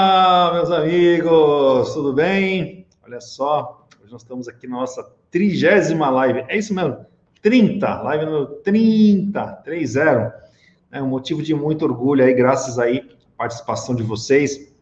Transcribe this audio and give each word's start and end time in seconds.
Olá, 0.00 0.52
meus 0.54 0.70
amigos, 0.70 1.92
tudo 1.92 2.12
bem? 2.12 2.86
Olha 3.04 3.20
só, 3.20 3.84
hoje 4.00 4.12
nós 4.12 4.22
estamos 4.22 4.46
aqui 4.46 4.68
na 4.68 4.76
nossa 4.76 5.02
trigésima 5.28 6.08
live, 6.08 6.44
é 6.46 6.56
isso 6.56 6.72
mesmo, 6.72 7.04
30, 7.42 8.02
live 8.02 8.24
número 8.26 8.46
30, 8.62 9.44
30. 9.64 10.50
É 10.92 11.02
um 11.02 11.08
motivo 11.08 11.42
de 11.42 11.52
muito 11.52 11.84
orgulho 11.84 12.24
aí, 12.24 12.32
graças 12.32 12.78
aí 12.78 12.98
à 12.98 13.38
participação 13.38 13.92
de 13.92 14.04
vocês. 14.04 14.72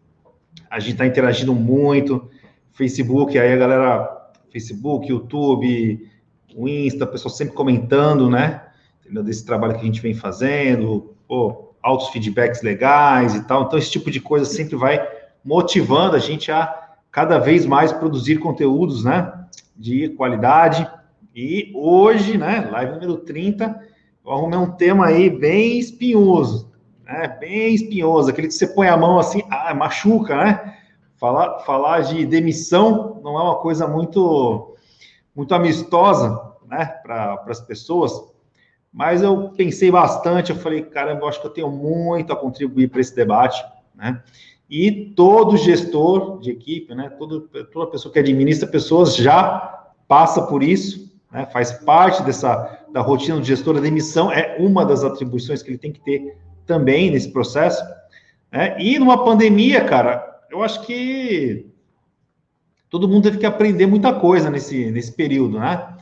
A 0.71 0.79
gente 0.81 0.93
está 0.93 1.07
interagindo 1.07 1.55
muito, 1.55 2.31
Facebook, 2.73 3.39
aí 3.39 3.55
a 3.55 3.57
galera, 3.57 4.31
Facebook, 4.53 5.09
YouTube, 5.09 6.11
o 6.55 6.69
Insta, 6.69 7.07
o 7.07 7.09
pessoal 7.09 7.35
sempre 7.35 7.55
comentando, 7.55 8.29
né? 8.29 8.67
Desse 9.25 9.47
trabalho 9.47 9.77
que 9.77 9.81
a 9.81 9.85
gente 9.85 10.03
vem 10.03 10.13
fazendo, 10.13 11.17
pô, 11.27 11.75
altos 11.87 12.09
feedbacks 12.09 12.63
legais 12.63 13.37
e 13.37 13.45
tal. 13.45 13.63
Então, 13.63 13.79
esse 13.79 13.93
tipo 13.93 14.11
de 14.11 14.21
coisa 14.21 14.45
sempre 14.45 14.75
vai 14.75 15.01
motivando 15.45 16.17
a 16.17 16.19
gente 16.19 16.51
a 16.51 16.83
cada 17.13 17.39
vez 17.39 17.65
mais 17.65 17.93
produzir 17.93 18.39
conteúdos, 18.39 19.05
né, 19.05 19.33
de 19.77 20.09
qualidade. 20.11 20.91
E 21.35 21.71
hoje, 21.75 22.37
né, 22.37 22.69
live 22.73 22.93
número 22.95 23.19
30, 23.19 23.81
eu 24.25 24.33
arrumei 24.33 24.59
um 24.59 24.73
tema 24.73 25.07
aí 25.07 25.31
bem 25.31 25.79
espinhoso, 25.79 26.73
né, 27.05 27.29
bem 27.39 27.73
espinhoso, 27.73 28.31
aquele 28.31 28.49
que 28.49 28.55
você 28.55 28.67
põe 28.67 28.89
a 28.89 28.97
mão 28.97 29.21
assim, 29.21 29.43
ah, 29.49 29.73
machuca, 29.73 30.37
né? 30.37 30.75
Falar, 31.19 31.61
falar 31.61 32.01
de 32.01 32.27
demissão 32.27 33.21
não 33.23 33.39
é 33.39 33.43
uma 33.43 33.57
coisa 33.61 33.87
muito, 33.87 34.77
muito 35.35 35.55
amistosa, 35.55 36.53
né, 36.69 36.85
para 37.05 37.45
as 37.47 37.61
pessoas, 37.61 38.13
mas 38.97 39.21
eu 39.21 39.51
pensei 39.51 39.91
bastante, 39.91 40.51
eu 40.51 40.57
falei, 40.57 40.81
caramba, 40.81 41.21
eu 41.21 41.29
acho 41.29 41.39
que 41.39 41.47
eu 41.47 41.51
tenho 41.51 41.71
muito 41.71 42.33
a 42.33 42.37
contribuir 42.37 42.89
para 42.89 43.03
esse 43.03 43.15
debate, 43.15 43.63
né? 43.95 44.23
E 44.71 45.13
todo 45.15 45.59
gestor 45.59 46.41
de 46.41 46.51
equipe, 46.51 46.95
né, 46.95 47.11
todo, 47.11 47.43
toda 47.71 47.91
pessoa 47.91 48.11
que 48.11 48.19
administra 48.19 48.67
pessoas 48.67 49.15
já 49.15 49.85
passa 50.09 50.47
por 50.47 50.63
isso, 50.63 51.15
né, 51.31 51.45
faz 51.53 51.73
parte 51.73 52.23
dessa 52.23 52.85
da 52.91 53.03
rotina 53.03 53.39
do 53.39 53.45
gestor, 53.45 53.77
a 53.77 53.81
demissão 53.81 54.33
é 54.33 54.57
uma 54.59 54.83
das 54.83 55.05
atribuições 55.05 55.63
que 55.63 55.69
ele 55.69 55.79
tem 55.79 55.93
que 55.93 56.01
ter 56.01 56.39
também 56.65 57.11
nesse 57.11 57.31
processo. 57.31 57.85
Né? 58.51 58.81
E 58.81 58.99
numa 58.99 59.23
pandemia, 59.23 59.85
cara, 59.85 60.41
eu 60.51 60.63
acho 60.63 60.81
que 60.87 61.67
todo 62.89 63.07
mundo 63.07 63.25
teve 63.25 63.37
que 63.37 63.45
aprender 63.45 63.87
muita 63.87 64.15
coisa 64.15 64.49
nesse, 64.49 64.91
nesse 64.91 65.13
período, 65.13 65.59
né? 65.59 65.95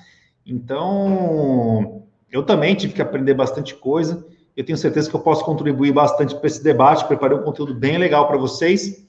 Então, 0.47 2.05
eu 2.35 2.43
também 2.43 2.75
tive 2.75 2.93
que 2.93 3.01
aprender 3.01 3.33
bastante 3.33 3.77
coisa. 3.77 4.27
Eu 4.57 4.65
tenho 4.65 4.77
certeza 4.77 5.09
que 5.09 5.15
eu 5.15 5.21
posso 5.21 5.45
contribuir 5.45 5.93
bastante 5.93 6.35
para 6.35 6.49
esse 6.49 6.65
debate. 6.65 7.05
Preparei 7.05 7.39
um 7.39 7.45
conteúdo 7.45 7.73
bem 7.73 7.97
legal 7.97 8.27
para 8.27 8.37
vocês. 8.37 9.07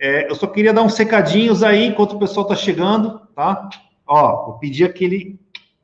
É, 0.00 0.28
eu 0.28 0.34
só 0.34 0.48
queria 0.48 0.72
dar 0.72 0.82
uns 0.82 0.94
secadinhos 0.94 1.62
aí 1.62 1.86
enquanto 1.86 2.14
o 2.14 2.18
pessoal 2.18 2.42
está 2.42 2.56
chegando, 2.56 3.20
tá? 3.36 3.68
Ó, 4.04 4.46
vou 4.46 4.58
pedir 4.58 4.84
aquele 4.84 5.38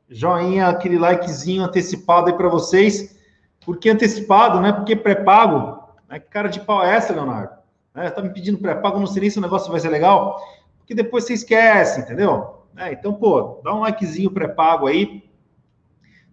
joinha, 0.09 0.67
aquele 0.67 0.97
likezinho 0.97 1.63
antecipado 1.63 2.27
aí 2.27 2.35
para 2.35 2.49
vocês. 2.49 3.17
Por 3.65 3.77
que 3.77 3.89
antecipado, 3.89 4.59
né? 4.59 4.73
Porque 4.73 4.93
pré-pago. 4.93 5.81
Né? 6.09 6.19
Que 6.19 6.27
cara 6.27 6.49
de 6.49 6.59
pau 6.59 6.83
é 6.83 6.93
essa, 6.93 7.13
Leonardo? 7.13 7.53
Né? 7.95 8.09
Tá 8.09 8.21
me 8.21 8.33
pedindo 8.33 8.57
pré-pago, 8.57 8.99
não 8.99 9.07
sei 9.07 9.21
nem 9.21 9.29
se 9.29 9.37
o 9.37 9.41
negócio 9.41 9.71
vai 9.71 9.79
ser 9.79 9.89
legal, 9.89 10.37
porque 10.79 10.93
depois 10.93 11.23
você 11.23 11.31
esquece, 11.31 12.01
entendeu? 12.01 12.57
É, 12.75 12.91
então, 12.91 13.13
pô, 13.13 13.61
dá 13.63 13.73
um 13.73 13.79
likezinho 13.79 14.31
pré-pago 14.31 14.85
aí, 14.85 15.22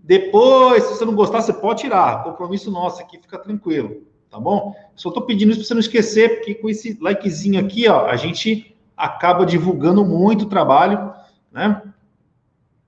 depois, 0.02 0.84
se 0.84 0.94
você 0.96 1.04
não 1.04 1.14
gostar, 1.14 1.42
você 1.42 1.52
pode 1.52 1.82
tirar. 1.82 2.24
Compromisso 2.24 2.70
nosso 2.70 3.00
aqui, 3.00 3.18
fica 3.18 3.38
tranquilo, 3.38 4.02
tá 4.30 4.38
bom? 4.40 4.74
Só 4.96 5.08
estou 5.08 5.24
pedindo 5.24 5.50
isso 5.50 5.60
para 5.60 5.68
você 5.68 5.74
não 5.74 5.80
esquecer, 5.80 6.36
porque 6.36 6.54
com 6.54 6.68
esse 6.68 6.98
likezinho 7.00 7.60
aqui, 7.60 7.88
ó, 7.88 8.06
a 8.06 8.16
gente 8.16 8.76
acaba 8.96 9.46
divulgando 9.46 10.04
muito 10.04 10.42
o 10.42 10.48
trabalho, 10.48 11.12
né? 11.52 11.82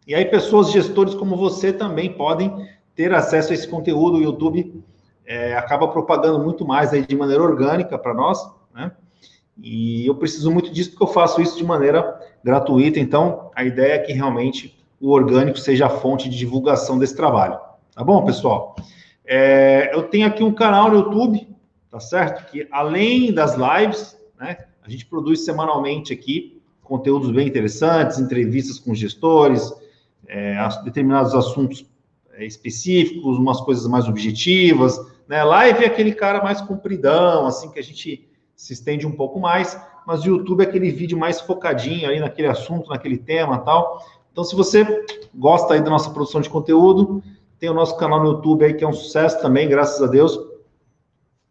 E 0.06 0.14
aí, 0.14 0.24
pessoas, 0.24 0.72
gestores 0.72 1.14
como 1.14 1.36
você 1.36 1.72
também 1.72 2.12
podem 2.12 2.68
ter 2.94 3.14
acesso 3.14 3.52
a 3.52 3.54
esse 3.54 3.68
conteúdo. 3.68 4.18
O 4.18 4.22
YouTube 4.22 4.82
é, 5.24 5.56
acaba 5.56 5.88
propagando 5.88 6.38
muito 6.40 6.66
mais 6.66 6.92
aí 6.92 7.06
de 7.06 7.14
maneira 7.14 7.42
orgânica 7.42 7.96
para 7.98 8.12
nós, 8.12 8.38
né? 8.74 8.90
E 9.62 10.06
eu 10.06 10.14
preciso 10.14 10.50
muito 10.50 10.72
disso 10.72 10.90
porque 10.90 11.04
eu 11.04 11.08
faço 11.08 11.40
isso 11.40 11.56
de 11.56 11.64
maneira 11.64 12.18
gratuita. 12.42 12.98
Então, 12.98 13.50
a 13.54 13.64
ideia 13.64 13.94
é 13.94 13.98
que 13.98 14.12
realmente 14.12 14.81
o 15.02 15.10
orgânico 15.10 15.58
seja 15.58 15.86
a 15.86 15.90
fonte 15.90 16.28
de 16.28 16.38
divulgação 16.38 16.96
desse 16.96 17.16
trabalho. 17.16 17.58
Tá 17.92 18.04
bom, 18.04 18.24
pessoal? 18.24 18.76
É, 19.24 19.90
eu 19.92 20.04
tenho 20.04 20.28
aqui 20.28 20.44
um 20.44 20.52
canal 20.52 20.90
no 20.90 20.98
YouTube, 20.98 21.48
tá 21.90 21.98
certo? 21.98 22.48
Que 22.50 22.68
além 22.70 23.34
das 23.34 23.56
lives, 23.56 24.16
né, 24.38 24.58
a 24.80 24.88
gente 24.88 25.04
produz 25.04 25.44
semanalmente 25.44 26.12
aqui 26.12 26.62
conteúdos 26.82 27.32
bem 27.32 27.48
interessantes, 27.48 28.20
entrevistas 28.20 28.78
com 28.78 28.94
gestores, 28.94 29.72
é, 30.28 30.56
determinados 30.84 31.34
assuntos 31.34 31.84
é, 32.34 32.44
específicos, 32.44 33.38
umas 33.38 33.60
coisas 33.60 33.86
mais 33.88 34.08
objetivas, 34.08 34.98
né? 35.26 35.42
Live 35.42 35.82
é 35.84 35.86
aquele 35.88 36.12
cara 36.12 36.42
mais 36.44 36.60
compridão, 36.60 37.46
assim, 37.46 37.70
que 37.70 37.78
a 37.78 37.82
gente 37.82 38.28
se 38.54 38.72
estende 38.72 39.04
um 39.04 39.12
pouco 39.12 39.40
mais, 39.40 39.80
mas 40.06 40.22
o 40.22 40.28
YouTube 40.28 40.60
é 40.60 40.64
aquele 40.64 40.90
vídeo 40.90 41.18
mais 41.18 41.40
focadinho 41.40 42.08
aí 42.08 42.20
naquele 42.20 42.48
assunto, 42.48 42.90
naquele 42.90 43.18
tema 43.18 43.58
tal. 43.58 44.00
Então, 44.32 44.42
se 44.42 44.56
você 44.56 45.04
gosta 45.34 45.74
aí 45.74 45.82
da 45.82 45.90
nossa 45.90 46.10
produção 46.10 46.40
de 46.40 46.48
conteúdo, 46.48 47.22
tem 47.58 47.68
o 47.68 47.74
nosso 47.74 47.96
canal 47.98 48.20
no 48.20 48.30
YouTube 48.30 48.64
aí, 48.64 48.72
que 48.72 48.82
é 48.82 48.88
um 48.88 48.92
sucesso 48.92 49.40
também, 49.40 49.68
graças 49.68 50.02
a 50.02 50.06
Deus, 50.06 50.38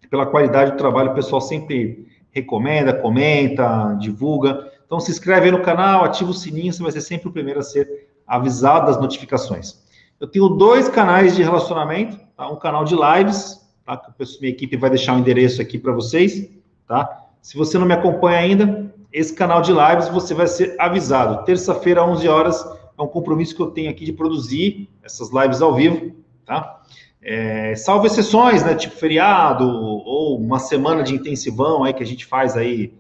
pela 0.09 0.25
qualidade 0.25 0.71
do 0.71 0.77
trabalho, 0.77 1.11
o 1.11 1.15
pessoal 1.15 1.39
sempre 1.39 2.07
recomenda, 2.31 2.91
comenta, 2.91 3.95
divulga. 3.99 4.69
Então, 4.85 4.99
se 4.99 5.11
inscreve 5.11 5.45
aí 5.45 5.51
no 5.51 5.61
canal, 5.61 6.03
ativa 6.03 6.31
o 6.31 6.33
sininho, 6.33 6.73
você 6.73 6.81
vai 6.81 6.91
ser 6.91 7.01
sempre 7.01 7.29
o 7.29 7.31
primeiro 7.31 7.59
a 7.59 7.63
ser 7.63 8.09
avisado 8.25 8.87
das 8.87 8.99
notificações. 8.99 9.79
Eu 10.19 10.27
tenho 10.27 10.49
dois 10.49 10.89
canais 10.89 11.35
de 11.35 11.43
relacionamento, 11.43 12.19
tá? 12.35 12.49
um 12.49 12.55
canal 12.55 12.83
de 12.83 12.95
lives, 12.95 13.61
tá? 13.85 13.95
que 13.95 14.11
minha 14.41 14.51
equipe 14.51 14.75
vai 14.75 14.89
deixar 14.89 15.13
o 15.13 15.15
um 15.17 15.19
endereço 15.19 15.61
aqui 15.61 15.77
para 15.77 15.93
vocês, 15.93 16.49
tá? 16.87 17.25
Se 17.41 17.57
você 17.57 17.77
não 17.77 17.85
me 17.85 17.93
acompanha 17.93 18.39
ainda, 18.39 18.90
esse 19.11 19.33
canal 19.33 19.61
de 19.61 19.71
lives 19.71 20.07
você 20.09 20.33
vai 20.33 20.47
ser 20.47 20.75
avisado. 20.79 21.43
Terça-feira, 21.43 22.05
11 22.05 22.27
horas, 22.27 22.65
é 22.97 23.01
um 23.01 23.07
compromisso 23.07 23.55
que 23.55 23.61
eu 23.61 23.71
tenho 23.71 23.89
aqui 23.89 24.05
de 24.05 24.13
produzir 24.13 24.89
essas 25.03 25.31
lives 25.31 25.61
ao 25.61 25.73
vivo, 25.73 26.15
tá? 26.45 26.81
É, 27.21 27.75
salvo 27.75 28.07
exceções, 28.07 28.63
né? 28.63 28.73
Tipo 28.73 28.95
feriado 28.95 29.67
ou 29.67 30.39
uma 30.39 30.59
semana 30.59 31.03
de 31.03 31.13
intensivão 31.13 31.83
aí 31.83 31.93
que 31.93 32.01
a 32.01 32.05
gente 32.05 32.25
faz 32.25 32.55
aí 32.55 32.93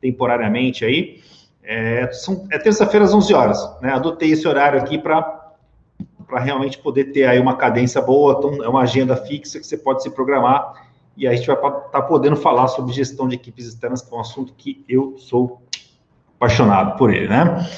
temporariamente 0.00 0.84
aí. 0.84 1.20
É, 1.62 2.08
é 2.50 2.58
terça-feira 2.58 3.04
às 3.04 3.12
11 3.12 3.34
horas, 3.34 3.80
né? 3.80 3.92
Adotei 3.92 4.32
esse 4.32 4.46
horário 4.48 4.80
aqui 4.80 4.98
para 4.98 5.36
para 6.26 6.40
realmente 6.40 6.76
poder 6.76 7.04
ter 7.04 7.24
aí 7.24 7.40
uma 7.40 7.56
cadência 7.56 8.02
boa, 8.02 8.34
então 8.36 8.62
é 8.62 8.68
uma 8.68 8.82
agenda 8.82 9.16
fixa 9.16 9.58
que 9.58 9.66
você 9.66 9.78
pode 9.78 10.02
se 10.02 10.10
programar 10.10 10.87
e 11.18 11.26
aí 11.26 11.34
a 11.34 11.36
gente 11.36 11.48
vai 11.48 11.56
estar 11.56 11.70
tá 11.70 12.00
podendo 12.00 12.36
falar 12.36 12.68
sobre 12.68 12.92
gestão 12.92 13.26
de 13.26 13.34
equipes 13.34 13.66
externas, 13.66 14.00
que 14.00 14.14
é 14.14 14.16
um 14.16 14.20
assunto 14.20 14.54
que 14.56 14.84
eu 14.88 15.18
sou 15.18 15.60
apaixonado 16.36 16.96
por 16.96 17.12
ele, 17.12 17.26
né? 17.26 17.68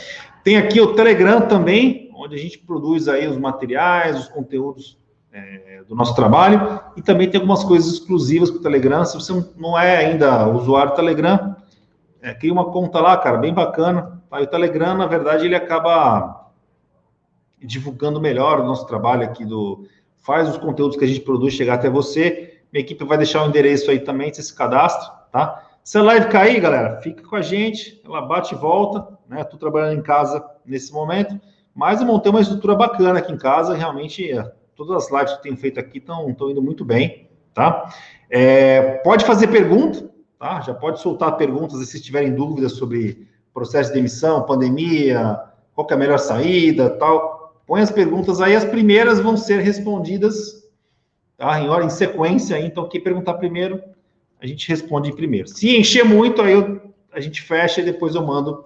Tem 0.45 0.59
aqui 0.59 0.79
o 0.79 0.95
Telegram 0.95 1.41
também, 1.41 2.11
onde 2.15 2.35
a 2.35 2.39
gente 2.39 2.59
produz 2.59 3.09
aí 3.09 3.27
os 3.27 3.39
materiais, 3.39 4.19
os 4.19 4.29
conteúdos 4.29 4.99
é, 5.33 5.83
do 5.89 5.95
nosso 5.95 6.15
trabalho, 6.15 6.81
e 6.97 7.01
também 7.01 7.31
tem 7.31 7.41
algumas 7.41 7.65
coisas 7.65 7.91
exclusivas 7.95 8.51
para 8.51 8.61
o 8.61 8.63
Telegram. 8.63 9.07
Se 9.07 9.15
você 9.15 9.33
não 9.57 9.79
é 9.79 9.97
ainda 9.97 10.47
usuário 10.49 10.93
do 10.93 10.97
Telegram, 10.97 11.57
é, 12.21 12.35
cria 12.35 12.53
uma 12.53 12.71
conta 12.71 13.01
lá, 13.01 13.17
cara, 13.17 13.39
bem 13.39 13.55
bacana. 13.55 14.23
Aí 14.31 14.45
o 14.45 14.47
Telegram, 14.47 14.95
na 14.95 15.07
verdade, 15.07 15.47
ele 15.47 15.57
acaba 15.57 16.51
divulgando 17.59 18.21
melhor 18.21 18.61
o 18.61 18.65
nosso 18.65 18.87
trabalho 18.87 19.25
aqui 19.25 19.47
do 19.47 19.87
faz 20.19 20.49
os 20.49 20.59
conteúdos 20.59 20.99
que 20.99 21.05
a 21.05 21.09
gente 21.09 21.21
produz 21.21 21.55
chegar 21.55 21.75
até 21.75 21.89
você 21.89 22.50
minha 22.73 22.85
equipe 22.85 23.05
vai 23.05 23.19
deixar 23.19 23.45
o 23.45 23.49
endereço 23.49 23.91
aí 23.91 24.01
também, 24.01 24.33
você 24.33 24.43
se 24.43 24.55
cadastra, 24.55 25.09
tá? 25.33 25.67
Se 25.83 25.99
a 25.99 26.03
live 26.03 26.29
cair, 26.29 26.61
galera, 26.61 27.01
fica 27.01 27.23
com 27.27 27.37
a 27.37 27.43
gente, 27.43 28.01
ela 28.05 28.21
bate 28.21 28.55
e 28.55 28.59
volta, 28.59 29.19
né? 29.29 29.41
Estou 29.41 29.59
trabalhando 29.59 29.99
em 29.99 30.03
casa 30.03 30.45
nesse 30.65 30.93
momento, 30.93 31.41
mas 31.75 32.01
eu 32.01 32.07
montei 32.07 32.31
uma 32.31 32.41
estrutura 32.41 32.75
bacana 32.75 33.19
aqui 33.19 33.33
em 33.33 33.39
casa, 33.39 33.75
realmente 33.75 34.31
é, 34.31 34.53
todas 34.77 35.05
as 35.05 35.11
lives 35.11 35.33
que 35.33 35.39
eu 35.39 35.43
tenho 35.43 35.57
feito 35.57 35.81
aqui 35.81 35.99
estão 35.99 36.29
indo 36.29 36.63
muito 36.63 36.85
bem, 36.85 37.29
tá? 37.55 37.93
É, 38.29 38.99
pode 39.03 39.25
fazer 39.25 39.49
pergunta, 39.49 40.11
tá? 40.39 40.61
Já 40.61 40.75
pode 40.75 41.01
soltar 41.01 41.37
perguntas 41.37 41.87
se 41.89 42.01
tiverem 42.01 42.35
dúvidas 42.35 42.73
sobre 42.73 43.29
processo 43.53 43.91
de 43.91 43.97
demissão, 43.97 44.47
pandemia, 44.47 45.41
qual 45.75 45.87
é 45.91 45.95
a 45.95 45.97
melhor 45.97 46.19
saída, 46.19 46.91
tal. 46.91 47.63
Põe 47.67 47.83
as 47.83 47.91
perguntas 47.91 48.41
aí, 48.41 48.55
as 48.55 48.65
primeiras 48.65 49.21
vão 49.21 49.37
ser 49.37 49.61
respondidas 49.61 50.60
tá? 51.41 51.59
Em 51.59 51.71
hora, 51.71 51.83
em 51.83 51.89
sequência, 51.89 52.61
então 52.61 52.87
quem 52.87 53.01
perguntar 53.01 53.35
primeiro, 53.35 53.83
a 54.39 54.47
gente 54.47 54.69
responde 54.69 55.11
primeiro. 55.11 55.49
Se 55.49 55.75
encher 55.75 56.05
muito, 56.05 56.43
aí 56.43 56.53
eu, 56.53 56.93
a 57.11 57.19
gente 57.19 57.41
fecha 57.41 57.81
e 57.81 57.85
depois 57.85 58.15
eu 58.15 58.23
mando 58.23 58.63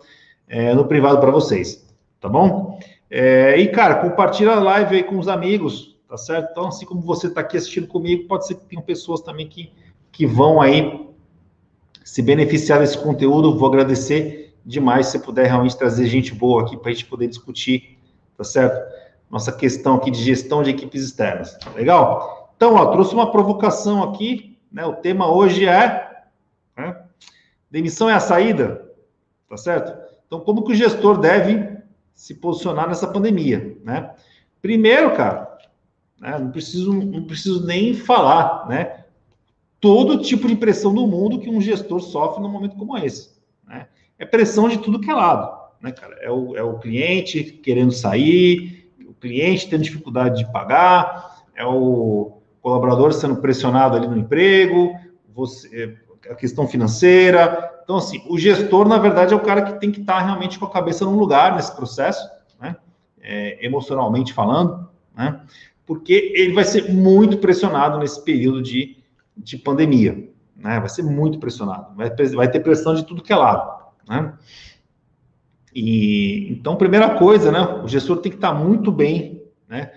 é, 0.48 0.74
no 0.74 0.84
privado 0.84 1.20
para 1.20 1.30
vocês, 1.30 1.86
tá 2.20 2.28
bom? 2.28 2.80
É, 3.08 3.56
e, 3.56 3.68
cara, 3.68 3.94
compartilha 3.94 4.50
a 4.50 4.60
live 4.60 4.96
aí 4.96 5.04
com 5.04 5.16
os 5.20 5.28
amigos, 5.28 5.96
tá 6.08 6.16
certo? 6.16 6.50
Então, 6.50 6.66
assim 6.66 6.84
como 6.84 7.00
você 7.00 7.28
está 7.28 7.42
aqui 7.42 7.56
assistindo 7.56 7.86
comigo, 7.86 8.26
pode 8.26 8.44
ser 8.44 8.56
que 8.56 8.64
tenham 8.66 8.82
pessoas 8.82 9.20
também 9.20 9.46
que, 9.48 9.72
que 10.10 10.26
vão 10.26 10.60
aí 10.60 11.08
se 12.04 12.22
beneficiar 12.22 12.80
desse 12.80 12.98
conteúdo. 12.98 13.56
Vou 13.56 13.68
agradecer 13.68 14.52
demais 14.66 15.06
se 15.06 15.20
puder 15.20 15.46
realmente 15.46 15.78
trazer 15.78 16.06
gente 16.06 16.34
boa 16.34 16.62
aqui 16.62 16.76
para 16.76 16.90
a 16.90 16.92
gente 16.92 17.06
poder 17.06 17.28
discutir, 17.28 17.98
tá 18.36 18.42
certo? 18.42 18.84
Nossa 19.30 19.52
questão 19.52 19.94
aqui 19.94 20.10
de 20.10 20.20
gestão 20.20 20.60
de 20.60 20.70
equipes 20.70 21.04
externas. 21.04 21.56
Legal? 21.76 22.43
Então, 22.56 22.74
ó, 22.74 22.86
trouxe 22.86 23.14
uma 23.14 23.30
provocação 23.30 24.02
aqui, 24.02 24.58
né? 24.70 24.84
O 24.86 24.94
tema 24.94 25.30
hoje 25.30 25.66
é 25.66 26.24
né? 26.76 26.96
demissão 27.70 28.08
é 28.08 28.14
a 28.14 28.20
saída, 28.20 28.90
tá 29.48 29.56
certo? 29.56 29.92
Então, 30.26 30.40
como 30.40 30.64
que 30.64 30.72
o 30.72 30.76
gestor 30.76 31.18
deve 31.18 31.74
se 32.12 32.34
posicionar 32.34 32.88
nessa 32.88 33.06
pandemia, 33.06 33.76
né? 33.84 34.14
Primeiro, 34.62 35.14
cara, 35.14 35.58
né, 36.20 36.38
não 36.38 36.50
preciso 36.50 36.92
não 36.92 37.24
preciso 37.24 37.66
nem 37.66 37.94
falar, 37.94 38.66
né? 38.68 39.04
todo 39.84 40.22
tipo 40.22 40.48
de 40.48 40.56
pressão 40.56 40.94
do 40.94 41.06
mundo 41.06 41.38
que 41.38 41.50
um 41.50 41.60
gestor 41.60 42.00
sofre 42.00 42.42
num 42.42 42.48
momento 42.48 42.74
como 42.74 42.96
esse. 42.96 43.34
Né? 43.68 43.86
É 44.18 44.24
pressão 44.24 44.66
de 44.66 44.78
tudo 44.78 44.98
que 44.98 45.10
é 45.10 45.12
lado. 45.12 45.62
Né, 45.78 45.92
cara? 45.92 46.16
É, 46.22 46.30
o, 46.30 46.56
é 46.56 46.62
o 46.62 46.78
cliente 46.78 47.42
querendo 47.44 47.92
sair, 47.92 48.90
o 49.06 49.12
cliente 49.12 49.68
tendo 49.68 49.82
dificuldade 49.82 50.38
de 50.38 50.50
pagar, 50.50 51.44
é 51.54 51.66
o 51.66 52.40
colaborador 52.64 53.12
sendo 53.12 53.36
pressionado 53.36 53.94
ali 53.94 54.08
no 54.08 54.16
emprego, 54.16 54.98
você, 55.34 55.96
é, 56.26 56.32
a 56.32 56.34
questão 56.34 56.66
financeira. 56.66 57.70
Então, 57.84 57.96
assim, 57.96 58.24
o 58.26 58.38
gestor, 58.38 58.88
na 58.88 58.96
verdade, 58.96 59.34
é 59.34 59.36
o 59.36 59.40
cara 59.40 59.60
que 59.60 59.78
tem 59.78 59.92
que 59.92 60.00
estar 60.00 60.18
realmente 60.18 60.58
com 60.58 60.64
a 60.64 60.70
cabeça 60.70 61.04
no 61.04 61.16
lugar 61.16 61.54
nesse 61.54 61.76
processo, 61.76 62.26
né? 62.58 62.74
É, 63.20 63.64
emocionalmente 63.64 64.32
falando, 64.32 64.88
né? 65.14 65.40
porque 65.86 66.32
ele 66.34 66.54
vai 66.54 66.64
ser 66.64 66.90
muito 66.90 67.36
pressionado 67.36 67.98
nesse 67.98 68.22
período 68.24 68.62
de 68.62 69.04
de 69.36 69.56
pandemia, 69.56 70.30
né? 70.56 70.78
Vai 70.78 70.88
ser 70.88 71.02
muito 71.02 71.38
pressionado, 71.38 71.94
vai, 71.96 72.08
vai 72.34 72.50
ter 72.50 72.60
pressão 72.60 72.94
de 72.94 73.04
tudo 73.04 73.22
que 73.22 73.32
é 73.32 73.36
lado, 73.36 73.84
né? 74.08 74.34
E 75.74 76.52
então, 76.52 76.76
primeira 76.76 77.18
coisa, 77.18 77.50
né? 77.50 77.60
O 77.82 77.88
gestor 77.88 78.18
tem 78.18 78.30
que 78.30 78.38
estar 78.38 78.54
muito 78.54 78.92
bem, 78.92 79.42
né? 79.68 79.92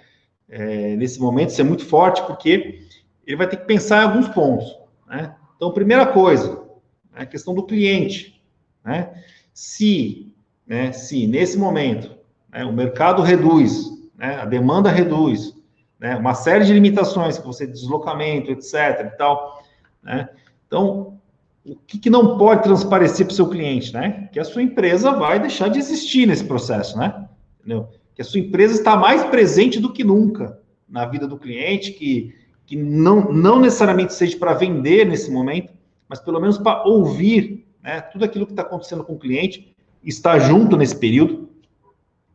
É, 0.49 0.95
nesse 0.95 1.19
momento, 1.19 1.51
ser 1.51 1.63
muito 1.63 1.85
forte, 1.85 2.21
porque 2.23 2.87
ele 3.25 3.35
vai 3.35 3.47
ter 3.47 3.57
que 3.57 3.65
pensar 3.65 4.03
em 4.03 4.05
alguns 4.07 4.29
pontos, 4.29 4.73
né? 5.05 5.35
Então, 5.55 5.73
primeira 5.73 6.05
coisa, 6.05 6.63
né, 7.11 7.23
a 7.23 7.25
questão 7.25 7.53
do 7.53 7.65
cliente, 7.65 8.41
né? 8.83 9.23
Se, 9.53 10.31
né? 10.65 10.91
Se 10.93 11.27
nesse 11.27 11.57
momento 11.57 12.15
né, 12.49 12.63
o 12.63 12.71
mercado 12.71 13.21
reduz, 13.21 13.91
né? 14.15 14.35
A 14.35 14.45
demanda 14.45 14.89
reduz, 14.89 15.53
né? 15.99 16.15
Uma 16.15 16.33
série 16.33 16.63
de 16.63 16.73
limitações 16.73 17.37
que 17.37 17.45
você 17.45 17.67
deslocamento, 17.67 18.51
etc. 18.51 19.11
e 19.13 19.17
tal, 19.17 19.61
né? 20.01 20.29
Então, 20.65 21.19
o 21.65 21.75
que, 21.75 21.97
que 21.97 22.09
não 22.09 22.37
pode 22.37 22.63
transparecer 22.63 23.25
para 23.25 23.33
o 23.33 23.35
seu 23.35 23.49
cliente, 23.49 23.93
né? 23.93 24.29
Que 24.31 24.39
a 24.39 24.45
sua 24.45 24.63
empresa 24.63 25.11
vai 25.11 25.39
deixar 25.39 25.67
de 25.67 25.79
existir 25.79 26.25
nesse 26.25 26.45
processo, 26.45 26.97
né? 26.97 27.27
Entendeu? 27.59 27.89
Que 28.17 28.21
a 28.21 28.25
sua 28.25 28.41
empresa 28.41 28.73
está 28.73 28.97
mais 28.97 29.23
presente 29.23 29.79
do 29.79 29.93
que 29.93 30.03
nunca 30.03 30.59
na 30.89 31.05
vida 31.05 31.25
do 31.25 31.37
cliente, 31.37 31.93
que, 31.93 32.35
que 32.65 32.75
não, 32.75 33.31
não 33.31 33.61
necessariamente 33.61 34.13
seja 34.13 34.37
para 34.37 34.53
vender 34.53 35.05
nesse 35.05 35.31
momento, 35.31 35.71
mas 36.09 36.19
pelo 36.19 36.41
menos 36.41 36.57
para 36.57 36.83
ouvir 36.83 37.65
né, 37.81 38.01
tudo 38.01 38.25
aquilo 38.25 38.45
que 38.45 38.51
está 38.51 38.63
acontecendo 38.63 39.05
com 39.05 39.13
o 39.13 39.19
cliente, 39.19 39.73
estar 40.03 40.39
junto 40.39 40.75
nesse 40.75 40.97
período. 40.97 41.47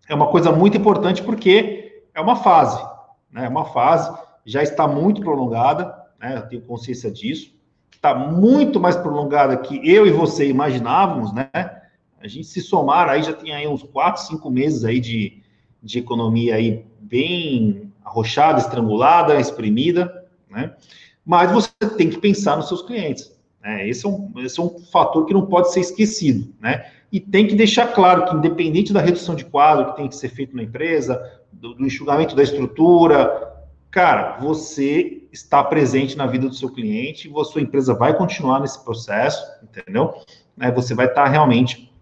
É 0.09 0.15
uma 0.15 0.29
coisa 0.31 0.51
muito 0.51 0.79
importante 0.79 1.23
porque 1.23 2.03
é 2.15 2.21
uma 2.21 2.37
fase 2.37 2.81
né? 3.33 3.47
É 3.47 3.49
uma 3.49 3.65
fase, 3.65 4.13
já 4.45 4.63
está 4.63 4.87
muito 4.87 5.23
prolongada, 5.23 5.95
né? 6.21 6.37
Eu 6.37 6.49
tenho 6.49 6.63
consciência 6.63 7.11
disso. 7.11 7.57
Está 7.91 8.15
muito 8.15 8.79
mais 8.79 8.97
prolongada 8.97 9.57
que 9.57 9.81
eu 9.89 10.07
e 10.07 10.11
você 10.11 10.47
imaginávamos, 10.47 11.33
né? 11.33 11.51
A 12.21 12.29
gente 12.29 12.45
se 12.45 12.61
somar 12.61 13.09
aí 13.09 13.23
já 13.23 13.33
tem 13.33 13.53
aí 13.53 13.67
uns 13.67 13.83
quatro, 13.83 14.23
cinco 14.23 14.51
meses 14.51 14.85
aí 14.85 15.01
de, 15.01 15.42
de 15.83 15.99
economia 15.99 16.55
aí 16.55 16.85
bem 17.01 17.93
arrochada, 18.05 18.61
estrangulada, 18.61 19.41
exprimida, 19.41 20.25
né? 20.51 20.75
Mas 21.25 21.51
você 21.53 21.71
tem 21.97 22.11
que 22.11 22.19
pensar 22.19 22.57
nos 22.57 22.69
seus 22.69 22.83
clientes. 22.83 23.33
Né? 23.63 23.89
Esse, 23.89 24.05
é 24.07 24.09
um, 24.09 24.33
esse 24.39 24.59
é 24.59 24.63
um 24.63 24.79
fator 24.91 25.25
que 25.25 25.33
não 25.33 25.47
pode 25.47 25.73
ser 25.73 25.81
esquecido, 25.81 26.53
né? 26.61 26.87
E 27.13 27.21
tem 27.21 27.47
que 27.47 27.55
deixar 27.55 27.89
claro 27.89 28.25
que, 28.25 28.35
independente 28.35 28.93
da 28.93 29.01
redução 29.01 29.35
de 29.35 29.45
quadro 29.45 29.91
que 29.91 29.97
tem 29.97 30.09
que 30.09 30.17
ser 30.17 30.31
feito 30.31 30.57
na 30.57 30.63
empresa, 30.63 31.23
do, 31.53 31.75
do 31.75 31.87
enxugamento 31.87 32.35
da 32.35 32.43
estrutura, 32.43 33.53
cara, 33.91 34.39
você 34.41 35.23
está 35.31 35.63
presente 35.63 36.17
na 36.17 36.27
vida 36.27 36.49
do 36.49 36.55
seu 36.55 36.71
cliente 36.71 37.31
a 37.39 37.45
sua 37.45 37.61
empresa 37.61 37.95
vai 37.95 38.17
continuar 38.17 38.61
nesse 38.61 38.83
processo, 38.83 39.43
entendeu? 39.63 40.15
Né, 40.57 40.71
você 40.71 40.95
vai 40.95 41.07
estar 41.07 41.27
realmente, 41.29 41.93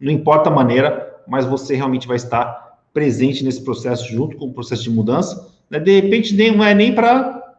não 0.00 0.12
importa 0.12 0.48
a 0.48 0.52
maneira, 0.52 1.07
mas 1.28 1.44
você 1.44 1.76
realmente 1.76 2.08
vai 2.08 2.16
estar 2.16 2.78
presente 2.92 3.44
nesse 3.44 3.62
processo 3.62 4.08
junto 4.10 4.36
com 4.36 4.46
o 4.46 4.52
processo 4.52 4.82
de 4.82 4.90
mudança. 4.90 5.54
Né? 5.70 5.78
De 5.78 6.00
repente, 6.00 6.34
nem, 6.34 6.56
não 6.56 6.64
é 6.64 6.74
nem 6.74 6.94
para 6.94 7.54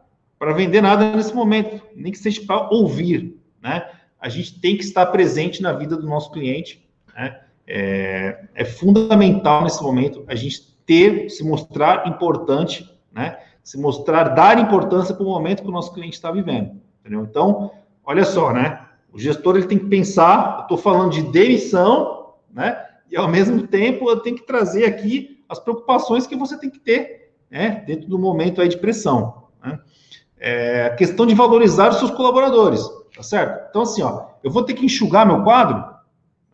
vender 0.54 0.80
nada 0.80 1.14
nesse 1.16 1.34
momento, 1.34 1.80
nem 1.94 2.12
que 2.12 2.18
seja 2.18 2.42
para 2.44 2.68
ouvir, 2.70 3.38
né? 3.62 3.88
A 4.20 4.28
gente 4.28 4.60
tem 4.60 4.76
que 4.76 4.84
estar 4.84 5.06
presente 5.06 5.62
na 5.62 5.72
vida 5.72 5.96
do 5.96 6.06
nosso 6.06 6.30
cliente, 6.30 6.86
né? 7.14 7.40
É, 7.66 8.44
é 8.54 8.64
fundamental 8.64 9.62
nesse 9.62 9.82
momento 9.82 10.24
a 10.26 10.34
gente 10.34 10.74
ter, 10.84 11.30
se 11.30 11.44
mostrar 11.44 12.06
importante, 12.08 12.90
né? 13.12 13.38
Se 13.62 13.78
mostrar, 13.78 14.24
dar 14.30 14.58
importância 14.58 15.14
para 15.14 15.24
o 15.24 15.28
momento 15.28 15.62
que 15.62 15.68
o 15.68 15.72
nosso 15.72 15.94
cliente 15.94 16.14
está 16.14 16.30
vivendo, 16.32 16.80
entendeu? 17.00 17.22
Então, 17.22 17.70
olha 18.04 18.24
só, 18.24 18.52
né? 18.52 18.80
O 19.12 19.18
gestor 19.18 19.56
ele 19.56 19.66
tem 19.66 19.78
que 19.78 19.86
pensar, 19.86 20.60
estou 20.62 20.76
falando 20.76 21.12
de 21.12 21.22
demissão, 21.22 22.34
né? 22.52 22.89
E 23.10 23.16
ao 23.16 23.28
mesmo 23.28 23.66
tempo 23.66 24.08
eu 24.08 24.20
tenho 24.20 24.36
que 24.36 24.46
trazer 24.46 24.84
aqui 24.84 25.42
as 25.48 25.58
preocupações 25.58 26.26
que 26.26 26.36
você 26.36 26.56
tem 26.58 26.70
que 26.70 26.78
ter, 26.78 27.32
né? 27.50 27.82
Dentro 27.86 28.08
do 28.08 28.18
momento 28.18 28.62
aí 28.62 28.68
de 28.68 28.78
pressão, 28.78 29.48
né? 29.62 29.80
É, 30.38 30.84
a 30.86 30.94
questão 30.94 31.26
de 31.26 31.34
valorizar 31.34 31.90
os 31.90 31.98
seus 31.98 32.10
colaboradores, 32.10 32.82
tá 33.14 33.22
certo? 33.22 33.68
Então, 33.68 33.82
assim, 33.82 34.02
ó, 34.02 34.28
eu 34.42 34.50
vou 34.50 34.62
ter 34.62 34.74
que 34.74 34.86
enxugar 34.86 35.26
meu 35.26 35.42
quadro, 35.42 35.84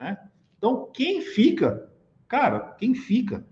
né? 0.00 0.18
Então, 0.56 0.88
quem 0.92 1.20
fica, 1.20 1.88
cara, 2.26 2.74
quem 2.78 2.94
fica, 2.94 3.44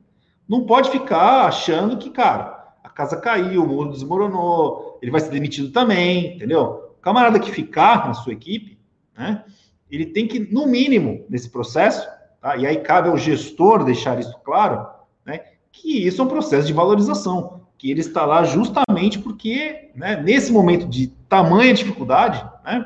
não 0.48 0.66
pode 0.66 0.90
ficar 0.90 1.46
achando 1.46 1.98
que, 1.98 2.10
cara, 2.10 2.74
a 2.82 2.88
casa 2.88 3.16
caiu, 3.16 3.64
o 3.64 3.68
mundo 3.68 3.92
desmoronou, 3.92 4.98
ele 5.00 5.10
vai 5.10 5.20
ser 5.20 5.30
demitido 5.30 5.70
também, 5.70 6.34
entendeu? 6.34 6.94
O 6.96 7.00
camarada 7.00 7.38
que 7.38 7.50
ficar 7.50 8.06
na 8.06 8.14
sua 8.14 8.32
equipe, 8.32 8.78
né, 9.16 9.44
ele 9.90 10.06
tem 10.06 10.26
que, 10.26 10.40
no 10.52 10.66
mínimo, 10.66 11.24
nesse 11.28 11.48
processo, 11.48 12.08
tá? 12.44 12.56
e 12.58 12.66
aí 12.66 12.76
cabe 12.76 13.08
ao 13.08 13.16
gestor 13.16 13.84
deixar 13.84 14.20
isso 14.20 14.36
claro, 14.44 14.86
né, 15.24 15.40
que 15.72 16.06
isso 16.06 16.20
é 16.20 16.24
um 16.24 16.28
processo 16.28 16.66
de 16.66 16.74
valorização, 16.74 17.62
que 17.78 17.90
ele 17.90 18.00
está 18.00 18.26
lá 18.26 18.44
justamente 18.44 19.18
porque, 19.18 19.90
né, 19.94 20.20
nesse 20.22 20.52
momento 20.52 20.86
de 20.86 21.06
tamanha 21.26 21.72
dificuldade, 21.72 22.44
né, 22.62 22.84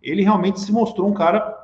ele 0.00 0.22
realmente 0.22 0.60
se 0.60 0.70
mostrou 0.70 1.08
um 1.08 1.12
cara 1.12 1.58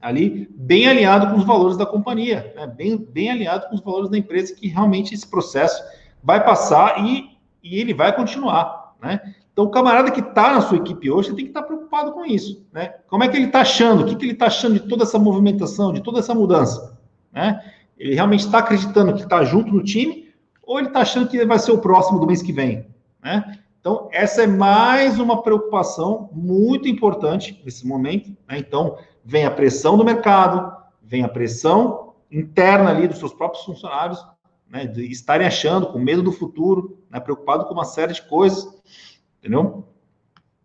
ali 0.00 0.48
bem 0.54 0.86
alinhado 0.86 1.28
com 1.28 1.38
os 1.38 1.44
valores 1.44 1.76
da 1.76 1.86
companhia, 1.86 2.52
né? 2.54 2.66
bem, 2.66 2.96
bem 2.96 3.30
alinhado 3.30 3.68
com 3.68 3.74
os 3.74 3.80
valores 3.80 4.10
da 4.10 4.18
empresa, 4.18 4.54
que 4.54 4.68
realmente 4.68 5.14
esse 5.14 5.26
processo 5.26 5.82
vai 6.22 6.44
passar 6.44 7.02
e, 7.04 7.36
e 7.62 7.80
ele 7.80 7.94
vai 7.94 8.14
continuar. 8.14 8.94
Né? 9.02 9.34
Então, 9.54 9.66
o 9.66 9.70
camarada 9.70 10.10
que 10.10 10.18
está 10.18 10.52
na 10.52 10.60
sua 10.60 10.78
equipe 10.78 11.08
hoje, 11.08 11.28
você 11.28 11.36
tem 11.36 11.44
que 11.44 11.50
estar 11.52 11.62
tá 11.62 11.66
preocupado 11.68 12.10
com 12.10 12.26
isso. 12.26 12.66
Né? 12.72 12.92
Como 13.06 13.22
é 13.22 13.28
que 13.28 13.36
ele 13.36 13.46
está 13.46 13.60
achando? 13.60 14.02
O 14.02 14.04
que, 14.04 14.16
que 14.16 14.24
ele 14.24 14.32
está 14.32 14.46
achando 14.46 14.74
de 14.74 14.80
toda 14.80 15.04
essa 15.04 15.16
movimentação, 15.16 15.92
de 15.92 16.02
toda 16.02 16.18
essa 16.18 16.34
mudança? 16.34 16.98
Né? 17.32 17.64
Ele 17.96 18.14
realmente 18.14 18.44
está 18.44 18.58
acreditando 18.58 19.14
que 19.14 19.22
está 19.22 19.44
junto 19.44 19.72
no 19.72 19.80
time 19.80 20.28
ou 20.60 20.80
ele 20.80 20.88
está 20.88 21.02
achando 21.02 21.28
que 21.28 21.44
vai 21.44 21.58
ser 21.60 21.70
o 21.70 21.78
próximo 21.78 22.18
do 22.18 22.26
mês 22.26 22.42
que 22.42 22.52
vem? 22.52 22.84
Né? 23.22 23.60
Então, 23.78 24.08
essa 24.10 24.42
é 24.42 24.46
mais 24.48 25.20
uma 25.20 25.40
preocupação 25.40 26.28
muito 26.32 26.88
importante 26.88 27.62
nesse 27.64 27.86
momento. 27.86 28.30
Né? 28.48 28.58
Então, 28.58 28.98
vem 29.24 29.46
a 29.46 29.52
pressão 29.52 29.96
do 29.96 30.04
mercado, 30.04 30.76
vem 31.00 31.22
a 31.22 31.28
pressão 31.28 32.14
interna 32.28 32.90
ali 32.90 33.06
dos 33.06 33.18
seus 33.18 33.32
próprios 33.32 33.64
funcionários, 33.64 34.18
né, 34.68 34.86
de 34.86 35.04
estarem 35.10 35.46
achando, 35.46 35.86
com 35.86 35.98
medo 36.00 36.22
do 36.22 36.32
futuro, 36.32 36.98
né, 37.08 37.20
preocupado 37.20 37.64
com 37.64 37.74
uma 37.74 37.84
série 37.84 38.12
de 38.12 38.22
coisas, 38.22 38.66
entendeu? 39.44 39.86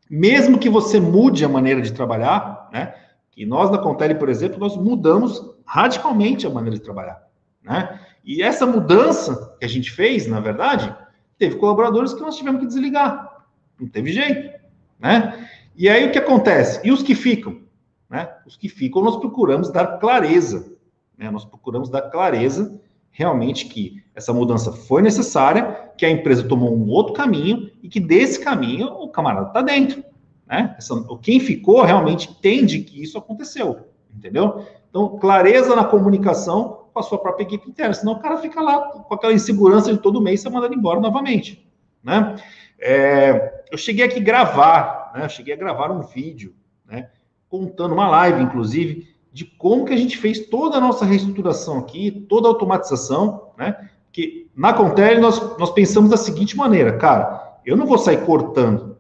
Mesmo 0.10 0.58
que 0.58 0.70
você 0.70 1.00
mude 1.00 1.44
a 1.44 1.50
maneira 1.50 1.82
de 1.82 1.92
trabalhar, 1.92 2.70
né, 2.72 2.96
que 3.30 3.46
nós 3.46 3.70
na 3.70 3.78
Contele, 3.78 4.16
por 4.16 4.30
exemplo, 4.30 4.58
nós 4.58 4.78
mudamos 4.78 5.54
radicalmente 5.66 6.48
a 6.48 6.50
maneira 6.50 6.78
de 6.78 6.84
trabalhar, 6.84 7.22
né? 7.62 8.00
E 8.24 8.42
essa 8.42 8.66
mudança 8.66 9.56
que 9.60 9.66
a 9.66 9.68
gente 9.68 9.92
fez, 9.92 10.28
na 10.28 10.40
verdade, 10.40 10.96
teve 11.38 11.58
colaboradores 11.58 12.14
que 12.14 12.22
nós 12.22 12.38
tivemos 12.38 12.62
que 12.62 12.68
desligar, 12.68 13.46
não 13.80 13.88
teve 13.88 14.12
jeito, 14.12 14.58
né? 14.98 15.48
E 15.76 15.88
aí 15.88 16.08
o 16.08 16.12
que 16.12 16.18
acontece? 16.18 16.86
E 16.86 16.92
os 16.92 17.04
que 17.04 17.14
ficam? 17.14 17.62
Né? 18.10 18.28
Os 18.46 18.58
que 18.58 18.68
ficam, 18.68 19.02
nós 19.02 19.18
procuramos 19.18 19.72
dar 19.72 20.00
clareza, 20.00 20.74
né? 21.18 21.30
nós 21.30 21.46
procuramos 21.46 21.90
dar 21.90 22.02
clareza 22.04 22.80
realmente 23.12 23.66
que 23.68 24.04
essa 24.16 24.34
mudança 24.34 24.72
foi 24.72 25.02
necessária, 25.02 25.92
que 25.98 26.06
a 26.06 26.10
empresa 26.10 26.48
tomou 26.48 26.76
um 26.76 26.90
outro 26.90 27.14
caminho 27.14 27.69
e 27.82 27.90
que 27.90 28.00
desse 28.00 28.40
caminho 28.40 28.88
o 28.88 29.10
camarada 29.10 29.48
está 29.48 29.62
dentro. 29.62 30.04
né? 30.48 30.76
Quem 31.22 31.40
ficou 31.40 31.84
realmente 31.84 32.30
entende 32.30 32.80
que 32.80 33.02
isso 33.02 33.18
aconteceu, 33.18 33.88
entendeu? 34.16 34.66
Então, 34.90 35.18
clareza 35.20 35.76
na 35.76 35.84
comunicação 35.84 36.88
com 36.92 37.00
a 37.00 37.04
sua 37.04 37.20
própria 37.20 37.44
equipe 37.44 37.70
interna, 37.70 37.94
senão 37.94 38.14
o 38.14 38.20
cara 38.20 38.38
fica 38.38 38.60
lá 38.60 38.80
com 38.90 39.14
aquela 39.14 39.34
insegurança 39.34 39.94
de 39.94 40.00
todo 40.00 40.22
mês 40.22 40.42
ser 40.42 40.50
mandado 40.50 40.74
embora 40.74 41.00
novamente, 41.00 41.70
né? 42.04 42.36
É, 42.80 43.64
eu 43.72 43.78
cheguei 43.78 44.06
aqui 44.06 44.20
gravar, 44.20 45.12
né? 45.14 45.26
Eu 45.26 45.30
cheguei 45.30 45.54
a 45.54 45.58
gravar 45.58 45.92
um 45.92 46.02
vídeo, 46.02 46.56
né? 46.88 47.10
Contando 47.48 47.94
uma 47.94 48.10
live, 48.10 48.42
inclusive, 48.42 49.08
de 49.32 49.46
como 49.46 49.86
que 49.86 49.94
a 49.94 49.98
gente 49.98 50.18
fez 50.18 50.48
toda 50.48 50.78
a 50.78 50.82
nossa 50.82 51.06
reestruturação 51.06 51.78
aqui, 51.78 52.26
toda 52.28 52.48
a 52.48 52.52
automatização, 52.52 53.52
né? 53.58 53.90
Que 54.12 54.50
na 54.56 54.74
Contele 54.74 55.20
nós, 55.20 55.58
nós 55.58 55.72
pensamos 55.72 56.10
da 56.10 56.18
seguinte 56.18 56.58
maneira, 56.58 56.98
cara, 56.98 57.49
eu 57.70 57.78
não 57.78 57.86
vou 57.86 57.98
sair 57.98 58.26
cortando 58.26 58.98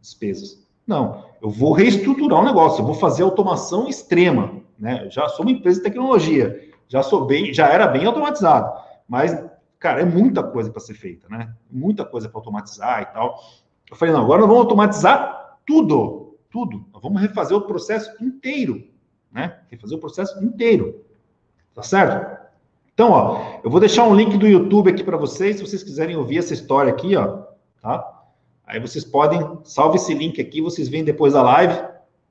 despesas. 0.00 0.66
Não, 0.86 1.24
eu 1.42 1.50
vou 1.50 1.72
reestruturar 1.72 2.40
o 2.40 2.44
negócio, 2.44 2.80
eu 2.80 2.86
vou 2.86 2.94
fazer 2.94 3.22
automação 3.22 3.88
extrema, 3.88 4.60
né? 4.78 5.04
Eu 5.04 5.10
já 5.10 5.28
sou 5.28 5.44
uma 5.44 5.52
empresa 5.52 5.78
de 5.78 5.84
tecnologia, 5.84 6.70
já 6.88 7.02
sou 7.02 7.26
bem, 7.26 7.52
já 7.52 7.68
era 7.68 7.86
bem 7.86 8.06
automatizado, 8.06 8.72
mas 9.06 9.38
cara, 9.78 10.00
é 10.00 10.04
muita 10.04 10.42
coisa 10.42 10.70
para 10.70 10.80
ser 10.80 10.94
feita, 10.94 11.28
né? 11.28 11.52
Muita 11.70 12.04
coisa 12.04 12.28
para 12.28 12.38
automatizar 12.38 13.02
e 13.02 13.06
tal. 13.06 13.38
Eu 13.90 13.96
falei, 13.96 14.12
não, 14.12 14.22
agora 14.22 14.40
nós 14.40 14.48
vamos 14.48 14.64
automatizar 14.64 15.58
tudo, 15.66 16.36
tudo. 16.50 16.84
Nós 16.92 17.02
vamos 17.02 17.20
refazer 17.20 17.56
o 17.56 17.62
processo 17.62 18.10
inteiro, 18.22 18.84
né? 19.30 19.58
Refazer 19.70 19.96
o 19.96 20.00
processo 20.00 20.42
inteiro. 20.42 21.04
Tá 21.74 21.82
certo? 21.82 22.38
Então, 22.92 23.12
ó, 23.12 23.60
eu 23.62 23.70
vou 23.70 23.78
deixar 23.78 24.04
um 24.04 24.14
link 24.14 24.36
do 24.36 24.46
YouTube 24.46 24.90
aqui 24.90 25.04
para 25.04 25.16
vocês, 25.16 25.56
se 25.56 25.62
vocês 25.66 25.84
quiserem 25.84 26.16
ouvir 26.16 26.38
essa 26.38 26.52
história 26.52 26.90
aqui, 26.92 27.14
ó, 27.14 27.44
tá? 27.80 28.18
Aí 28.66 28.78
vocês 28.78 29.04
podem, 29.04 29.40
salve 29.64 29.96
esse 29.96 30.12
link 30.12 30.40
aqui, 30.40 30.60
vocês 30.60 30.88
veem 30.88 31.04
depois 31.04 31.32
da 31.32 31.42
live, 31.42 31.74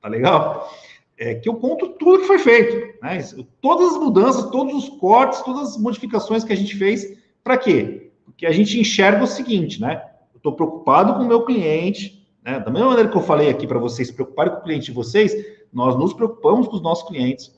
tá 0.01 0.07
legal? 0.07 0.71
É, 1.17 1.33
que 1.33 1.49
eu 1.49 1.55
conto 1.55 1.89
tudo 1.89 2.19
que 2.19 2.27
foi 2.27 2.37
feito, 2.37 2.95
né? 3.01 3.17
Todas 3.59 3.93
as 3.93 3.97
mudanças, 3.97 4.51
todos 4.51 4.73
os 4.75 4.89
cortes, 4.99 5.41
todas 5.41 5.69
as 5.69 5.77
modificações 5.77 6.43
que 6.43 6.53
a 6.53 6.55
gente 6.55 6.75
fez, 6.75 7.17
para 7.43 7.57
quê? 7.57 8.11
Porque 8.23 8.45
a 8.45 8.51
gente 8.51 8.79
enxerga 8.79 9.23
o 9.23 9.27
seguinte, 9.27 9.81
né? 9.81 10.03
Eu 10.31 10.37
estou 10.37 10.53
preocupado 10.53 11.15
com 11.15 11.21
o 11.21 11.27
meu 11.27 11.43
cliente, 11.43 12.23
né? 12.45 12.59
Da 12.59 12.69
mesma 12.69 12.89
maneira 12.89 13.09
que 13.09 13.17
eu 13.17 13.21
falei 13.21 13.49
aqui 13.49 13.65
para 13.65 13.79
vocês 13.79 14.09
se 14.09 14.13
preocuparem 14.13 14.53
com 14.53 14.59
o 14.59 14.63
cliente 14.63 14.85
de 14.85 14.91
vocês, 14.91 15.33
nós 15.73 15.97
nos 15.97 16.13
preocupamos 16.13 16.67
com 16.67 16.75
os 16.75 16.81
nossos 16.83 17.07
clientes. 17.07 17.51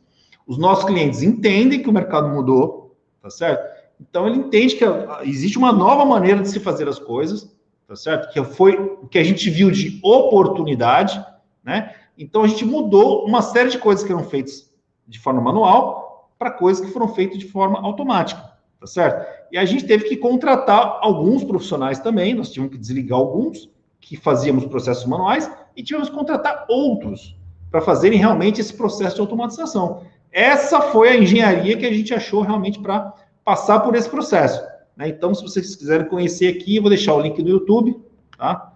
Os 0.47 0.57
nossos 0.57 0.85
clientes 0.85 1.21
entendem 1.21 1.83
que 1.83 1.89
o 1.89 1.93
mercado 1.93 2.29
mudou, 2.29 2.95
tá 3.21 3.29
certo? 3.29 3.61
Então 3.99 4.25
ele 4.25 4.37
entende 4.37 4.75
que 4.75 4.85
existe 5.23 5.57
uma 5.57 5.73
nova 5.73 6.05
maneira 6.05 6.41
de 6.41 6.47
se 6.49 6.59
fazer 6.61 6.87
as 6.87 6.97
coisas, 6.97 7.53
tá 7.89 7.95
certo? 7.95 8.31
Que 8.31 8.43
foi 8.43 8.75
o 8.75 9.07
que 9.07 9.17
a 9.17 9.23
gente 9.23 9.49
viu 9.49 9.71
de 9.71 9.99
oportunidade, 10.03 11.25
né? 11.63 11.95
Então 12.15 12.43
a 12.43 12.47
gente 12.47 12.63
mudou 12.63 13.25
uma 13.25 13.41
série 13.41 13.69
de 13.69 13.79
coisas 13.79 14.05
que 14.05 14.11
eram 14.11 14.23
feitas 14.23 14.71
de 15.07 15.17
forma 15.17 15.41
manual 15.41 16.29
para 16.37 16.51
coisas 16.51 16.85
que 16.85 16.93
foram 16.93 17.07
feitas 17.07 17.39
de 17.39 17.47
forma 17.47 17.81
automática, 17.81 18.41
tá 18.79 18.85
certo? 18.85 19.25
E 19.51 19.57
a 19.57 19.65
gente 19.65 19.87
teve 19.87 20.03
que 20.03 20.15
contratar 20.15 20.99
alguns 21.01 21.43
profissionais 21.43 21.97
também, 21.99 22.35
nós 22.35 22.51
tivemos 22.51 22.75
que 22.75 22.79
desligar 22.79 23.17
alguns 23.17 23.67
que 23.99 24.15
fazíamos 24.15 24.65
processos 24.65 25.05
manuais 25.05 25.51
e 25.75 25.81
tivemos 25.81 26.09
que 26.09 26.15
contratar 26.15 26.67
outros 26.69 27.35
para 27.71 27.81
fazerem 27.81 28.19
realmente 28.19 28.61
esse 28.61 28.73
processo 28.73 29.15
de 29.15 29.21
automatização. 29.21 30.03
Essa 30.31 30.79
foi 30.79 31.09
a 31.09 31.17
engenharia 31.17 31.75
que 31.75 31.87
a 31.87 31.91
gente 31.91 32.13
achou 32.13 32.43
realmente 32.43 32.79
para 32.79 33.15
passar 33.43 33.79
por 33.79 33.95
esse 33.95 34.07
processo. 34.07 34.63
Né? 34.99 35.07
Então, 35.07 35.33
se 35.33 35.41
vocês 35.41 35.77
quiserem 35.77 36.09
conhecer 36.09 36.47
aqui, 36.53 36.75
eu 36.75 36.81
vou 36.81 36.89
deixar 36.89 37.13
o 37.13 37.21
link 37.21 37.41
do 37.41 37.49
YouTube, 37.49 37.97
tá? 38.37 38.73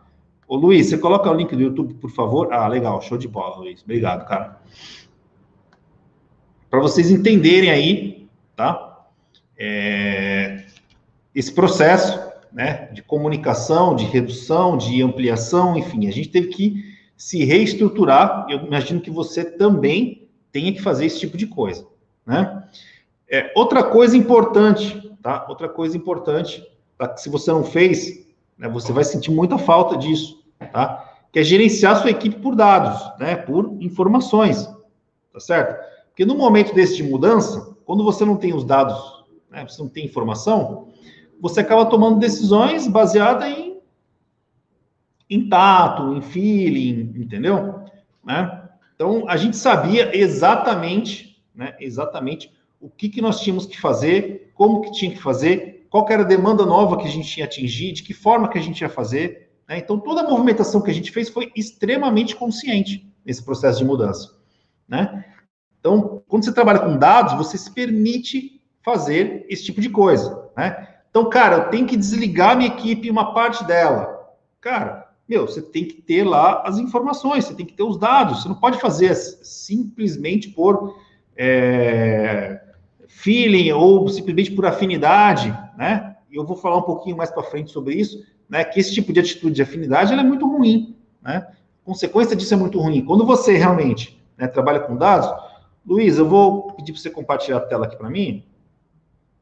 Ô, 0.48 0.56
Luiz, 0.56 0.88
você 0.88 0.98
coloca 0.98 1.30
o 1.30 1.34
link 1.34 1.54
do 1.54 1.62
YouTube, 1.62 1.96
por 1.96 2.10
favor? 2.10 2.54
Ah, 2.54 2.66
legal, 2.66 3.02
show 3.02 3.18
de 3.18 3.28
bola, 3.28 3.58
Luiz. 3.58 3.84
Obrigado, 3.84 4.26
cara. 4.26 4.62
Para 6.70 6.80
vocês 6.80 7.12
entenderem 7.12 7.70
aí, 7.70 8.30
tá? 8.56 9.06
É, 9.58 10.64
esse 11.36 11.52
processo, 11.52 12.18
né, 12.54 12.90
de 12.94 13.04
comunicação, 13.04 13.94
de 13.94 14.06
redução, 14.06 14.78
de 14.78 15.02
ampliação, 15.02 15.78
enfim, 15.78 16.08
a 16.08 16.12
gente 16.12 16.30
teve 16.30 16.48
que 16.48 16.96
se 17.18 17.44
reestruturar. 17.44 18.48
Eu 18.50 18.60
imagino 18.60 19.02
que 19.02 19.12
você 19.12 19.44
também 19.44 20.30
tenha 20.54 20.72
que 20.72 20.82
fazer 20.82 21.06
esse 21.06 21.20
tipo 21.20 21.36
de 21.36 21.48
coisa, 21.48 21.86
né? 22.26 22.64
É, 23.30 23.52
outra 23.56 23.84
coisa 23.84 24.16
importante 24.16 25.13
tá? 25.24 25.46
Outra 25.48 25.70
coisa 25.70 25.96
importante, 25.96 26.64
tá? 26.98 27.16
se 27.16 27.30
você 27.30 27.50
não 27.50 27.64
fez, 27.64 28.28
né, 28.58 28.68
você 28.68 28.92
vai 28.92 29.06
sentir 29.06 29.32
muita 29.32 29.58
falta 29.58 29.98
disso, 29.98 30.44
tá? 30.72 31.10
Que 31.32 31.40
é 31.40 31.44
gerenciar 31.44 32.00
sua 32.00 32.12
equipe 32.12 32.40
por 32.40 32.56
dados, 32.56 33.02
né? 33.18 33.36
Por 33.36 33.76
informações, 33.80 34.68
tá 35.32 35.40
certo? 35.40 35.82
Porque 36.10 36.26
no 36.26 36.36
momento 36.36 36.76
desse 36.76 36.98
de 36.98 37.04
mudança, 37.04 37.76
quando 37.86 38.04
você 38.04 38.24
não 38.24 38.36
tem 38.36 38.54
os 38.54 38.64
dados, 38.64 39.24
né, 39.50 39.66
você 39.68 39.82
não 39.82 39.90
tem 39.90 40.06
informação, 40.06 40.90
você 41.42 41.62
acaba 41.62 41.86
tomando 41.86 42.20
decisões 42.20 42.88
baseadas 42.88 43.50
em, 43.50 43.80
em 45.30 45.50
tato, 45.50 46.14
em 46.14 46.22
feeling, 46.22 47.14
entendeu? 47.16 47.82
Né? 48.24 48.70
Então, 48.96 49.26
a 49.28 49.36
gente 49.38 49.58
sabia 49.58 50.16
exatamente, 50.16 51.44
né, 51.56 51.76
exatamente 51.80 52.54
o 52.80 52.90
que, 52.90 53.10
que 53.10 53.22
nós 53.22 53.42
tínhamos 53.42 53.66
que 53.66 53.80
fazer, 53.80 54.43
como 54.54 54.82
que 54.82 54.92
tinha 54.92 55.12
que 55.12 55.22
fazer, 55.22 55.88
qual 55.90 56.06
era 56.10 56.24
a 56.24 56.26
demanda 56.26 56.66
nova 56.66 56.98
que 56.98 57.08
a 57.08 57.12
gente 57.12 57.28
tinha 57.28 57.46
atingir, 57.46 57.92
de 57.92 58.04
que 58.04 58.14
forma 58.14 58.50
que 58.50 58.58
a 58.58 58.62
gente 58.62 58.82
ia 58.82 58.90
fazer. 58.90 59.52
Né? 59.68 59.78
Então, 59.78 60.00
toda 60.00 60.22
a 60.22 60.30
movimentação 60.30 60.82
que 60.82 60.92
a 60.92 60.94
gente 60.94 61.12
fez 61.12 61.30
foi 61.30 61.52
extremamente 61.56 62.36
consciente 62.36 63.08
nesse 63.26 63.44
processo 63.44 63.80
de 63.80 63.86
mudança. 63.86 64.36
Né? 64.88 65.26
Então, 65.80 66.24
quando 66.28 66.46
você 66.46 66.54
trabalha 66.54 66.80
com 66.80 66.98
dados, 66.98 67.34
você 67.34 67.58
se 67.58 67.72
permite 67.72 68.62
fazer 68.84 69.46
esse 69.50 69.64
tipo 69.64 69.80
de 69.80 69.90
coisa. 69.90 70.50
Né? 70.58 70.88
Então, 71.10 71.30
cara, 71.30 71.58
eu 71.58 71.70
tenho 71.70 71.86
que 71.86 71.96
desligar 71.96 72.58
minha 72.58 72.70
equipe 72.70 73.10
uma 73.10 73.34
parte 73.34 73.64
dela. 73.66 74.20
Cara, 74.60 75.12
meu, 75.28 75.48
você 75.48 75.62
tem 75.62 75.86
que 75.86 76.02
ter 76.02 76.24
lá 76.24 76.64
as 76.66 76.78
informações, 76.78 77.46
você 77.46 77.54
tem 77.54 77.66
que 77.66 77.74
ter 77.74 77.84
os 77.84 78.00
dados, 78.00 78.42
você 78.42 78.50
não 78.50 78.56
pode 78.56 78.80
fazer 78.80 79.14
simplesmente 79.16 80.50
por 80.50 80.98
é, 81.36 82.62
feeling 83.14 83.72
ou 83.72 84.08
simplesmente 84.10 84.52
por 84.52 84.66
afinidade, 84.66 85.50
né? 85.78 86.18
Eu 86.32 86.46
vou 86.46 86.58
falar 86.58 86.78
um 86.78 86.82
pouquinho 86.82 87.16
mais 87.16 87.30
para 87.30 87.44
frente 87.44 87.72
sobre 87.72 87.96
isso, 87.96 88.26
né? 88.50 88.64
Que 88.64 88.80
esse 88.80 88.94
tipo 88.94 89.14
de 89.14 89.20
atitude 89.20 89.56
de 89.56 89.62
afinidade 89.62 90.14
é 90.14 90.24
muito 90.24 90.48
ruim, 90.48 90.98
né? 91.22 91.48
Consequência 91.84 92.36
disso 92.36 92.54
é 92.54 92.58
muito 92.58 92.80
ruim. 92.80 93.06
Quando 93.06 93.26
você 93.26 93.58
realmente 93.58 94.22
né, 94.38 94.48
trabalha 94.48 94.80
com 94.80 94.96
dados, 94.96 95.30
Luiz, 95.86 96.18
eu 96.18 96.28
vou 96.28 96.72
pedir 96.74 96.94
para 96.94 97.02
você 97.02 97.10
compartilhar 97.10 97.58
a 97.58 97.62
tela 97.62 97.86
aqui 97.86 97.98
para 97.98 98.10
mim. 98.10 98.46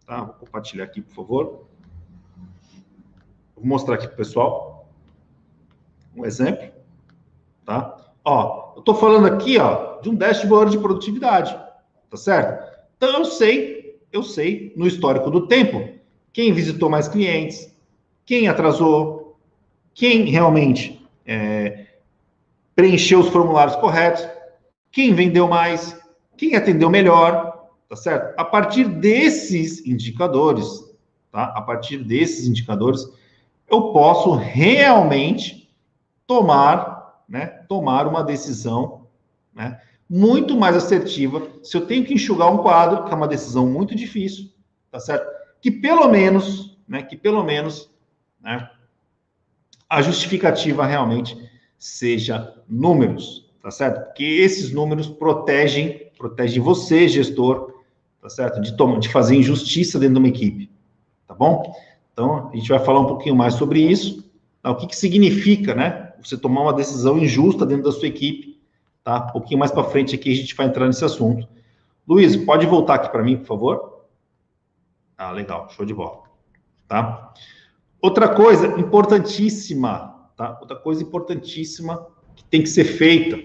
Tá? 0.06 0.24
Vou 0.24 0.34
compartilhar 0.34 0.84
aqui, 0.86 1.02
por 1.02 1.14
favor. 1.14 1.66
Vou 3.56 3.66
mostrar 3.66 3.96
aqui 3.96 4.08
para 4.08 4.16
o 4.16 4.18
pessoal 4.18 4.90
um 6.16 6.26
exemplo, 6.26 6.68
tá? 7.64 7.96
Ó, 8.26 8.74
eu 8.76 8.80
estou 8.80 8.96
falando 8.96 9.28
aqui, 9.28 9.58
ó, 9.58 10.00
de 10.02 10.10
um 10.10 10.16
dashboard 10.16 10.72
de 10.72 10.78
produtividade, 10.78 11.58
tá 12.10 12.18
certo? 12.18 12.71
Então 13.02 13.18
eu 13.18 13.26
sei, 13.26 14.00
eu 14.14 14.22
sei 14.22 14.72
no 14.76 14.86
histórico 14.86 15.32
do 15.32 15.48
tempo 15.48 15.90
quem 16.32 16.54
visitou 16.54 16.88
mais 16.88 17.08
clientes, 17.08 17.76
quem 18.24 18.48
atrasou, 18.48 19.40
quem 19.92 20.26
realmente 20.26 21.04
é, 21.26 21.88
preencheu 22.76 23.22
os 23.22 23.30
formulários 23.30 23.76
corretos, 23.78 24.24
quem 24.92 25.16
vendeu 25.16 25.48
mais, 25.48 26.00
quem 26.38 26.56
atendeu 26.56 26.92
melhor, 26.92 27.72
tá 27.90 27.96
certo? 27.96 28.40
A 28.40 28.46
partir 28.46 28.84
desses 28.88 29.84
indicadores, 29.84 30.68
tá? 31.32 31.46
A 31.56 31.62
partir 31.64 31.98
desses 31.98 32.48
indicadores, 32.48 33.04
eu 33.68 33.92
posso 33.92 34.36
realmente 34.36 35.74
tomar, 36.28 37.24
né? 37.28 37.48
Tomar 37.68 38.06
uma 38.06 38.24
decisão, 38.24 39.08
né? 39.56 39.82
Muito 40.14 40.58
mais 40.58 40.76
assertiva. 40.76 41.48
Se 41.64 41.78
eu 41.78 41.86
tenho 41.86 42.04
que 42.04 42.14
enxugar 42.14 42.54
um 42.54 42.58
quadro, 42.58 43.06
que 43.06 43.14
é 43.14 43.16
uma 43.16 43.30
decisão 43.30 43.66
muito 43.66 43.96
difícil, 43.96 44.52
tá 44.92 45.00
certo? 45.00 45.26
Que 45.62 45.72
pelo 45.72 46.10
menos, 46.10 46.78
né, 46.86 47.02
que 47.02 47.16
pelo 47.16 47.42
menos, 47.46 47.90
né, 48.42 48.70
a 49.90 50.02
justificativa 50.02 50.86
realmente 50.86 51.38
seja 51.80 52.54
números, 52.68 53.50
tá 53.64 53.72
certo? 53.72 54.08
Porque 54.08 54.26
esses 54.26 54.74
números 54.74 55.08
protegem, 55.08 56.12
protegem 56.18 56.62
você, 56.62 57.08
gestor, 57.08 57.74
tá 58.22 58.28
certo? 58.28 58.60
De, 58.60 58.76
tomar, 58.76 59.00
de 59.00 59.08
fazer 59.08 59.38
injustiça 59.38 59.98
dentro 59.98 60.16
de 60.16 60.20
uma 60.20 60.28
equipe, 60.28 60.70
tá 61.26 61.34
bom? 61.34 61.74
Então, 62.12 62.50
a 62.52 62.56
gente 62.58 62.68
vai 62.68 62.80
falar 62.80 63.00
um 63.00 63.08
pouquinho 63.08 63.38
mais 63.38 63.54
sobre 63.54 63.80
isso, 63.80 64.30
tá? 64.62 64.72
o 64.72 64.76
que, 64.76 64.88
que 64.88 64.96
significa, 64.96 65.74
né? 65.74 66.12
Você 66.22 66.38
tomar 66.38 66.64
uma 66.64 66.74
decisão 66.74 67.18
injusta 67.18 67.66
dentro 67.66 67.86
da 67.86 67.94
sua 67.94 68.10
equipe, 68.10 68.51
Tá? 69.04 69.28
Um 69.30 69.32
pouquinho 69.32 69.60
mais 69.60 69.72
para 69.72 69.84
frente 69.84 70.16
aqui 70.16 70.32
a 70.32 70.36
gente 70.36 70.56
vai 70.56 70.68
entrar 70.68 70.86
nesse 70.88 71.04
assunto. 71.04 71.48
Luiz, 72.08 72.36
pode 72.36 72.66
voltar 72.66 72.96
aqui 72.96 73.10
para 73.10 73.24
mim, 73.24 73.38
por 73.38 73.46
favor? 73.46 74.06
Ah, 75.18 75.32
legal, 75.32 75.70
show 75.70 75.86
de 75.86 75.94
bola. 75.94 76.24
Tá? 76.88 77.34
Outra 78.02 78.28
coisa 78.30 78.68
importantíssima, 78.80 80.30
tá? 80.36 80.58
Outra 80.60 80.76
coisa 80.76 81.04
importantíssima 81.04 82.08
que 82.36 82.44
tem 82.44 82.64
que 82.64 82.70
ser 82.70 82.84
feita, 82.84 83.40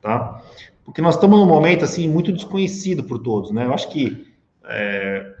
tá? 0.00 0.42
Porque 0.84 1.02
nós 1.02 1.14
estamos 1.14 1.38
num 1.38 1.46
momento, 1.46 1.84
assim, 1.84 2.08
muito 2.08 2.32
desconhecido 2.32 3.04
por 3.04 3.18
todos, 3.18 3.50
né? 3.50 3.66
Eu 3.66 3.74
acho 3.74 3.90
que 3.90 4.26
é, 4.64 5.34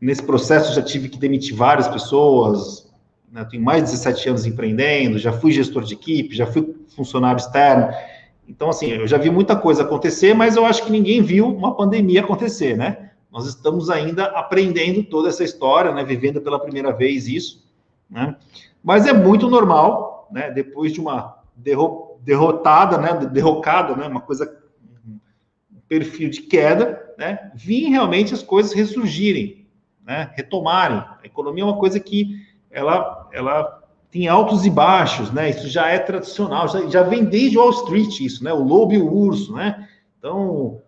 nesse 0.00 0.22
processo 0.22 0.74
já 0.74 0.82
tive 0.82 1.10
que 1.10 1.18
demitir 1.18 1.54
várias 1.54 1.86
pessoas, 1.86 2.90
né? 3.30 3.44
Tenho 3.50 3.62
mais 3.62 3.84
de 3.84 3.90
17 3.90 4.28
anos 4.30 4.46
empreendendo, 4.46 5.18
já 5.18 5.32
fui 5.32 5.52
gestor 5.52 5.84
de 5.84 5.92
equipe, 5.92 6.34
já 6.34 6.46
fui 6.46 6.74
funcionário 6.96 7.38
externo, 7.38 7.92
então, 8.48 8.68
assim, 8.68 8.88
eu 8.88 9.06
já 9.06 9.16
vi 9.16 9.30
muita 9.30 9.56
coisa 9.56 9.82
acontecer, 9.82 10.34
mas 10.34 10.56
eu 10.56 10.64
acho 10.64 10.84
que 10.84 10.92
ninguém 10.92 11.22
viu 11.22 11.46
uma 11.46 11.74
pandemia 11.74 12.20
acontecer, 12.20 12.76
né? 12.76 13.10
Nós 13.32 13.46
estamos 13.46 13.90
ainda 13.90 14.26
aprendendo 14.26 15.02
toda 15.02 15.28
essa 15.28 15.42
história, 15.42 15.92
né? 15.92 16.04
Vivendo 16.04 16.40
pela 16.40 16.60
primeira 16.60 16.92
vez 16.92 17.26
isso, 17.26 17.66
né? 18.08 18.36
Mas 18.82 19.06
é 19.06 19.12
muito 19.12 19.48
normal, 19.48 20.28
né? 20.30 20.50
Depois 20.50 20.92
de 20.92 21.00
uma 21.00 21.38
derro 21.56 22.18
derrotada, 22.20 22.98
né? 22.98 23.26
Derrocada, 23.26 23.96
né? 23.96 24.06
Uma 24.06 24.20
coisa, 24.20 24.62
um 25.08 25.80
perfil 25.88 26.28
de 26.28 26.42
queda, 26.42 27.14
né? 27.18 27.50
Vir 27.54 27.88
realmente 27.88 28.34
as 28.34 28.42
coisas 28.42 28.72
ressurgirem, 28.72 29.66
né? 30.04 30.30
Retomarem. 30.34 30.98
A 30.98 31.20
economia 31.24 31.64
é 31.64 31.66
uma 31.66 31.78
coisa 31.78 31.98
que 31.98 32.44
ela, 32.70 33.28
ela 33.32 33.83
tem 34.14 34.28
altos 34.28 34.64
e 34.64 34.70
baixos, 34.70 35.32
né? 35.32 35.50
Isso 35.50 35.68
já 35.68 35.88
é 35.88 35.98
tradicional, 35.98 36.68
já, 36.68 36.88
já 36.88 37.02
vem 37.02 37.24
desde 37.24 37.58
Wall 37.58 37.70
Street 37.70 38.20
isso, 38.20 38.44
né? 38.44 38.52
O 38.52 38.62
lobo 38.62 38.92
e 38.92 38.98
o 38.98 39.12
urso, 39.12 39.52
né? 39.54 39.88
Então, 40.16 40.80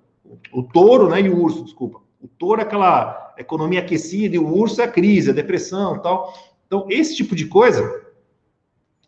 o, 0.53 0.63
touro, 0.63 1.09
né? 1.09 1.23
E 1.23 1.29
o 1.29 1.43
urso, 1.43 1.65
desculpa. 1.65 2.01
O 2.23 2.29
touro 2.29 2.61
é 2.61 2.63
aquela 2.65 3.35
economia 3.37 3.81
aquecida 3.81 4.37
e 4.37 4.39
o 4.39 4.47
urso 4.47 4.81
é 4.81 4.85
a 4.85 4.89
crise, 4.89 5.31
a 5.31 5.35
depressão, 5.35 5.99
tal. 5.99 6.33
Então, 6.69 6.87
esse 6.89 7.17
tipo 7.17 7.35
de 7.35 7.47
coisa 7.47 8.01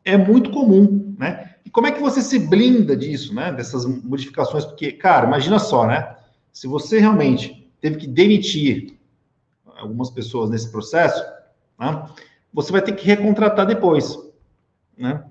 é 0.04 0.16
muito 0.16 0.50
comum, 0.50 1.14
né? 1.16 1.54
E 1.64 1.70
como 1.70 1.86
é 1.86 1.92
que 1.92 2.00
você 2.00 2.20
se 2.20 2.40
blinda 2.40 2.96
disso, 2.96 3.32
né? 3.32 3.52
Dessas 3.52 3.86
modificações? 3.86 4.64
Porque, 4.64 4.90
cara, 4.90 5.28
imagina 5.28 5.60
só, 5.60 5.86
né? 5.86 6.16
Se 6.52 6.66
você 6.66 6.98
realmente 6.98 7.70
teve 7.80 7.98
que 7.98 8.08
demitir 8.08 8.98
algumas 9.76 10.10
pessoas 10.10 10.50
nesse 10.50 10.72
processo, 10.72 11.22
né? 11.78 12.04
Você 12.52 12.72
vai 12.72 12.82
ter 12.82 12.92
que 12.92 13.06
recontratar 13.06 13.66
depois, 13.66 14.18
né? 14.96 15.24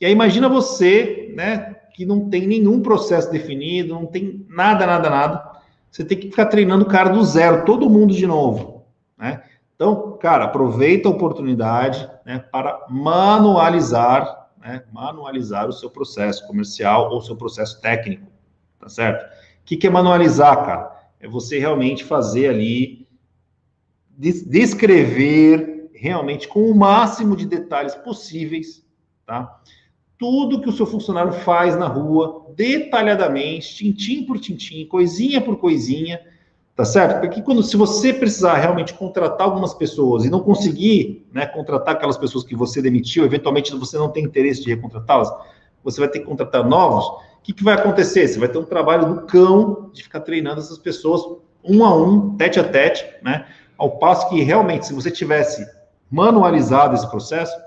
E 0.00 0.06
aí 0.06 0.12
imagina 0.12 0.48
você, 0.48 1.32
né, 1.36 1.76
que 1.94 2.04
não 2.04 2.28
tem 2.28 2.46
nenhum 2.46 2.80
processo 2.80 3.30
definido, 3.30 3.94
não 3.94 4.06
tem 4.06 4.44
nada, 4.48 4.86
nada, 4.86 5.08
nada. 5.08 5.52
Você 5.90 6.04
tem 6.04 6.18
que 6.18 6.30
ficar 6.30 6.46
treinando 6.46 6.84
o 6.84 6.88
cara 6.88 7.10
do 7.10 7.22
zero, 7.22 7.64
todo 7.64 7.88
mundo 7.88 8.14
de 8.14 8.26
novo, 8.26 8.84
né? 9.16 9.42
Então, 9.74 10.16
cara, 10.20 10.44
aproveita 10.44 11.08
a 11.08 11.12
oportunidade, 11.12 12.08
né, 12.24 12.38
para 12.50 12.86
manualizar, 12.88 14.48
né, 14.60 14.84
manualizar 14.92 15.68
o 15.68 15.72
seu 15.72 15.90
processo 15.90 16.46
comercial 16.46 17.10
ou 17.10 17.20
seu 17.20 17.36
processo 17.36 17.80
técnico, 17.80 18.26
tá 18.78 18.88
certo? 18.88 19.24
O 19.24 19.64
que, 19.64 19.76
que 19.76 19.86
é 19.86 19.90
manualizar, 19.90 20.64
cara? 20.64 20.92
É 21.20 21.28
você 21.28 21.58
realmente 21.58 22.04
fazer 22.04 22.48
ali, 22.48 23.06
descrever 24.16 25.71
realmente 26.02 26.48
com 26.48 26.68
o 26.68 26.74
máximo 26.74 27.36
de 27.36 27.46
detalhes 27.46 27.94
possíveis, 27.94 28.84
tá? 29.24 29.60
Tudo 30.18 30.60
que 30.60 30.68
o 30.68 30.72
seu 30.72 30.84
funcionário 30.84 31.32
faz 31.32 31.76
na 31.76 31.86
rua, 31.86 32.44
detalhadamente, 32.56 33.76
tintim 33.76 34.24
por 34.26 34.40
tintim, 34.40 34.84
coisinha 34.84 35.40
por 35.40 35.58
coisinha, 35.58 36.20
tá 36.74 36.84
certo? 36.84 37.20
Porque 37.20 37.40
quando 37.40 37.62
se 37.62 37.76
você 37.76 38.12
precisar 38.12 38.56
realmente 38.56 38.94
contratar 38.94 39.46
algumas 39.46 39.74
pessoas 39.74 40.24
e 40.24 40.30
não 40.30 40.40
conseguir, 40.40 41.24
né, 41.32 41.46
contratar 41.46 41.94
aquelas 41.94 42.18
pessoas 42.18 42.42
que 42.42 42.56
você 42.56 42.82
demitiu, 42.82 43.24
eventualmente 43.24 43.72
você 43.76 43.96
não 43.96 44.08
tem 44.08 44.24
interesse 44.24 44.60
de 44.60 44.70
recontratá-las, 44.70 45.32
você 45.84 46.00
vai 46.00 46.08
ter 46.08 46.18
que 46.18 46.26
contratar 46.26 46.68
novos. 46.68 47.06
O 47.06 47.42
que, 47.44 47.52
que 47.52 47.62
vai 47.62 47.74
acontecer? 47.74 48.26
Você 48.26 48.40
vai 48.40 48.48
ter 48.48 48.58
um 48.58 48.64
trabalho 48.64 49.14
do 49.14 49.20
cão 49.26 49.88
de 49.92 50.02
ficar 50.02 50.20
treinando 50.22 50.58
essas 50.58 50.78
pessoas 50.78 51.22
um 51.62 51.84
a 51.84 51.94
um, 51.94 52.36
tete 52.36 52.58
a 52.58 52.64
tete, 52.64 53.04
né? 53.22 53.46
Ao 53.78 53.98
passo 53.98 54.28
que 54.28 54.42
realmente, 54.42 54.86
se 54.86 54.92
você 54.92 55.12
tivesse 55.12 55.64
manualizado 56.12 56.94
esse 56.94 57.08
processo, 57.10 57.58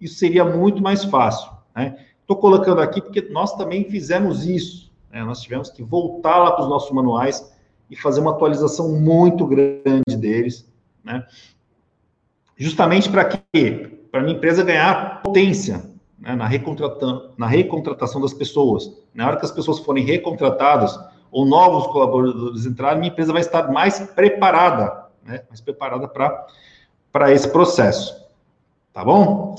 isso 0.00 0.14
seria 0.14 0.42
muito 0.42 0.82
mais 0.82 1.04
fácil. 1.04 1.50
Estou 1.76 2.36
né? 2.36 2.40
colocando 2.40 2.80
aqui 2.80 3.02
porque 3.02 3.20
nós 3.30 3.54
também 3.54 3.84
fizemos 3.84 4.46
isso. 4.46 4.90
Né? 5.12 5.22
Nós 5.22 5.42
tivemos 5.42 5.70
que 5.70 5.82
voltar 5.82 6.38
lá 6.38 6.52
para 6.52 6.62
os 6.62 6.70
nossos 6.70 6.90
manuais 6.90 7.52
e 7.90 7.94
fazer 7.94 8.20
uma 8.20 8.30
atualização 8.30 8.88
muito 8.98 9.46
grande 9.46 10.16
deles, 10.16 10.66
né? 11.04 11.26
justamente 12.56 13.10
para 13.10 13.24
quê? 13.26 13.98
Para 14.10 14.20
a 14.20 14.22
minha 14.22 14.36
empresa 14.36 14.64
ganhar 14.64 15.20
potência 15.22 15.84
né? 16.18 16.34
na, 16.34 16.46
recontratação, 16.46 17.32
na 17.36 17.46
recontratação 17.46 18.20
das 18.20 18.32
pessoas. 18.32 18.90
Na 19.12 19.26
hora 19.26 19.36
que 19.36 19.44
as 19.44 19.52
pessoas 19.52 19.78
forem 19.78 20.04
recontratadas 20.04 20.98
ou 21.30 21.44
novos 21.44 21.86
colaboradores 21.88 22.64
entrarem, 22.64 23.00
minha 23.00 23.12
empresa 23.12 23.32
vai 23.32 23.42
estar 23.42 23.70
mais 23.70 24.00
preparada, 24.00 25.06
né? 25.22 25.42
mais 25.50 25.60
preparada 25.60 26.08
para 26.08 26.46
para 27.12 27.32
esse 27.32 27.48
processo. 27.50 28.20
Tá 28.92 29.04
bom? 29.04 29.56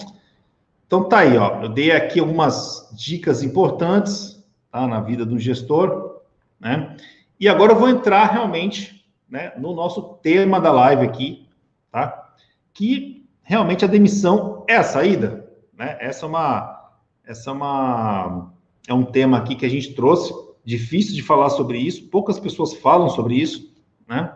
Então 0.85 1.07
tá 1.07 1.19
aí, 1.19 1.37
ó. 1.37 1.61
Eu 1.61 1.69
dei 1.69 1.91
aqui 1.91 2.19
algumas 2.19 2.89
dicas 2.93 3.43
importantes 3.43 4.43
tá, 4.71 4.85
na 4.87 4.99
vida 4.99 5.25
do 5.25 5.39
gestor, 5.39 6.21
né? 6.59 6.97
E 7.39 7.47
agora 7.47 7.71
eu 7.71 7.79
vou 7.79 7.89
entrar 7.89 8.25
realmente 8.25 9.03
né, 9.29 9.53
no 9.57 9.73
nosso 9.73 10.01
tema 10.21 10.59
da 10.59 10.71
live 10.71 11.05
aqui, 11.05 11.47
tá? 11.89 12.33
Que 12.73 13.25
realmente 13.41 13.85
a 13.85 13.87
demissão 13.87 14.65
é 14.67 14.75
a 14.75 14.83
saída, 14.83 15.49
né? 15.73 15.97
Essa 15.99 16.25
é 16.25 16.29
uma, 16.29 16.91
essa 17.25 17.49
é 17.49 17.53
uma, 17.53 18.53
é 18.87 18.93
um 18.93 19.03
tema 19.03 19.37
aqui 19.37 19.55
que 19.55 19.65
a 19.65 19.69
gente 19.69 19.93
trouxe, 19.93 20.33
difícil 20.63 21.15
de 21.15 21.23
falar 21.23 21.49
sobre 21.49 21.79
isso, 21.79 22.09
poucas 22.09 22.39
pessoas 22.39 22.73
falam 22.73 23.09
sobre 23.09 23.35
isso, 23.35 23.73
né? 24.07 24.35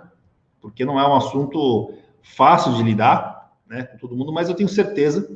Porque 0.61 0.83
não 0.85 0.99
é 0.99 1.07
um 1.07 1.15
assunto 1.15 1.93
fácil 2.25 2.73
de 2.73 2.83
lidar 2.83 3.51
né, 3.67 3.83
com 3.83 3.97
todo 3.97 4.15
mundo, 4.15 4.33
mas 4.33 4.49
eu 4.49 4.55
tenho 4.55 4.69
certeza 4.69 5.29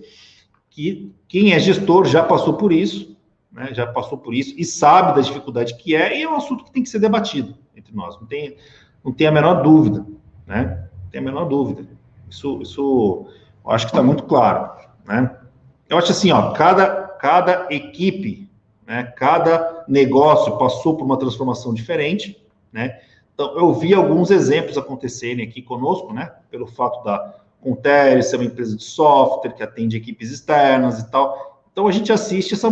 que 0.69 1.13
quem 1.27 1.53
é 1.53 1.59
gestor 1.59 2.05
já 2.05 2.23
passou 2.23 2.53
por 2.55 2.71
isso, 2.71 3.17
né, 3.51 3.69
já 3.73 3.87
passou 3.87 4.17
por 4.17 4.33
isso 4.33 4.53
e 4.57 4.65
sabe 4.65 5.15
da 5.15 5.21
dificuldade 5.21 5.75
que 5.75 5.95
é, 5.95 6.17
e 6.17 6.23
é 6.23 6.29
um 6.29 6.35
assunto 6.35 6.63
que 6.63 6.71
tem 6.71 6.83
que 6.83 6.89
ser 6.89 6.99
debatido 6.99 7.55
entre 7.75 7.95
nós, 7.95 8.19
não 8.19 8.27
tem, 8.27 8.57
não 9.03 9.11
tem 9.11 9.27
a 9.27 9.31
menor 9.31 9.63
dúvida, 9.63 10.05
né? 10.45 10.89
Não 11.03 11.09
tem 11.09 11.21
a 11.21 11.23
menor 11.23 11.45
dúvida. 11.45 11.87
Isso, 12.29 12.61
isso 12.61 13.27
eu 13.63 13.71
acho 13.71 13.85
que 13.85 13.91
está 13.91 14.03
muito 14.03 14.23
claro, 14.23 14.71
né? 15.05 15.35
Eu 15.87 15.97
acho 15.97 16.11
assim, 16.11 16.31
ó, 16.31 16.51
cada, 16.51 17.07
cada 17.19 17.67
equipe, 17.71 18.49
né, 18.85 19.03
cada 19.15 19.85
negócio 19.87 20.57
passou 20.57 20.95
por 20.95 21.05
uma 21.05 21.17
transformação 21.17 21.73
diferente, 21.73 22.43
né? 22.71 22.99
Então, 23.39 23.57
eu 23.57 23.73
vi 23.73 23.93
alguns 23.93 24.31
exemplos 24.31 24.77
acontecerem 24.77 25.47
aqui 25.47 25.61
conosco, 25.61 26.11
né? 26.11 26.29
Pelo 26.51 26.67
fato 26.67 27.01
da 27.05 27.35
Conteres 27.61 28.25
ser 28.25 28.35
uma 28.35 28.43
empresa 28.43 28.75
de 28.75 28.83
software 28.83 29.53
que 29.53 29.63
atende 29.63 29.95
equipes 29.95 30.29
externas 30.29 30.99
e 30.99 31.09
tal. 31.09 31.63
Então, 31.71 31.87
a 31.87 31.91
gente 31.93 32.11
assiste 32.11 32.53
essa 32.53 32.69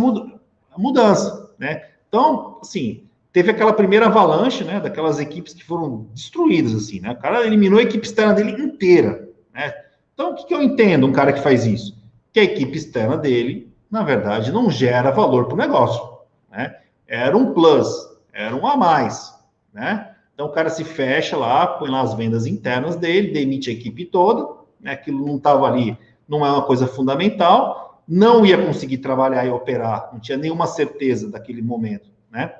mudança, 0.76 1.50
né? 1.58 1.86
Então, 2.06 2.58
assim, 2.60 3.04
teve 3.32 3.50
aquela 3.50 3.72
primeira 3.72 4.08
avalanche, 4.08 4.62
né? 4.62 4.78
Daquelas 4.78 5.18
equipes 5.18 5.54
que 5.54 5.64
foram 5.64 6.06
destruídas, 6.12 6.74
assim, 6.74 7.00
né? 7.00 7.12
O 7.12 7.16
cara 7.16 7.46
eliminou 7.46 7.78
a 7.78 7.84
equipe 7.84 8.06
externa 8.06 8.34
dele 8.34 8.62
inteira, 8.62 9.26
né? 9.54 9.72
Então, 10.12 10.32
o 10.32 10.34
que, 10.34 10.44
que 10.44 10.52
eu 10.52 10.60
entendo 10.60 11.06
um 11.06 11.12
cara 11.12 11.32
que 11.32 11.40
faz 11.40 11.64
isso? 11.64 11.96
Que 12.30 12.40
a 12.40 12.44
equipe 12.44 12.76
externa 12.76 13.16
dele, 13.16 13.72
na 13.90 14.02
verdade, 14.02 14.52
não 14.52 14.70
gera 14.70 15.10
valor 15.12 15.46
para 15.46 15.54
o 15.54 15.58
negócio, 15.58 16.06
né? 16.50 16.76
Era 17.06 17.34
um 17.34 17.54
plus, 17.54 17.88
era 18.34 18.54
um 18.54 18.66
a 18.66 18.76
mais, 18.76 19.34
né? 19.72 20.14
Então 20.38 20.46
o 20.46 20.52
cara 20.52 20.70
se 20.70 20.84
fecha 20.84 21.36
lá, 21.36 21.66
põe 21.66 21.90
lá 21.90 22.00
as 22.00 22.14
vendas 22.14 22.46
internas 22.46 22.94
dele, 22.94 23.32
demite 23.32 23.70
a 23.70 23.72
equipe 23.72 24.04
toda, 24.04 24.48
né? 24.80 24.92
aquilo 24.92 25.26
não 25.26 25.36
estava 25.36 25.66
ali, 25.66 25.98
não 26.28 26.46
é 26.46 26.52
uma 26.52 26.62
coisa 26.62 26.86
fundamental, 26.86 28.04
não 28.06 28.46
ia 28.46 28.64
conseguir 28.64 28.98
trabalhar 28.98 29.44
e 29.44 29.50
operar, 29.50 30.10
não 30.12 30.20
tinha 30.20 30.38
nenhuma 30.38 30.68
certeza 30.68 31.28
daquele 31.28 31.60
momento, 31.60 32.08
né? 32.30 32.54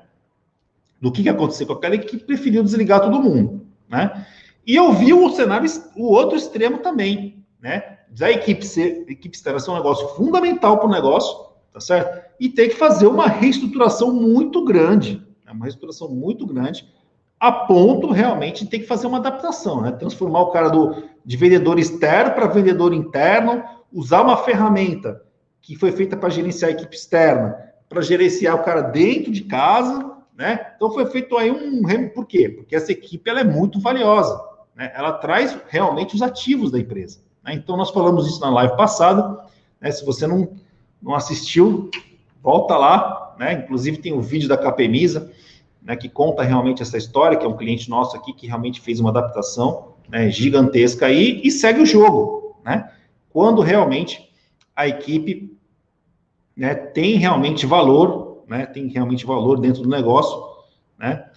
Do 0.99 1.09
que, 1.09 1.23
que 1.23 1.29
aconteceu 1.29 1.65
com 1.65 1.71
aquela 1.71 1.95
equipe, 1.95 2.21
preferiu 2.25 2.61
desligar 2.63 2.99
todo 2.99 3.23
mundo, 3.23 3.65
né? 3.87 4.27
E 4.67 4.75
eu 4.75 4.91
vi 4.91 5.13
o 5.13 5.29
cenário, 5.29 5.71
o 5.95 6.11
outro 6.11 6.37
extremo 6.37 6.79
também, 6.79 7.45
né? 7.61 7.99
Da 8.09 8.29
equipe 8.29 8.65
ser, 8.65 9.05
equipe 9.07 9.37
externa 9.37 9.57
ser 9.57 9.71
um 9.71 9.75
negócio 9.75 10.05
fundamental 10.17 10.79
para 10.79 10.87
o 10.89 10.91
negócio, 10.91 11.45
tá 11.71 11.79
certo? 11.79 12.29
E 12.41 12.49
ter 12.49 12.67
que 12.67 12.75
fazer 12.75 13.07
uma 13.07 13.27
reestruturação 13.27 14.13
muito 14.13 14.65
grande, 14.65 15.25
né? 15.45 15.53
uma 15.53 15.63
reestruturação 15.63 16.09
muito 16.09 16.45
grande, 16.45 16.85
a 17.39 17.51
ponto 17.51 18.11
realmente 18.11 18.65
de 18.65 18.69
ter 18.69 18.79
que 18.79 18.87
fazer 18.87 19.07
uma 19.07 19.19
adaptação, 19.19 19.81
né? 19.81 19.91
Transformar 19.91 20.41
o 20.41 20.51
cara 20.51 20.69
do, 20.69 21.03
de 21.25 21.37
vendedor 21.37 21.79
externo 21.79 22.33
para 22.33 22.47
vendedor 22.47 22.93
interno, 22.93 23.63
usar 23.93 24.21
uma 24.21 24.37
ferramenta 24.37 25.21
que 25.61 25.75
foi 25.75 25.91
feita 25.91 26.17
para 26.17 26.29
gerenciar 26.29 26.69
a 26.69 26.73
equipe 26.73 26.95
externa, 26.95 27.55
para 27.87 28.01
gerenciar 28.01 28.55
o 28.55 28.63
cara 28.63 28.81
dentro 28.81 29.31
de 29.31 29.43
casa, 29.43 30.17
né? 30.37 30.73
Então 30.75 30.91
foi 30.91 31.05
feito 31.05 31.37
aí 31.37 31.49
um 31.49 31.81
por 32.09 32.25
quê? 32.25 32.49
Porque 32.49 32.75
essa 32.75 32.91
equipe 32.91 33.29
ela 33.29 33.39
é 33.39 33.43
muito 33.43 33.79
valiosa, 33.79 34.41
né? 34.75 34.91
Ela 34.95 35.13
traz 35.13 35.57
realmente 35.67 36.15
os 36.15 36.21
ativos 36.21 36.71
da 36.71 36.79
empresa. 36.79 37.19
Né? 37.43 37.53
Então 37.53 37.77
nós 37.77 37.89
falamos 37.89 38.27
isso 38.27 38.41
na 38.41 38.49
live 38.49 38.75
passada, 38.75 39.45
né? 39.79 39.89
Se 39.91 40.05
você 40.05 40.27
não, 40.27 40.49
não 41.01 41.15
assistiu, 41.15 41.89
volta 42.43 42.77
lá, 42.77 43.35
né? 43.39 43.53
Inclusive 43.53 43.97
tem 43.97 44.11
o 44.11 44.17
um 44.17 44.21
vídeo 44.21 44.49
da 44.49 44.57
Capemisa, 44.57 45.31
né, 45.81 45.95
que 45.95 46.09
conta 46.09 46.43
realmente 46.43 46.81
essa 46.81 46.97
história, 46.97 47.37
que 47.37 47.45
é 47.45 47.49
um 47.49 47.57
cliente 47.57 47.89
nosso 47.89 48.15
aqui 48.15 48.33
que 48.33 48.47
realmente 48.47 48.81
fez 48.81 48.99
uma 48.99 49.09
adaptação 49.09 49.95
né, 50.09 50.29
gigantesca 50.29 51.05
aí 51.05 51.41
e 51.43 51.51
segue 51.51 51.81
o 51.81 51.85
jogo, 51.85 52.59
né? 52.63 52.91
Quando 53.29 53.61
realmente 53.61 54.33
a 54.75 54.87
equipe 54.87 55.55
né, 56.55 56.73
tem 56.73 57.15
realmente 57.15 57.65
valor, 57.65 58.43
né, 58.47 58.65
tem 58.65 58.87
realmente 58.87 59.25
valor 59.25 59.59
dentro 59.59 59.83
do 59.83 59.89
negócio, 59.89 60.41
né? 60.97 61.29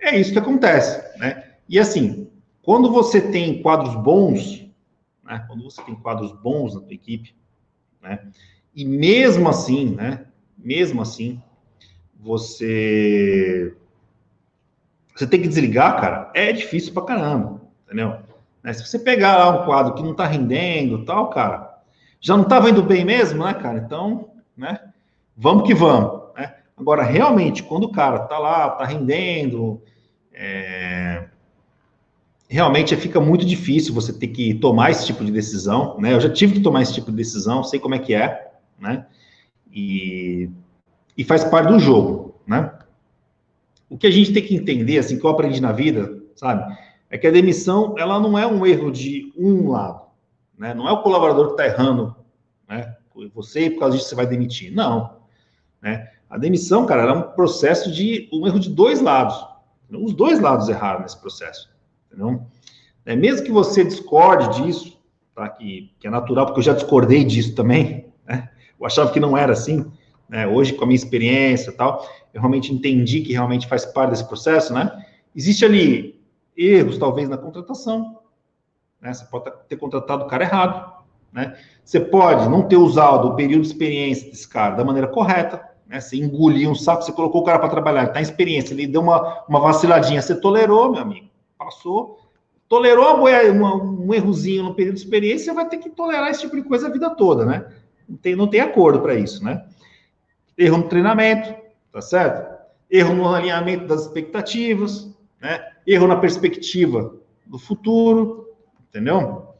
É 0.00 0.18
isso 0.18 0.32
que 0.32 0.38
acontece, 0.38 1.18
né? 1.18 1.54
E 1.68 1.78
assim, 1.78 2.30
quando 2.62 2.90
você 2.90 3.20
tem 3.20 3.60
quadros 3.60 3.94
bons, 3.96 4.66
né, 5.24 5.44
quando 5.46 5.62
você 5.62 5.82
tem 5.82 5.94
quadros 5.94 6.32
bons 6.32 6.74
na 6.74 6.80
tua 6.80 6.94
equipe, 6.94 7.34
né, 8.00 8.26
e 8.74 8.84
mesmo 8.84 9.48
assim, 9.48 9.90
né, 9.90 10.26
mesmo 10.56 11.02
assim, 11.02 11.42
você 12.18 13.74
você 15.20 15.26
tem 15.26 15.42
que 15.42 15.48
desligar, 15.48 16.00
cara, 16.00 16.30
é 16.34 16.50
difícil 16.50 16.94
pra 16.94 17.02
caramba, 17.02 17.60
entendeu? 17.84 18.16
Né, 18.62 18.72
se 18.72 18.86
você 18.86 18.98
pegar 18.98 19.36
lá 19.36 19.50
um 19.50 19.66
quadro 19.66 19.92
que 19.92 20.02
não 20.02 20.14
tá 20.14 20.24
rendendo 20.24 21.04
tal, 21.04 21.28
cara, 21.28 21.78
já 22.18 22.34
não 22.34 22.44
tava 22.44 22.70
indo 22.70 22.82
bem 22.82 23.04
mesmo, 23.04 23.44
né, 23.44 23.52
cara? 23.52 23.78
Então, 23.84 24.30
né, 24.56 24.80
vamos 25.36 25.66
que 25.66 25.74
vamos. 25.74 26.22
Né? 26.34 26.54
Agora, 26.74 27.02
realmente, 27.02 27.62
quando 27.62 27.84
o 27.84 27.92
cara 27.92 28.20
tá 28.20 28.38
lá, 28.38 28.70
tá 28.70 28.86
rendendo, 28.86 29.82
é... 30.32 31.28
realmente 32.48 32.96
fica 32.96 33.20
muito 33.20 33.44
difícil 33.44 33.92
você 33.92 34.14
ter 34.14 34.28
que 34.28 34.54
tomar 34.54 34.90
esse 34.90 35.04
tipo 35.04 35.22
de 35.22 35.30
decisão, 35.30 35.98
né? 35.98 36.14
Eu 36.14 36.20
já 36.20 36.30
tive 36.30 36.54
que 36.54 36.60
tomar 36.60 36.80
esse 36.80 36.94
tipo 36.94 37.10
de 37.10 37.16
decisão, 37.18 37.62
sei 37.62 37.78
como 37.78 37.94
é 37.94 37.98
que 37.98 38.14
é, 38.14 38.52
né? 38.78 39.04
E, 39.70 40.48
e 41.14 41.22
faz 41.24 41.44
parte 41.44 41.68
do 41.68 41.78
jogo? 41.78 42.29
O 43.90 43.98
que 43.98 44.06
a 44.06 44.10
gente 44.10 44.32
tem 44.32 44.42
que 44.42 44.54
entender, 44.54 44.98
assim, 44.98 45.18
que 45.18 45.26
eu 45.26 45.30
aprendi 45.30 45.60
na 45.60 45.72
vida, 45.72 46.22
sabe? 46.36 46.74
É 47.10 47.18
que 47.18 47.26
a 47.26 47.30
demissão, 47.30 47.96
ela 47.98 48.20
não 48.20 48.38
é 48.38 48.46
um 48.46 48.64
erro 48.64 48.90
de 48.92 49.32
um 49.36 49.68
lado, 49.68 50.02
né? 50.56 50.72
Não 50.72 50.88
é 50.88 50.92
o 50.92 51.02
colaborador 51.02 51.46
que 51.46 51.52
está 51.60 51.66
errando, 51.66 52.14
né? 52.68 52.96
Você, 53.34 53.68
por 53.68 53.80
causa 53.80 53.96
disso, 53.96 54.08
você 54.08 54.14
vai 54.14 54.26
demitir. 54.26 54.72
Não, 54.72 55.16
né? 55.82 56.08
A 56.30 56.38
demissão, 56.38 56.86
cara, 56.86 57.02
é 57.02 57.12
um 57.12 57.22
processo 57.22 57.90
de 57.90 58.28
um 58.32 58.46
erro 58.46 58.60
de 58.60 58.70
dois 58.70 59.00
lados. 59.00 59.44
Os 59.90 60.14
dois 60.14 60.38
lados 60.38 60.68
erraram 60.68 61.00
nesse 61.00 61.20
processo. 61.20 61.68
Entendeu? 62.06 62.46
É, 63.04 63.16
mesmo 63.16 63.44
que 63.44 63.50
você 63.50 63.82
discorde 63.82 64.62
disso, 64.62 64.96
tá? 65.34 65.48
que, 65.48 65.92
que 65.98 66.06
é 66.06 66.10
natural, 66.10 66.46
porque 66.46 66.60
eu 66.60 66.64
já 66.64 66.74
discordei 66.74 67.24
disso 67.24 67.56
também, 67.56 68.06
né? 68.24 68.48
eu 68.78 68.86
achava 68.86 69.10
que 69.10 69.18
não 69.18 69.36
era 69.36 69.52
assim. 69.52 69.90
Né? 70.28 70.46
Hoje, 70.46 70.74
com 70.74 70.84
a 70.84 70.86
minha 70.86 70.96
experiência 70.96 71.70
e 71.70 71.72
tal, 71.72 72.08
eu 72.32 72.40
realmente 72.40 72.72
entendi 72.72 73.20
que 73.20 73.32
realmente 73.32 73.66
faz 73.66 73.84
parte 73.84 74.10
desse 74.10 74.26
processo. 74.26 74.72
Né? 74.72 75.04
Existe 75.34 75.64
ali 75.64 76.20
erros, 76.56 76.98
talvez, 76.98 77.28
na 77.28 77.36
contratação. 77.36 78.18
Né? 79.00 79.12
Você 79.12 79.24
pode 79.24 79.50
ter 79.68 79.76
contratado 79.76 80.24
o 80.24 80.28
cara 80.28 80.44
errado. 80.44 81.00
Né? 81.32 81.56
Você 81.84 82.00
pode 82.00 82.48
não 82.48 82.62
ter 82.62 82.76
usado 82.76 83.28
o 83.28 83.34
período 83.36 83.62
de 83.62 83.68
experiência 83.68 84.30
desse 84.30 84.48
cara 84.48 84.76
da 84.76 84.84
maneira 84.84 85.08
correta, 85.08 85.70
né? 85.90 86.00
Você 86.00 86.16
engoliu 86.16 86.70
um 86.70 86.74
saco, 86.74 87.02
você 87.02 87.10
colocou 87.10 87.40
o 87.40 87.44
cara 87.44 87.58
para 87.58 87.68
trabalhar, 87.68 88.02
ele 88.02 88.08
está 88.10 88.20
em 88.20 88.22
experiência, 88.22 88.72
ele 88.72 88.86
deu 88.86 89.00
uma, 89.00 89.44
uma 89.48 89.58
vaciladinha, 89.58 90.22
você 90.22 90.40
tolerou, 90.40 90.92
meu 90.92 91.02
amigo, 91.02 91.28
passou, 91.58 92.20
tolerou 92.68 93.24
um 93.24 94.14
errozinho 94.14 94.62
no 94.62 94.74
período 94.74 94.94
de 94.94 95.02
experiência, 95.02 95.46
você 95.46 95.52
vai 95.52 95.68
ter 95.68 95.78
que 95.78 95.90
tolerar 95.90 96.30
esse 96.30 96.42
tipo 96.42 96.54
de 96.54 96.62
coisa 96.62 96.86
a 96.86 96.90
vida 96.90 97.10
toda, 97.10 97.44
né? 97.44 97.66
Não 98.08 98.16
tem, 98.16 98.36
não 98.36 98.46
tem 98.46 98.60
acordo 98.60 99.00
para 99.00 99.16
isso, 99.16 99.42
né? 99.44 99.64
Erro 100.56 100.78
no 100.78 100.88
treinamento, 100.88 101.59
tá 101.92 102.00
certo? 102.00 102.58
Erro 102.90 103.14
no 103.14 103.28
alinhamento 103.28 103.86
das 103.86 104.02
expectativas, 104.02 105.10
né? 105.40 105.64
Erro 105.86 106.06
na 106.06 106.16
perspectiva 106.16 107.14
do 107.46 107.58
futuro, 107.58 108.48
entendeu? 108.88 109.54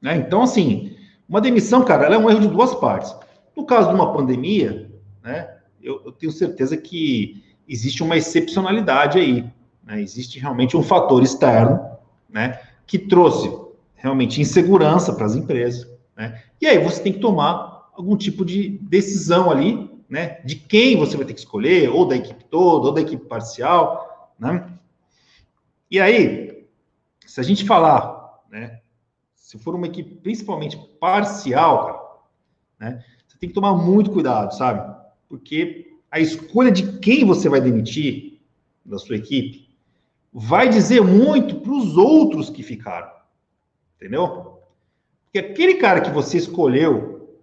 Né? 0.00 0.16
Então, 0.16 0.42
assim, 0.42 0.96
uma 1.28 1.40
demissão, 1.40 1.84
cara, 1.84 2.06
ela 2.06 2.16
é 2.16 2.18
um 2.18 2.30
erro 2.30 2.40
de 2.40 2.48
duas 2.48 2.74
partes. 2.74 3.14
No 3.56 3.64
caso 3.64 3.88
de 3.88 3.94
uma 3.94 4.12
pandemia, 4.12 4.90
né? 5.22 5.56
Eu, 5.82 6.02
eu 6.04 6.12
tenho 6.12 6.32
certeza 6.32 6.76
que 6.76 7.44
existe 7.68 8.02
uma 8.02 8.16
excepcionalidade 8.16 9.18
aí, 9.18 9.44
né? 9.84 10.00
Existe 10.00 10.38
realmente 10.38 10.76
um 10.76 10.82
fator 10.82 11.22
externo, 11.22 11.80
né? 12.28 12.60
Que 12.86 12.98
trouxe 12.98 13.50
realmente 13.94 14.40
insegurança 14.40 15.12
para 15.12 15.26
as 15.26 15.36
empresas, 15.36 15.86
né? 16.16 16.42
E 16.60 16.66
aí 16.66 16.78
você 16.82 17.02
tem 17.02 17.12
que 17.12 17.20
tomar 17.20 17.90
algum 17.94 18.16
tipo 18.16 18.44
de 18.44 18.78
decisão 18.82 19.50
ali, 19.50 19.90
né? 20.10 20.40
De 20.44 20.56
quem 20.56 20.96
você 20.96 21.16
vai 21.16 21.24
ter 21.24 21.32
que 21.32 21.40
escolher, 21.40 21.88
ou 21.88 22.06
da 22.06 22.16
equipe 22.16 22.44
toda, 22.44 22.88
ou 22.88 22.92
da 22.92 23.00
equipe 23.00 23.24
parcial, 23.24 24.34
né? 24.38 24.68
E 25.90 25.98
aí, 25.98 26.66
se 27.24 27.40
a 27.40 27.42
gente 27.42 27.64
falar, 27.64 28.42
né? 28.50 28.80
Se 29.34 29.58
for 29.58 29.74
uma 29.74 29.86
equipe 29.86 30.16
principalmente 30.16 30.76
parcial, 31.00 31.86
cara, 31.86 32.00
né? 32.78 33.04
Você 33.26 33.38
tem 33.38 33.48
que 33.48 33.54
tomar 33.54 33.74
muito 33.74 34.10
cuidado, 34.10 34.54
sabe? 34.54 35.00
porque 35.30 35.96
a 36.10 36.18
escolha 36.18 36.72
de 36.72 36.98
quem 36.98 37.24
você 37.24 37.48
vai 37.48 37.60
demitir 37.60 38.40
da 38.84 38.98
sua 38.98 39.14
equipe 39.14 39.70
vai 40.32 40.68
dizer 40.68 41.00
muito 41.00 41.60
para 41.60 41.72
os 41.72 41.96
outros 41.96 42.50
que 42.50 42.64
ficaram. 42.64 43.12
Entendeu? 43.96 44.58
Porque 45.22 45.38
aquele 45.38 45.74
cara 45.74 46.00
que 46.00 46.10
você 46.10 46.36
escolheu 46.36 47.38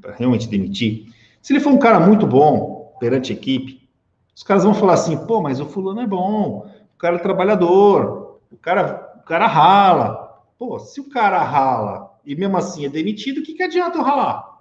para 0.00 0.14
realmente 0.14 0.46
demitir, 0.46 1.12
se 1.40 1.52
ele 1.52 1.60
for 1.60 1.72
um 1.72 1.78
cara 1.78 1.98
muito 2.00 2.26
bom 2.26 2.94
perante 2.98 3.32
a 3.32 3.36
equipe, 3.36 3.88
os 4.34 4.42
caras 4.42 4.64
vão 4.64 4.74
falar 4.74 4.94
assim: 4.94 5.16
pô, 5.26 5.40
mas 5.40 5.60
o 5.60 5.66
fulano 5.66 6.00
é 6.00 6.06
bom, 6.06 6.70
o 6.94 6.98
cara 6.98 7.16
é 7.16 7.18
trabalhador, 7.18 8.40
o 8.50 8.56
cara, 8.56 9.14
o 9.20 9.22
cara 9.22 9.46
rala. 9.46 10.42
Pô, 10.58 10.78
se 10.78 11.00
o 11.00 11.08
cara 11.08 11.42
rala 11.42 12.10
e 12.24 12.34
mesmo 12.34 12.56
assim 12.56 12.84
é 12.84 12.88
demitido, 12.88 13.38
o 13.38 13.42
que, 13.42 13.54
que 13.54 13.62
adianta 13.62 13.98
eu 13.98 14.02
ralar? 14.02 14.60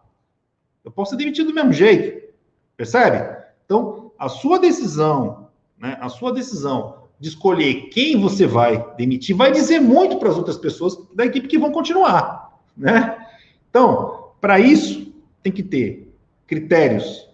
Eu 0.83 0.91
posso 0.91 1.11
ser 1.11 1.17
demitido 1.17 1.47
do 1.47 1.53
mesmo 1.53 1.73
jeito. 1.73 2.29
Percebe? 2.77 3.37
Então, 3.65 4.11
a 4.17 4.29
sua 4.29 4.57
decisão, 4.57 5.49
né, 5.77 5.97
a 5.99 6.07
sua 6.07 6.31
decisão 6.31 7.03
de 7.19 7.27
escolher 7.27 7.89
quem 7.89 8.19
você 8.19 8.47
vai 8.47 8.93
demitir 8.95 9.35
vai 9.35 9.51
dizer 9.51 9.79
muito 9.79 10.17
para 10.17 10.29
as 10.29 10.37
outras 10.37 10.57
pessoas 10.57 10.97
da 11.13 11.25
equipe 11.25 11.47
que 11.49 11.57
vão 11.57 11.71
continuar, 11.71 12.57
né? 12.75 13.27
Então, 13.69 14.31
para 14.39 14.59
isso 14.59 15.13
tem 15.43 15.51
que 15.51 15.61
ter 15.61 16.09
critérios 16.49 17.29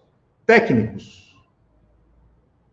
técnicos, 0.45 1.34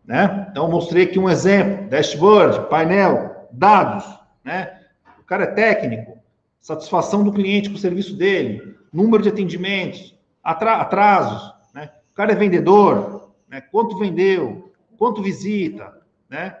né? 0.05 0.47
Então, 0.51 0.69
mostrei 0.69 1.05
aqui 1.05 1.17
um 1.17 1.29
exemplo: 1.29 1.87
dashboard, 1.89 2.69
painel, 2.69 3.47
dados, 3.49 4.05
né? 4.43 4.81
O 5.19 5.23
cara 5.23 5.45
é 5.45 5.47
técnico, 5.47 6.17
satisfação 6.59 7.23
do 7.23 7.31
cliente 7.31 7.69
com 7.69 7.75
o 7.75 7.79
serviço 7.79 8.15
dele, 8.15 8.75
número 8.91 9.23
de 9.23 9.29
atendimentos, 9.29 10.13
atrasos, 10.43 11.53
o 12.13 12.15
cara 12.15 12.33
é 12.33 12.35
vendedor, 12.35 13.31
né? 13.49 13.59
Quanto 13.59 13.97
vendeu? 13.97 14.71
Quanto 14.97 15.23
visita, 15.23 15.99
né? 16.29 16.59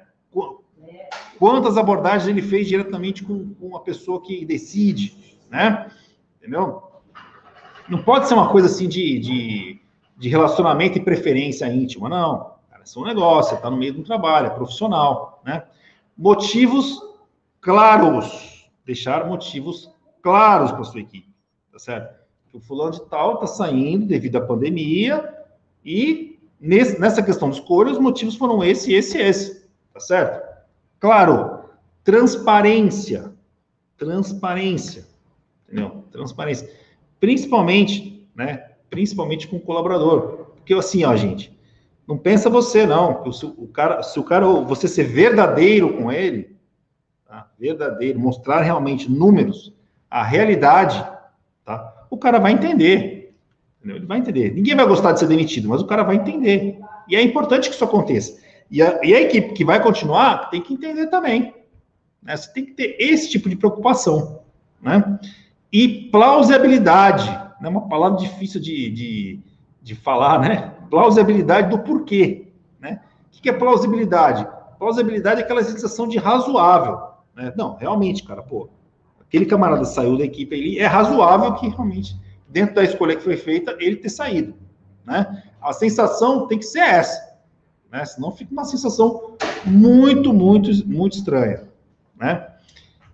Quantas 1.37 1.77
abordagens 1.77 2.27
ele 2.27 2.41
fez 2.41 2.67
diretamente 2.67 3.23
com, 3.23 3.53
com 3.53 3.75
a 3.75 3.81
pessoa 3.81 4.19
que 4.19 4.43
decide, 4.45 5.37
né? 5.51 5.91
Entendeu? 6.39 6.81
Não 7.93 8.01
pode 8.01 8.27
ser 8.27 8.33
uma 8.33 8.49
coisa 8.49 8.65
assim 8.65 8.87
de, 8.87 9.19
de, 9.19 9.81
de 10.17 10.27
relacionamento 10.27 10.97
e 10.97 11.01
preferência 11.01 11.71
íntima, 11.71 12.09
não. 12.09 12.53
Cara, 12.67 12.81
isso 12.83 12.97
é 12.97 13.03
um 13.03 13.05
negócio, 13.05 13.55
está 13.55 13.69
no 13.69 13.77
meio 13.77 13.93
do 13.93 14.01
trabalho, 14.01 14.47
é 14.47 14.49
profissional, 14.49 15.39
né? 15.45 15.63
Motivos 16.17 16.99
claros. 17.61 18.67
Deixar 18.83 19.27
motivos 19.27 19.91
claros 20.23 20.71
para 20.71 20.83
sua 20.85 21.01
equipe, 21.01 21.31
tá 21.71 21.77
certo? 21.77 22.15
O 22.51 22.59
fulano 22.59 22.93
de 22.93 23.01
tal 23.03 23.35
está 23.35 23.45
saindo 23.45 24.07
devido 24.07 24.37
à 24.37 24.41
pandemia, 24.41 25.31
e 25.85 26.39
nesse, 26.59 26.99
nessa 26.99 27.21
questão 27.21 27.51
de 27.51 27.57
escolha, 27.57 27.91
os 27.91 27.99
motivos 27.99 28.35
foram 28.35 28.63
esse, 28.63 28.91
esse 28.91 29.19
e 29.19 29.21
esse. 29.21 29.67
Tá 29.93 29.99
certo? 29.99 30.43
Claro, 30.99 31.65
transparência. 32.03 33.31
Transparência. 33.97 35.05
Entendeu? 35.67 36.03
Transparência. 36.11 36.67
Principalmente, 37.23 38.27
né? 38.35 38.65
Principalmente 38.89 39.47
com 39.47 39.55
o 39.55 39.61
colaborador. 39.61 40.47
Porque 40.57 40.73
assim, 40.73 41.05
ó, 41.05 41.15
gente, 41.15 41.57
não 42.05 42.17
pensa 42.17 42.49
você, 42.49 42.85
não. 42.85 43.31
Se 43.31 43.45
o 43.45 43.65
cara, 43.67 44.03
se 44.03 44.19
o 44.19 44.23
cara, 44.25 44.45
você 44.45 44.89
ser 44.89 45.05
verdadeiro 45.05 45.93
com 45.93 46.11
ele, 46.11 46.53
tá? 47.25 47.49
verdadeiro, 47.57 48.19
mostrar 48.19 48.59
realmente 48.59 49.09
números, 49.09 49.73
a 50.11 50.21
realidade, 50.21 51.01
tá? 51.63 52.07
O 52.09 52.17
cara 52.17 52.39
vai 52.39 52.51
entender. 52.51 53.33
Entendeu? 53.77 53.95
Ele 53.95 54.05
vai 54.05 54.17
entender. 54.17 54.53
Ninguém 54.53 54.75
vai 54.75 54.85
gostar 54.85 55.13
de 55.13 55.21
ser 55.21 55.27
demitido, 55.27 55.69
mas 55.69 55.81
o 55.81 55.87
cara 55.87 56.03
vai 56.03 56.17
entender. 56.17 56.77
E 57.07 57.15
é 57.15 57.21
importante 57.21 57.69
que 57.69 57.75
isso 57.75 57.85
aconteça. 57.85 58.37
E 58.69 58.81
a, 58.81 58.99
e 59.01 59.15
a 59.15 59.21
equipe 59.21 59.53
que 59.53 59.63
vai 59.63 59.81
continuar 59.81 60.49
tem 60.49 60.61
que 60.61 60.73
entender 60.73 61.07
também. 61.07 61.53
Né? 62.21 62.35
Você 62.35 62.51
tem 62.51 62.65
que 62.65 62.73
ter 62.73 62.97
esse 62.99 63.29
tipo 63.29 63.47
de 63.47 63.55
preocupação. 63.55 64.41
Né? 64.81 65.19
E 65.73 65.87
plausibilidade, 66.11 67.27
né? 67.59 67.67
uma 67.67 67.89
palavra 67.89 68.19
difícil 68.19 68.61
de, 68.61 68.91
de, 68.91 69.39
de 69.81 69.95
falar, 69.95 70.39
né? 70.39 70.75
plausibilidade 70.87 71.71
do 71.71 71.79
porquê, 71.79 72.53
né? 72.79 73.01
O 73.25 73.41
que 73.41 73.49
é 73.49 73.53
plausibilidade? 73.53 74.47
Plausibilidade 74.77 75.41
é 75.41 75.43
aquela 75.43 75.63
sensação 75.63 76.07
de 76.07 76.19
razoável, 76.19 76.99
né? 77.35 77.51
Não, 77.57 77.75
realmente, 77.75 78.23
cara, 78.23 78.43
pô, 78.43 78.69
aquele 79.19 79.47
camarada 79.47 79.83
saiu 79.83 80.15
da 80.15 80.23
equipe 80.23 80.55
ali, 80.55 80.77
é 80.77 80.85
razoável 80.85 81.55
que 81.55 81.67
realmente, 81.67 82.15
dentro 82.47 82.75
da 82.75 82.83
escolha 82.83 83.15
que 83.15 83.23
foi 83.23 83.35
feita, 83.35 83.75
ele 83.79 83.95
ter 83.95 84.09
saído, 84.09 84.53
né? 85.03 85.41
A 85.59 85.73
sensação 85.73 86.45
tem 86.45 86.59
que 86.59 86.65
ser 86.65 86.81
essa, 86.81 87.35
né? 87.91 88.05
Senão 88.05 88.31
fica 88.31 88.51
uma 88.51 88.65
sensação 88.65 89.35
muito, 89.65 90.31
muito, 90.31 90.69
muito 90.87 91.17
estranha, 91.17 91.63
né? 92.15 92.47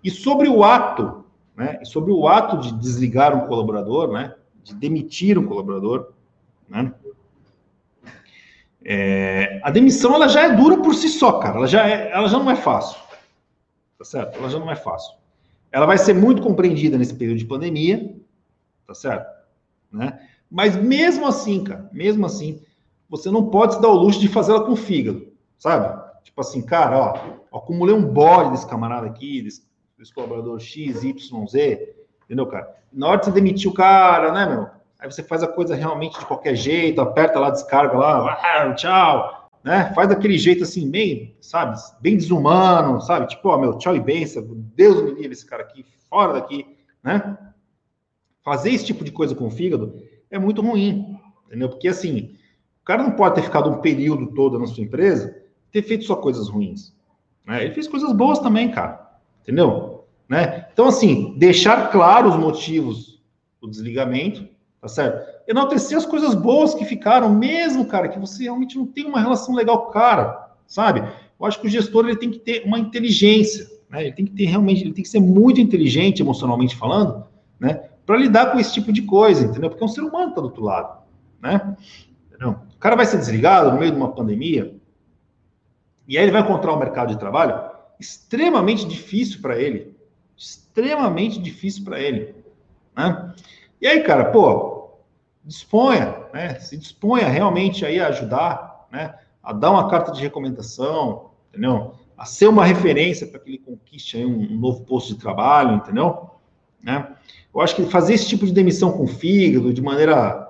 E 0.04 0.10
sobre 0.10 0.46
o 0.46 0.62
ato, 0.62 1.19
né? 1.60 1.84
Sobre 1.84 2.10
o 2.10 2.26
ato 2.26 2.56
de 2.56 2.72
desligar 2.72 3.36
um 3.36 3.46
colaborador, 3.46 4.10
né? 4.10 4.34
De 4.64 4.74
demitir 4.74 5.38
um 5.38 5.46
colaborador, 5.46 6.12
né? 6.66 6.90
É, 8.82 9.60
a 9.62 9.70
demissão 9.70 10.14
ela 10.14 10.26
já 10.26 10.44
é 10.44 10.56
dura 10.56 10.78
por 10.78 10.94
si 10.94 11.10
só, 11.10 11.38
cara. 11.38 11.58
Ela 11.58 11.66
já, 11.66 11.86
é, 11.86 12.10
ela 12.12 12.28
já 12.28 12.38
não 12.38 12.50
é 12.50 12.56
fácil, 12.56 12.98
tá 13.98 14.06
certo? 14.06 14.38
Ela 14.38 14.48
já 14.48 14.58
não 14.58 14.70
é 14.70 14.74
fácil. 14.74 15.14
Ela 15.70 15.84
vai 15.84 15.98
ser 15.98 16.14
muito 16.14 16.40
compreendida 16.40 16.96
nesse 16.96 17.14
período 17.14 17.36
de 17.36 17.44
pandemia, 17.44 18.16
tá 18.86 18.94
certo? 18.94 19.28
Né? 19.92 20.18
Mas 20.50 20.74
mesmo 20.76 21.26
assim, 21.26 21.62
cara, 21.62 21.90
mesmo 21.92 22.24
assim, 22.24 22.62
você 23.06 23.30
não 23.30 23.50
pode 23.50 23.74
se 23.74 23.82
dar 23.82 23.88
o 23.88 23.96
luxo 23.96 24.18
de 24.18 24.28
fazê-la 24.28 24.64
com 24.64 24.74
fígado, 24.74 25.30
sabe? 25.58 26.10
Tipo 26.24 26.40
assim, 26.40 26.62
cara, 26.62 26.98
ó, 26.98 27.58
acumulei 27.58 27.94
um 27.94 28.02
bode 28.04 28.52
desse 28.52 28.66
camarada 28.66 29.06
aqui, 29.06 29.42
desse, 29.42 29.62
desse 30.00 30.14
colaborador 30.14 30.58
X, 30.58 31.04
Y, 31.04 31.46
Z, 31.46 31.94
entendeu, 32.24 32.46
cara? 32.46 32.74
Na 32.90 33.06
hora 33.06 33.18
de 33.18 33.26
você 33.26 33.32
demitir 33.32 33.70
o 33.70 33.74
cara, 33.74 34.32
né, 34.32 34.46
meu? 34.46 34.66
Aí 34.98 35.10
você 35.10 35.22
faz 35.22 35.42
a 35.42 35.46
coisa 35.46 35.74
realmente 35.74 36.18
de 36.18 36.24
qualquer 36.24 36.54
jeito, 36.54 37.02
aperta 37.02 37.38
lá, 37.38 37.50
descarga 37.50 37.98
lá, 37.98 38.32
ah, 38.32 38.72
tchau, 38.74 39.50
né? 39.62 39.92
Faz 39.94 40.08
daquele 40.08 40.38
jeito 40.38 40.62
assim, 40.62 40.86
meio, 40.86 41.34
sabe, 41.38 41.78
bem 42.00 42.16
desumano, 42.16 42.98
sabe? 43.02 43.26
Tipo, 43.28 43.50
ó, 43.50 43.58
meu, 43.58 43.76
tchau 43.76 43.94
e 43.94 44.00
benção, 44.00 44.42
Deus 44.74 45.02
me 45.02 45.10
livre 45.10 45.32
esse 45.32 45.44
cara 45.44 45.62
aqui, 45.62 45.84
fora 46.08 46.32
daqui, 46.32 46.66
né? 47.04 47.36
Fazer 48.42 48.70
esse 48.70 48.86
tipo 48.86 49.04
de 49.04 49.12
coisa 49.12 49.34
com 49.34 49.48
o 49.48 49.50
fígado 49.50 50.02
é 50.30 50.38
muito 50.38 50.62
ruim, 50.62 51.18
entendeu? 51.46 51.68
Porque 51.68 51.88
assim, 51.88 52.38
o 52.80 52.84
cara 52.86 53.02
não 53.02 53.12
pode 53.12 53.34
ter 53.34 53.42
ficado 53.42 53.68
um 53.68 53.82
período 53.82 54.28
todo 54.28 54.58
na 54.58 54.66
sua 54.66 54.82
empresa 54.82 55.36
ter 55.70 55.82
feito 55.82 56.04
só 56.04 56.16
coisas 56.16 56.48
ruins. 56.48 56.94
Né? 57.46 57.64
Ele 57.64 57.74
fez 57.74 57.86
coisas 57.86 58.12
boas 58.14 58.38
também, 58.38 58.70
cara. 58.70 59.09
Entendeu? 59.50 60.04
Né? 60.28 60.68
Então, 60.72 60.86
assim, 60.86 61.34
deixar 61.36 61.90
claro 61.90 62.28
os 62.28 62.36
motivos 62.36 63.20
do 63.60 63.68
desligamento, 63.68 64.46
tá 64.80 64.86
certo? 64.86 65.28
Enaltecer 65.48 65.98
as 65.98 66.06
coisas 66.06 66.36
boas 66.36 66.72
que 66.72 66.84
ficaram, 66.84 67.34
mesmo, 67.34 67.84
cara, 67.84 68.08
que 68.08 68.18
você 68.18 68.44
realmente 68.44 68.78
não 68.78 68.86
tem 68.86 69.06
uma 69.06 69.18
relação 69.18 69.52
legal 69.52 69.82
com 69.82 69.90
o 69.90 69.92
cara, 69.92 70.52
sabe? 70.68 71.00
Eu 71.00 71.46
acho 71.46 71.60
que 71.60 71.66
o 71.66 71.70
gestor 71.70 72.06
ele 72.06 72.16
tem 72.16 72.30
que 72.30 72.38
ter 72.38 72.62
uma 72.64 72.78
inteligência, 72.78 73.68
né? 73.90 74.02
Ele 74.02 74.12
tem 74.12 74.24
que 74.24 74.30
ter 74.30 74.44
realmente, 74.44 74.82
ele 74.82 74.92
tem 74.92 75.02
que 75.02 75.10
ser 75.10 75.18
muito 75.18 75.60
inteligente 75.60 76.22
emocionalmente 76.22 76.76
falando, 76.76 77.24
né? 77.58 77.88
Para 78.06 78.16
lidar 78.16 78.52
com 78.52 78.60
esse 78.60 78.72
tipo 78.72 78.92
de 78.92 79.02
coisa, 79.02 79.44
entendeu? 79.44 79.68
Porque 79.68 79.82
é 79.82 79.86
um 79.86 79.88
ser 79.88 80.02
humano 80.02 80.32
tá 80.32 80.40
do 80.40 80.46
outro 80.46 80.62
lado, 80.62 81.02
né? 81.42 81.76
Entendeu? 82.28 82.50
O 82.72 82.78
cara 82.78 82.94
vai 82.94 83.04
ser 83.04 83.18
desligado 83.18 83.72
no 83.72 83.80
meio 83.80 83.90
de 83.90 83.96
uma 83.96 84.12
pandemia, 84.12 84.76
e 86.06 86.16
aí 86.16 86.22
ele 86.22 86.32
vai 86.32 86.42
encontrar 86.42 86.72
um 86.72 86.78
mercado 86.78 87.08
de 87.08 87.18
trabalho 87.18 87.69
extremamente 88.00 88.86
difícil 88.86 89.40
para 89.40 89.60
ele. 89.60 89.94
Extremamente 90.36 91.38
difícil 91.38 91.84
para 91.84 92.00
ele. 92.00 92.34
Né? 92.96 93.34
E 93.80 93.86
aí, 93.86 94.02
cara, 94.02 94.26
pô, 94.26 94.90
disponha, 95.44 96.16
né? 96.32 96.54
Se 96.54 96.76
disponha 96.76 97.28
realmente 97.28 97.84
aí 97.84 98.00
a 98.00 98.08
ajudar, 98.08 98.86
né? 98.90 99.14
A 99.42 99.52
dar 99.52 99.70
uma 99.70 99.88
carta 99.88 100.12
de 100.12 100.20
recomendação, 100.20 101.30
entendeu? 101.50 101.94
A 102.16 102.24
ser 102.24 102.48
uma 102.48 102.64
referência 102.64 103.26
para 103.26 103.40
que 103.40 103.50
ele 103.50 103.58
conquiste 103.58 104.16
aí 104.16 104.24
um, 104.24 104.40
um, 104.40 104.58
novo 104.58 104.84
posto 104.84 105.14
de 105.14 105.20
trabalho, 105.20 105.76
entendeu? 105.76 106.30
Né? 106.82 107.14
Eu 107.54 107.60
acho 107.60 107.74
que 107.74 107.84
fazer 107.86 108.14
esse 108.14 108.28
tipo 108.28 108.46
de 108.46 108.52
demissão 108.52 108.92
com 108.92 109.06
fígado, 109.06 109.72
de 109.72 109.82
maneira 109.82 110.46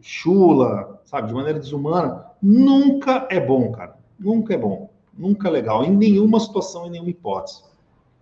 chula, 0.00 1.00
sabe, 1.04 1.28
de 1.28 1.34
maneira 1.34 1.58
desumana, 1.58 2.26
nunca 2.40 3.26
é 3.30 3.40
bom, 3.40 3.70
cara. 3.72 3.96
Nunca 4.18 4.54
é 4.54 4.56
bom, 4.56 4.90
nunca 5.18 5.50
legal, 5.50 5.84
em 5.84 5.90
nenhuma 5.90 6.38
situação, 6.38 6.86
em 6.86 6.90
nenhuma 6.90 7.10
hipótese. 7.10 7.62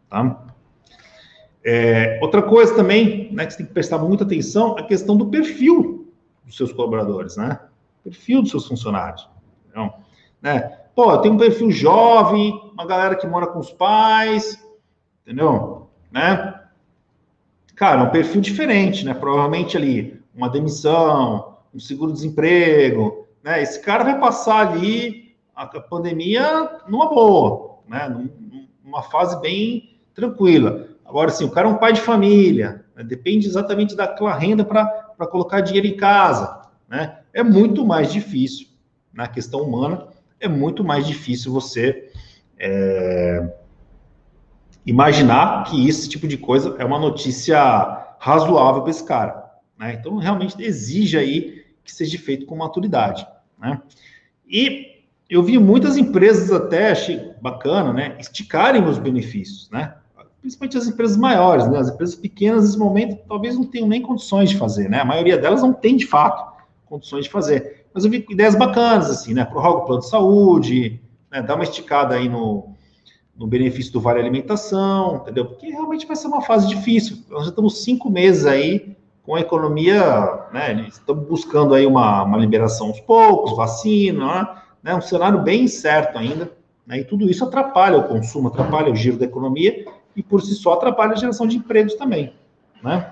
Tá? 0.08 0.46
É, 1.62 2.18
outra 2.22 2.42
coisa 2.42 2.74
também, 2.74 3.30
né, 3.32 3.44
que 3.44 3.52
você 3.52 3.58
tem 3.58 3.66
que 3.66 3.72
prestar 3.72 3.98
muita 3.98 4.24
atenção, 4.24 4.76
é 4.78 4.80
a 4.80 4.86
questão 4.86 5.16
do 5.16 5.26
perfil 5.26 6.12
dos 6.44 6.56
seus 6.56 6.72
colaboradores, 6.72 7.36
né? 7.36 7.58
Perfil 8.04 8.40
dos 8.40 8.52
seus 8.52 8.66
funcionários. 8.66 9.28
Então, 9.68 9.92
né? 10.40 10.60
Pô, 10.94 11.18
tem 11.18 11.30
um 11.30 11.36
perfil 11.36 11.70
jovem, 11.70 12.70
uma 12.72 12.86
galera 12.86 13.16
que 13.16 13.26
mora 13.26 13.48
com 13.48 13.58
os 13.58 13.70
pais, 13.70 14.64
entendeu? 15.22 15.88
Né? 16.10 16.62
Cara, 17.74 18.00
é 18.00 18.04
um 18.04 18.10
perfil 18.10 18.40
diferente, 18.40 19.04
né? 19.04 19.12
Provavelmente 19.12 19.76
ali 19.76 20.22
uma 20.34 20.48
demissão, 20.48 21.56
um 21.74 21.80
seguro-desemprego, 21.80 23.26
né? 23.42 23.60
Esse 23.60 23.80
cara 23.80 24.04
vai 24.04 24.18
passar 24.20 24.68
ali 24.68 25.25
a 25.56 25.66
pandemia 25.80 26.80
numa 26.86 27.08
boa, 27.08 27.78
né? 27.88 28.28
numa 28.84 29.02
fase 29.02 29.40
bem 29.40 29.98
tranquila. 30.14 30.88
Agora, 31.04 31.30
sim, 31.30 31.44
o 31.44 31.50
cara 31.50 31.66
é 31.66 31.70
um 31.70 31.78
pai 31.78 31.94
de 31.94 32.00
família, 32.00 32.84
né? 32.94 33.02
depende 33.02 33.46
exatamente 33.46 33.96
daquela 33.96 34.36
renda 34.36 34.64
para 34.64 35.26
colocar 35.30 35.62
dinheiro 35.62 35.86
em 35.86 35.96
casa, 35.96 36.62
né? 36.88 37.20
É 37.32 37.42
muito 37.42 37.86
mais 37.86 38.12
difícil, 38.12 38.68
na 39.12 39.26
questão 39.26 39.62
humana, 39.62 40.08
é 40.38 40.48
muito 40.48 40.84
mais 40.84 41.06
difícil 41.06 41.52
você 41.52 42.10
é, 42.58 43.54
imaginar 44.84 45.64
que 45.64 45.88
esse 45.88 46.08
tipo 46.08 46.26
de 46.26 46.36
coisa 46.36 46.76
é 46.78 46.84
uma 46.84 46.98
notícia 46.98 47.58
razoável 48.18 48.82
para 48.82 48.90
esse 48.90 49.04
cara, 49.04 49.52
né? 49.78 49.94
Então, 49.98 50.16
realmente 50.16 50.60
exige 50.62 51.16
aí 51.16 51.64
que 51.84 51.92
seja 51.92 52.18
feito 52.18 52.46
com 52.46 52.56
maturidade, 52.56 53.26
né? 53.58 53.80
E 54.46 54.95
eu 55.28 55.42
vi 55.42 55.58
muitas 55.58 55.96
empresas 55.96 56.52
até, 56.52 56.90
achei 56.92 57.32
bacana, 57.40 57.92
né, 57.92 58.16
esticarem 58.18 58.84
os 58.84 58.98
benefícios, 58.98 59.68
né? 59.70 59.94
Principalmente 60.40 60.78
as 60.78 60.86
empresas 60.86 61.16
maiores, 61.16 61.66
né? 61.68 61.78
As 61.78 61.88
empresas 61.88 62.14
pequenas, 62.14 62.64
nesse 62.64 62.78
momento, 62.78 63.18
talvez 63.28 63.56
não 63.56 63.64
tenham 63.64 63.88
nem 63.88 64.00
condições 64.00 64.50
de 64.50 64.56
fazer, 64.56 64.88
né? 64.88 65.00
A 65.00 65.04
maioria 65.04 65.36
delas 65.36 65.60
não 65.60 65.72
tem, 65.72 65.96
de 65.96 66.06
fato, 66.06 66.56
condições 66.86 67.24
de 67.24 67.30
fazer. 67.30 67.86
Mas 67.92 68.04
eu 68.04 68.10
vi 68.10 68.24
ideias 68.30 68.54
bacanas, 68.54 69.10
assim, 69.10 69.34
né? 69.34 69.44
Prorroga 69.44 69.78
o 69.78 69.84
plano 69.86 70.02
de 70.02 70.08
saúde, 70.08 71.00
né? 71.32 71.42
dá 71.42 71.56
uma 71.56 71.64
esticada 71.64 72.14
aí 72.14 72.28
no, 72.28 72.68
no 73.36 73.48
benefício 73.48 73.92
do 73.92 74.00
Vale 74.00 74.20
Alimentação, 74.20 75.16
entendeu? 75.16 75.46
Porque 75.46 75.66
realmente 75.66 76.06
vai 76.06 76.14
ser 76.14 76.28
uma 76.28 76.42
fase 76.42 76.68
difícil. 76.68 77.18
Nós 77.28 77.44
já 77.44 77.50
estamos 77.50 77.82
cinco 77.82 78.08
meses 78.08 78.46
aí 78.46 78.96
com 79.24 79.34
a 79.34 79.40
economia, 79.40 80.46
né? 80.52 80.86
Estamos 80.88 81.26
buscando 81.26 81.74
aí 81.74 81.84
uma, 81.84 82.22
uma 82.22 82.38
liberação 82.38 82.88
aos 82.88 83.00
poucos, 83.00 83.56
vacina, 83.56 84.44
né? 84.44 84.65
Né, 84.86 84.94
um 84.94 85.00
cenário 85.00 85.42
bem 85.42 85.64
incerto 85.64 86.16
ainda, 86.16 86.52
né, 86.86 87.00
e 87.00 87.04
tudo 87.04 87.28
isso 87.28 87.44
atrapalha 87.44 87.98
o 87.98 88.04
consumo, 88.04 88.46
atrapalha 88.46 88.92
o 88.92 88.94
giro 88.94 89.18
da 89.18 89.24
economia 89.24 89.84
e, 90.14 90.22
por 90.22 90.40
si 90.40 90.54
só, 90.54 90.74
atrapalha 90.74 91.12
a 91.12 91.16
geração 91.16 91.44
de 91.44 91.56
empregos 91.56 91.94
também. 91.94 92.32
Né? 92.80 93.10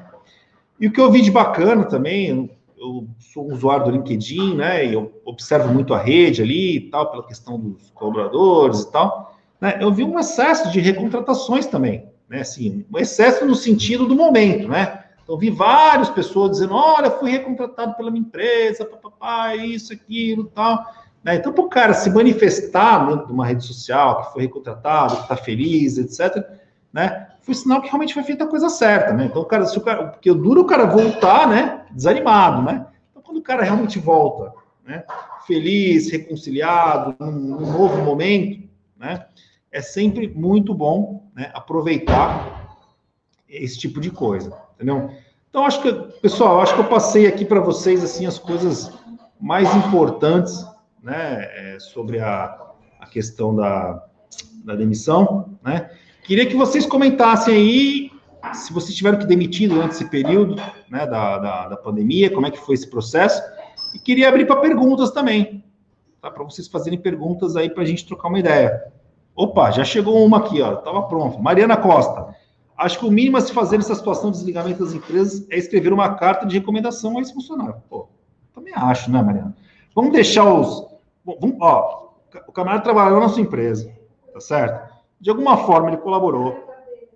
E 0.78 0.86
o 0.86 0.92
que 0.92 1.00
eu 1.00 1.10
vi 1.10 1.20
de 1.20 1.32
bacana 1.32 1.84
também, 1.84 2.48
eu 2.78 3.08
sou 3.18 3.50
usuário 3.52 3.86
do 3.86 3.90
LinkedIn, 3.90 4.54
né, 4.54 4.86
e 4.86 4.92
eu 4.92 5.20
observo 5.24 5.74
muito 5.74 5.92
a 5.92 5.98
rede 5.98 6.42
ali 6.42 6.76
e 6.76 6.80
tal, 6.90 7.10
pela 7.10 7.26
questão 7.26 7.58
dos 7.58 7.90
colaboradores 7.90 8.82
e 8.82 8.92
tal, 8.92 9.36
né, 9.60 9.76
eu 9.80 9.92
vi 9.92 10.04
um 10.04 10.16
excesso 10.16 10.70
de 10.70 10.78
recontratações 10.78 11.66
também, 11.66 12.08
né, 12.28 12.42
assim, 12.42 12.84
um 12.94 12.98
excesso 13.00 13.44
no 13.44 13.56
sentido 13.56 14.06
do 14.06 14.14
momento, 14.14 14.68
né, 14.68 15.00
então, 15.24 15.38
vi 15.38 15.50
várias 15.50 16.10
pessoas 16.10 16.50
dizendo, 16.52 16.74
olha, 16.74 17.10
fui 17.10 17.30
recontratado 17.30 17.94
pela 17.94 18.10
minha 18.10 18.20
empresa, 18.20 18.84
papapá, 18.84 19.56
isso, 19.56 19.90
aquilo, 19.90 20.44
tal, 20.54 20.84
né? 21.24 21.36
Então, 21.36 21.52
para 21.52 21.64
o 21.64 21.68
cara 21.68 21.94
se 21.94 22.10
manifestar 22.10 23.06
dentro 23.08 23.26
de 23.26 23.32
uma 23.32 23.46
rede 23.46 23.64
social, 23.64 24.26
que 24.26 24.32
foi 24.34 24.42
recontratado, 24.42 25.16
que 25.16 25.22
está 25.22 25.36
feliz, 25.36 25.96
etc., 25.96 26.44
né? 26.92 27.28
Foi 27.40 27.54
sinal 27.54 27.80
que 27.80 27.88
realmente 27.88 28.14
foi 28.14 28.22
feita 28.22 28.44
a 28.44 28.46
coisa 28.46 28.68
certa, 28.68 29.12
né? 29.14 29.24
Então, 29.24 29.40
o 29.40 29.46
cara, 29.46 29.64
se 29.64 29.76
o 29.76 29.80
cara, 29.80 30.08
porque 30.08 30.32
duro 30.32 30.60
é 30.60 30.62
o 30.62 30.66
cara 30.66 30.84
voltar, 30.84 31.48
né? 31.48 31.86
Desanimado, 31.90 32.62
né? 32.62 32.86
Então, 33.10 33.22
quando 33.22 33.38
o 33.38 33.42
cara 33.42 33.64
realmente 33.64 33.98
volta, 33.98 34.52
né? 34.86 35.02
Feliz, 35.46 36.10
reconciliado, 36.10 37.16
num, 37.18 37.32
num 37.32 37.72
novo 37.72 38.02
momento, 38.02 38.68
né? 38.96 39.24
É 39.72 39.80
sempre 39.80 40.28
muito 40.28 40.74
bom, 40.74 41.30
né? 41.34 41.50
Aproveitar 41.54 42.76
esse 43.48 43.78
tipo 43.78 43.98
de 43.98 44.10
coisa, 44.10 44.54
entendeu? 44.74 45.10
Então, 45.48 45.64
acho 45.64 45.80
que, 45.80 45.92
pessoal, 46.20 46.60
acho 46.60 46.74
que 46.74 46.80
eu 46.80 46.88
passei 46.88 47.26
aqui 47.26 47.44
para 47.44 47.60
vocês, 47.60 48.04
assim, 48.04 48.26
as 48.26 48.38
coisas 48.38 48.92
mais 49.40 49.74
importantes 49.76 50.64
né, 51.04 51.50
é, 51.54 51.78
sobre 51.78 52.18
a, 52.18 52.58
a 52.98 53.06
questão 53.06 53.54
da, 53.54 54.02
da 54.64 54.74
demissão, 54.74 55.56
né? 55.62 55.90
Queria 56.24 56.46
que 56.46 56.56
vocês 56.56 56.86
comentassem 56.86 57.54
aí 57.54 58.10
se 58.54 58.72
vocês 58.72 58.94
tiveram 58.94 59.18
que 59.18 59.26
demitir 59.26 59.68
durante 59.68 59.92
esse 59.92 60.08
período 60.08 60.56
né, 60.90 61.06
da, 61.06 61.38
da, 61.38 61.68
da, 61.68 61.76
pandemia, 61.76 62.30
como 62.30 62.46
é 62.46 62.50
que 62.50 62.58
foi 62.58 62.74
esse 62.74 62.88
processo, 62.88 63.42
E 63.94 63.98
queria 63.98 64.28
abrir 64.28 64.46
para 64.46 64.56
perguntas 64.56 65.10
também, 65.10 65.64
tá? 66.20 66.30
Para 66.30 66.44
vocês 66.44 66.68
fazerem 66.68 66.98
perguntas 66.98 67.56
aí 67.56 67.70
para 67.70 67.82
a 67.82 67.86
gente 67.86 68.06
trocar 68.06 68.28
uma 68.28 68.38
ideia. 68.38 68.92
Opa, 69.36 69.70
já 69.70 69.84
chegou 69.84 70.24
uma 70.24 70.38
aqui, 70.38 70.60
ó. 70.60 70.76
Tava 70.76 71.02
pronto. 71.02 71.40
Mariana 71.42 71.76
Costa. 71.76 72.34
Acho 72.76 72.98
que 72.98 73.06
o 73.06 73.10
mínimo 73.10 73.36
a 73.36 73.40
se 73.40 73.52
fazer 73.52 73.76
nessa 73.76 73.94
situação 73.94 74.30
de 74.30 74.38
desligamento 74.38 74.84
das 74.84 74.94
empresas 74.94 75.46
é 75.50 75.56
escrever 75.56 75.92
uma 75.92 76.14
carta 76.14 76.44
de 76.46 76.58
recomendação 76.58 77.18
a 77.18 77.20
esse 77.20 77.32
funcionário. 77.32 77.76
Pô, 77.88 78.08
também 78.52 78.72
acho, 78.74 79.10
né, 79.10 79.22
Mariana? 79.22 79.54
Vamos 79.94 80.12
deixar 80.12 80.52
os. 80.52 80.93
Vamos, 81.24 81.56
ó, 81.60 82.14
o 82.46 82.52
camarada 82.52 82.82
trabalhou 82.82 83.20
na 83.20 83.28
sua 83.28 83.42
empresa, 83.42 83.92
tá 84.32 84.40
certo? 84.40 84.92
De 85.20 85.30
alguma 85.30 85.56
forma 85.56 85.88
ele 85.88 85.96
colaborou, 85.96 86.52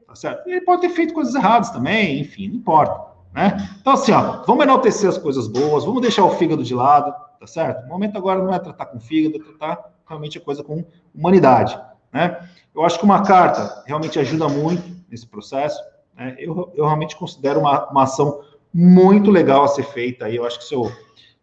tá 0.07 0.15
certo? 0.15 0.49
Ele 0.49 0.61
pode 0.63 0.81
ter 0.81 0.91
feito 0.91 1.13
coisas 1.13 1.35
erradas 1.35 1.71
também, 1.71 2.21
enfim, 2.21 2.49
não 2.49 2.57
importa, 2.57 3.13
né? 3.35 3.69
Então, 3.81 3.93
assim, 3.93 4.13
ó, 4.13 4.43
vamos 4.47 4.65
enaltecer 4.65 5.09
as 5.09 5.19
coisas 5.19 5.47
boas, 5.47 5.85
vamos 5.85 6.01
deixar 6.01 6.25
o 6.25 6.31
fígado 6.31 6.63
de 6.63 6.75
lado, 6.75 7.15
tá 7.39 7.47
certo? 7.47 7.85
O 7.85 7.89
momento 7.89 8.17
agora 8.17 8.43
não 8.43 8.55
é 8.55 8.59
tratar 8.59 8.87
com 8.87 8.99
fígado, 8.99 9.37
é 9.37 9.45
tratar 9.45 9.93
realmente 10.09 10.39
a 10.39 10.41
coisa 10.41 10.65
com 10.65 10.85
humanidade, 11.15 11.79
né? 12.13 12.49
Eu 12.75 12.85
acho 12.85 12.99
que 12.99 13.05
uma 13.05 13.23
carta 13.23 13.83
realmente 13.87 14.19
ajuda 14.19 14.49
muito 14.49 14.83
nesse 15.11 15.27
processo, 15.27 15.83
né? 16.17 16.35
Eu, 16.39 16.73
eu 16.75 16.85
realmente 16.85 17.17
considero 17.17 17.61
uma, 17.61 17.91
uma 17.91 18.05
ação 18.05 18.43
muito 18.73 19.31
legal 19.31 19.65
a 19.65 19.69
ser 19.69 19.83
feita 19.83 20.27
aí, 20.27 20.37
eu 20.37 20.47
acho 20.47 20.59
que 20.59 20.65
seu, 20.65 20.91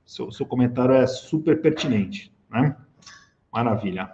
seu, 0.06 0.32
seu 0.32 0.46
comentário 0.46 0.94
é 0.94 1.06
super 1.06 1.62
pertinente, 1.62 2.35
né? 2.50 2.76
Maravilha. 3.52 4.12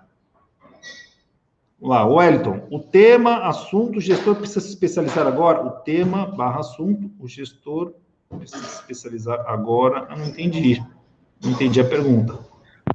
Vamos 1.79 1.95
lá, 1.95 2.05
Wellington. 2.05 2.67
O 2.69 2.79
tema, 2.79 3.47
assunto, 3.47 3.97
o 3.97 4.01
gestor 4.01 4.35
precisa 4.35 4.61
se 4.61 4.69
especializar 4.69 5.25
agora? 5.25 5.65
O 5.65 5.71
tema 5.71 6.27
barra 6.27 6.59
assunto, 6.59 7.09
o 7.19 7.27
gestor 7.27 7.93
precisa 8.37 8.63
se 8.63 8.75
especializar 8.75 9.43
agora? 9.47 10.07
Eu 10.11 10.17
não 10.17 10.25
entendi. 10.27 10.83
Não 11.43 11.51
entendi 11.51 11.81
a 11.81 11.85
pergunta. 11.85 12.37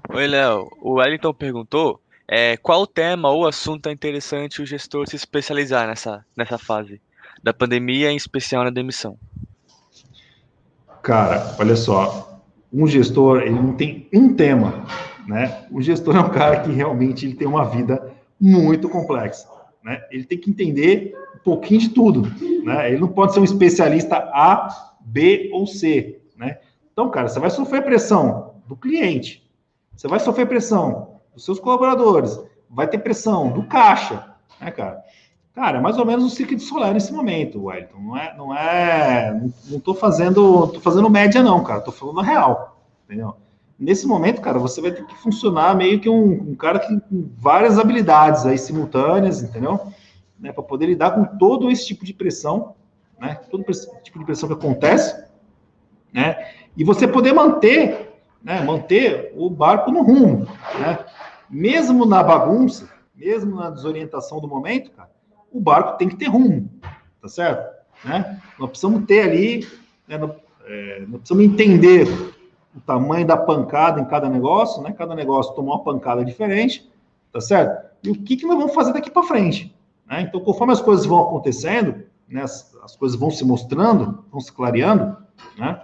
Oi, 0.09 0.27
Léo. 0.27 0.69
O 0.81 0.95
Wellington 0.95 1.35
perguntou 1.35 2.01
é, 2.29 2.57
qual 2.57 2.87
tema 2.87 3.31
ou 3.31 3.47
assunto 3.47 3.89
é 3.89 3.93
interessante 3.93 4.63
o 4.63 4.67
gestor 4.67 5.09
se 5.09 5.17
especializar 5.17 5.87
nessa, 5.89 6.25
nessa 6.37 6.59
fase 6.59 7.01
da 7.43 7.53
pandemia, 7.53 8.11
em 8.11 8.17
especial 8.17 8.65
na 8.65 8.71
demissão? 8.71 9.19
Cara, 11.03 11.55
olha 11.59 11.77
só. 11.77 12.41
Um 12.73 12.87
gestor, 12.87 13.43
ele 13.43 13.51
não 13.51 13.73
tem 13.73 14.09
um 14.13 14.35
tema, 14.35 14.85
né? 15.27 15.67
O 15.71 15.81
gestor 15.81 16.17
é 16.17 16.21
um 16.21 16.31
cara 16.31 16.61
que 16.61 16.71
realmente 16.71 17.27
ele 17.27 17.35
tem 17.35 17.47
uma 17.47 17.65
vida 17.65 18.13
muito 18.41 18.89
complexa. 18.89 19.49
Né? 19.83 20.03
Ele 20.11 20.25
tem 20.25 20.39
que 20.39 20.51
entender 20.51 21.15
um 21.35 21.39
pouquinho 21.39 21.81
de 21.81 21.89
tudo. 21.91 22.23
Né? 22.65 22.91
Ele 22.91 23.01
não 23.01 23.09
pode 23.09 23.35
ser 23.35 23.41
um 23.41 23.45
especialista 23.45 24.17
A, 24.17 24.97
B 25.01 25.51
ou 25.53 25.67
C. 25.67 26.21
Né? 26.37 26.59
Então, 26.93 27.11
cara, 27.11 27.29
você 27.29 27.39
vai 27.39 27.51
sofrer 27.51 27.83
pressão 27.83 28.55
do 28.67 28.77
cliente, 28.77 29.47
você 29.95 30.09
vai 30.09 30.19
sofrer 30.19 30.47
pressão 30.47 31.21
dos 31.35 31.45
seus 31.45 31.61
colaboradores, 31.61 32.39
vai 32.69 32.89
ter 32.89 32.99
pressão 32.99 33.51
do 33.51 33.63
caixa, 33.65 34.35
né, 34.61 34.71
cara? 34.71 35.05
Cara, 35.55 35.79
é 35.79 35.81
mais 35.81 35.97
ou 35.97 36.05
menos 36.05 36.25
o 36.25 36.29
ciclo 36.29 36.57
de 36.57 36.63
solar 36.63 36.93
nesse 36.93 37.13
momento, 37.13 37.65
Wellington. 37.65 37.99
Não 37.99 38.17
é, 38.17 38.37
não 38.37 38.55
é, 38.55 39.43
não 39.69 39.81
tô 39.81 39.95
fazendo, 39.95 40.67
tô 40.67 40.81
fazendo 40.81 41.09
média 41.09 41.43
não, 41.43 41.63
cara. 41.63 41.81
Tô 41.81 41.91
falando 41.93 42.21
real, 42.21 42.79
entendeu? 43.05 43.37
Nesse 43.79 44.07
momento, 44.07 44.41
cara, 44.41 44.59
você 44.59 44.81
vai 44.81 44.91
ter 44.91 45.05
que 45.05 45.15
funcionar 45.17 45.77
meio 45.77 46.01
que 46.01 46.09
um, 46.09 46.51
um 46.51 46.55
cara 46.55 46.79
que, 46.79 46.99
com 47.01 47.29
várias 47.37 47.79
habilidades 47.79 48.47
aí 48.47 48.57
simultâneas, 48.57 49.43
entendeu? 49.43 49.93
Né, 50.39 50.53
para 50.53 50.63
poder 50.63 50.87
lidar 50.87 51.13
com 51.13 51.25
todo 51.39 51.71
esse 51.71 51.87
tipo 51.87 52.05
de 52.05 52.15
pressão, 52.15 52.75
né? 53.19 53.39
Todo 53.51 53.65
esse 53.69 53.91
tipo 54.03 54.19
de 54.19 54.25
pressão 54.25 54.49
que 54.49 54.55
acontece, 54.55 55.25
né? 56.13 56.51
E 56.77 56.85
você 56.85 57.07
poder 57.07 57.33
manter, 57.33 58.13
né? 58.43 58.63
Manter 58.63 59.33
o 59.37 59.51
barco 59.51 59.91
no 59.91 60.03
rumo, 60.03 60.47
né? 60.79 60.99
Mesmo 61.49 62.05
na 62.05 62.23
bagunça, 62.23 62.89
mesmo 63.15 63.57
na 63.57 63.71
desorientação 63.71 64.41
do 64.41 64.49
momento, 64.49 64.91
cara, 64.91 65.11
o 65.51 65.61
barco 65.61 65.97
tem 65.97 66.09
que 66.09 66.17
ter 66.17 66.27
rumo, 66.27 66.69
tá 67.21 67.29
certo? 67.29 67.75
Né? 68.05 68.41
Nós 68.59 68.71
precisamos 68.71 69.07
ter 69.07 69.23
ali, 69.23 69.67
né, 70.07 70.17
é, 70.67 71.01
nós 71.09 71.21
precisamos 71.21 71.45
entender 71.45 72.07
o 72.77 72.81
tamanho 72.81 73.27
da 73.27 73.37
pancada 73.37 74.01
em 74.01 74.05
cada 74.05 74.29
negócio, 74.29 74.83
né? 74.83 74.93
Cada 74.93 75.15
negócio 75.15 75.55
tomou 75.55 75.75
uma 75.75 75.83
pancada 75.83 76.23
diferente, 76.23 76.89
tá 77.33 77.41
certo? 77.41 77.87
E 78.05 78.11
o 78.11 78.15
que, 78.15 78.37
que 78.37 78.47
nós 78.47 78.59
vamos 78.59 78.75
fazer 78.75 78.93
daqui 78.93 79.11
para 79.11 79.23
frente? 79.23 79.75
Né? 80.07 80.21
Então, 80.21 80.41
conforme 80.41 80.75
as 80.75 80.81
coisas 80.81 81.07
vão 81.07 81.23
acontecendo, 81.23 82.05
né, 82.29 82.43
as, 82.43 82.77
as, 82.83 82.95
coisas 82.95 83.19
vão 83.19 83.31
se 83.31 83.45
mostrando, 83.45 84.25
vão 84.31 84.41
se 84.41 84.53
clareando, 84.53 85.17
né? 85.57 85.81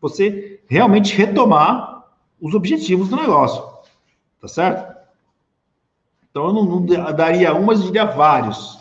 Você 0.00 0.60
realmente 0.66 1.14
retomar 1.14 2.06
os 2.40 2.54
objetivos 2.54 3.10
do 3.10 3.16
negócio, 3.16 3.62
tá 4.40 4.48
certo? 4.48 4.96
Então, 6.30 6.46
eu 6.46 6.52
não, 6.54 6.64
não 6.64 6.86
daria 7.14 7.54
um, 7.54 7.64
mas 7.64 7.82
diria 7.82 8.06
vários. 8.06 8.80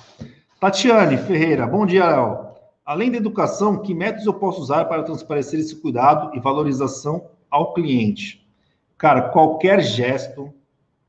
Tatiane 0.59 1.17
Ferreira, 1.17 1.67
bom 1.67 1.85
dia, 1.85 2.05
Léo. 2.05 2.48
Além 2.89 3.11
da 3.11 3.17
educação, 3.17 3.83
que 3.83 3.93
métodos 3.93 4.25
eu 4.25 4.33
posso 4.33 4.59
usar 4.63 4.85
para 4.85 5.03
transparecer 5.03 5.59
esse 5.59 5.75
cuidado 5.75 6.35
e 6.35 6.39
valorização 6.39 7.29
ao 7.47 7.71
cliente? 7.71 8.43
Cara, 8.97 9.29
qualquer 9.29 9.79
gesto, 9.79 10.51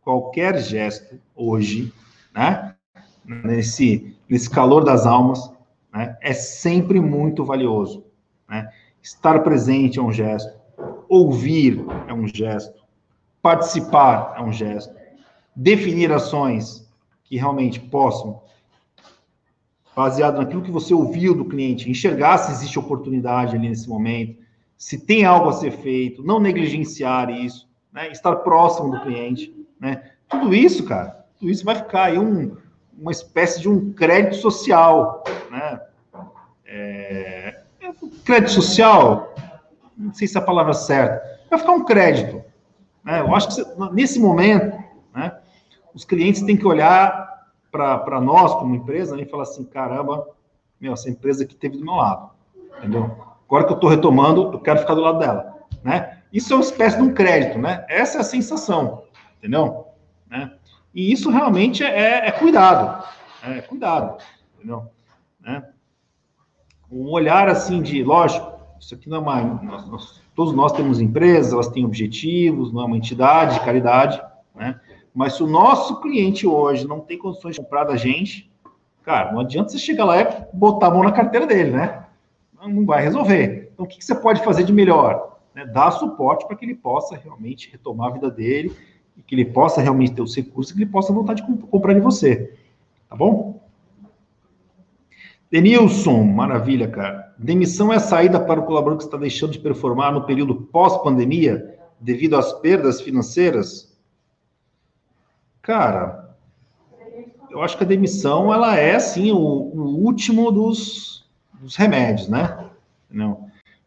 qualquer 0.03 0.59
gesto 0.59 1.19
hoje, 1.35 1.91
né? 2.35 2.75
Nesse, 3.25 4.15
nesse 4.29 4.51
calor 4.51 4.85
das 4.85 5.07
almas, 5.07 5.51
né? 5.91 6.19
É 6.21 6.35
sempre 6.35 7.01
muito 7.01 7.47
valioso, 7.47 8.05
né? 8.47 8.71
Estar 9.01 9.43
presente 9.43 9.99
é 9.99 10.03
um 10.03 10.13
gesto, 10.13 10.53
ouvir 11.09 11.83
é 12.07 12.13
um 12.13 12.29
gesto, 12.29 12.85
participar 13.41 14.35
é 14.37 14.43
um 14.43 14.53
gesto, 14.53 14.95
definir 15.57 16.13
ações 16.13 16.87
que 17.25 17.39
realmente 17.39 17.81
possam 17.81 18.43
baseado 20.01 20.39
naquilo 20.39 20.63
que 20.63 20.71
você 20.71 20.95
ouviu 20.95 21.35
do 21.35 21.45
cliente, 21.45 21.91
enxergar 21.91 22.39
se 22.39 22.53
existe 22.53 22.79
oportunidade 22.79 23.55
ali 23.55 23.69
nesse 23.69 23.87
momento, 23.87 24.41
se 24.75 24.99
tem 24.99 25.27
algo 25.27 25.51
a 25.51 25.53
ser 25.53 25.73
feito, 25.73 26.23
não 26.23 26.41
negligenciar 26.41 27.29
isso, 27.29 27.69
né? 27.93 28.11
estar 28.11 28.37
próximo 28.37 28.93
do 28.93 29.01
cliente, 29.03 29.55
né? 29.79 30.13
Tudo 30.27 30.55
isso, 30.55 30.85
cara, 30.85 31.27
tudo 31.39 31.51
isso 31.51 31.67
vai 31.67 31.75
ficar 31.75 32.05
aí 32.05 32.19
um, 32.19 32.57
uma 32.99 33.13
espécie 33.13 33.61
de 33.61 33.69
um 33.69 33.93
crédito 33.93 34.37
social, 34.37 35.23
né? 35.51 35.81
É, 36.65 37.61
crédito 38.25 38.53
social, 38.53 39.35
não 39.99 40.15
sei 40.15 40.27
se 40.27 40.39
é 40.39 40.41
a 40.41 40.45
palavra 40.45 40.73
certa, 40.73 41.21
vai 41.51 41.59
ficar 41.59 41.73
um 41.73 41.85
crédito. 41.85 42.43
Né? 43.05 43.21
Eu 43.21 43.35
acho 43.35 43.49
que 43.49 43.55
você, 43.55 43.67
nesse 43.93 44.19
momento, 44.19 44.83
né, 45.15 45.37
os 45.93 46.07
clientes 46.07 46.41
têm 46.41 46.57
que 46.57 46.67
olhar 46.67 47.30
para 47.71 48.21
nós, 48.21 48.55
como 48.55 48.75
empresa, 48.75 49.17
né, 49.17 49.23
e 49.23 49.27
falar 49.27 49.45
assim: 49.45 49.65
caramba, 49.65 50.29
meu, 50.81 50.93
essa 50.93 51.11
empresa 51.11 51.45
aqui 51.45 51.55
teve 51.55 51.77
do 51.77 51.85
meu 51.85 51.95
lado, 51.95 52.31
entendeu? 52.79 53.17
Agora 53.47 53.65
que 53.65 53.73
eu 53.73 53.77
estou 53.77 53.91
retomando, 53.91 54.53
eu 54.53 54.61
quero 54.61 54.81
ficar 54.81 54.95
do 54.95 55.01
lado 55.01 55.19
dela, 55.19 55.59
né? 55.83 56.19
Isso 56.33 56.53
é 56.53 56.57
uma 56.57 56.63
espécie 56.63 56.97
de 56.97 57.03
um 57.03 57.13
crédito, 57.13 57.59
né? 57.59 57.85
Essa 57.89 58.19
é 58.19 58.21
a 58.21 58.25
sensação, 58.25 59.05
entendeu? 59.39 59.87
Né? 60.29 60.53
E 60.95 61.13
isso 61.13 61.31
realmente 61.31 61.83
é, 61.83 62.29
é 62.29 62.33
cuidado, 62.33 63.05
é 63.43 63.61
cuidado, 63.61 64.23
entendeu? 64.55 64.89
Né? 65.41 65.65
Um 66.91 67.09
olhar 67.11 67.49
assim 67.49 67.83
de, 67.83 68.03
lógico, 68.03 68.61
isso 68.79 68.95
aqui 68.95 69.09
não 69.09 69.19
é 69.19 69.21
uma. 69.21 69.43
Nós, 69.43 69.89
nós, 69.89 70.23
todos 70.35 70.55
nós 70.55 70.73
temos 70.73 71.01
empresas, 71.01 71.53
elas 71.53 71.69
têm 71.69 71.85
objetivos, 71.85 72.73
não 72.73 72.83
é 72.83 72.85
uma 72.85 72.97
entidade 72.97 73.55
de 73.55 73.65
caridade, 73.65 74.23
né? 74.55 74.81
Mas 75.15 75.35
se 75.35 75.43
o 75.43 75.47
nosso 75.47 76.01
cliente 76.01 76.47
hoje 76.47 76.87
não 76.87 77.01
tem 77.01 77.19
condições 77.19 77.57
de 77.57 77.61
comprar 77.61 77.85
da 77.85 77.97
gente, 77.97 78.51
cara, 79.03 79.33
não 79.33 79.41
adianta 79.41 79.71
você 79.71 79.79
chegar 79.79 80.05
lá 80.05 80.21
e 80.21 80.47
botar 80.53 80.87
a 80.87 80.91
mão 80.91 81.03
na 81.03 81.13
carteira 81.13 81.47
dele, 81.47 81.71
né? 81.71 82.05
Não 82.63 82.85
vai 82.85 83.03
resolver. 83.03 83.71
Então, 83.73 83.87
o 83.87 83.89
que 83.89 84.05
você 84.05 84.15
pode 84.15 84.45
fazer 84.45 84.65
de 84.65 84.73
melhor? 84.73 85.39
Né? 85.55 85.67
Dar 85.67 85.91
suporte 85.93 86.47
para 86.47 86.57
que 86.57 86.65
ele 86.65 86.75
possa 86.75 87.17
realmente 87.17 87.71
retomar 87.71 88.09
a 88.09 88.13
vida 88.13 88.31
dele 88.31 88.77
que 89.27 89.35
ele 89.35 89.45
possa 89.45 89.81
realmente 89.81 90.13
ter 90.13 90.23
os 90.23 90.35
recursos 90.35 90.73
e 90.73 90.75
que 90.75 90.83
ele 90.83 90.91
possa 90.91 91.13
voltar 91.13 91.35
de 91.35 91.43
comprar 91.43 91.95
de 91.95 92.01
você. 92.01 92.53
Tá 93.09 93.15
bom? 93.15 93.61
Denilson, 95.51 96.25
maravilha, 96.25 96.89
cara. 96.89 97.33
Demissão 97.39 97.93
é 97.93 97.97
a 97.97 98.01
saída 98.01 98.39
para 98.41 98.61
o 98.61 98.65
colaborador 98.65 98.99
que 98.99 99.05
está 99.05 99.17
deixando 99.17 99.53
de 99.53 99.59
performar 99.59 100.13
no 100.13 100.25
período 100.25 100.55
pós-pandemia 100.55 101.79
devido 102.01 102.37
às 102.37 102.53
perdas 102.55 103.01
financeiras? 103.01 103.90
Cara, 105.71 106.35
eu 107.49 107.63
acho 107.63 107.79
que 107.79 107.85
a 107.85 107.87
demissão 107.87 108.53
ela 108.53 108.77
é 108.77 108.97
assim 108.97 109.31
o, 109.31 109.39
o 109.39 110.05
último 110.05 110.51
dos, 110.51 111.25
dos, 111.61 111.77
remédios, 111.77 112.29
né? 112.29 112.59
Não. 113.09 113.47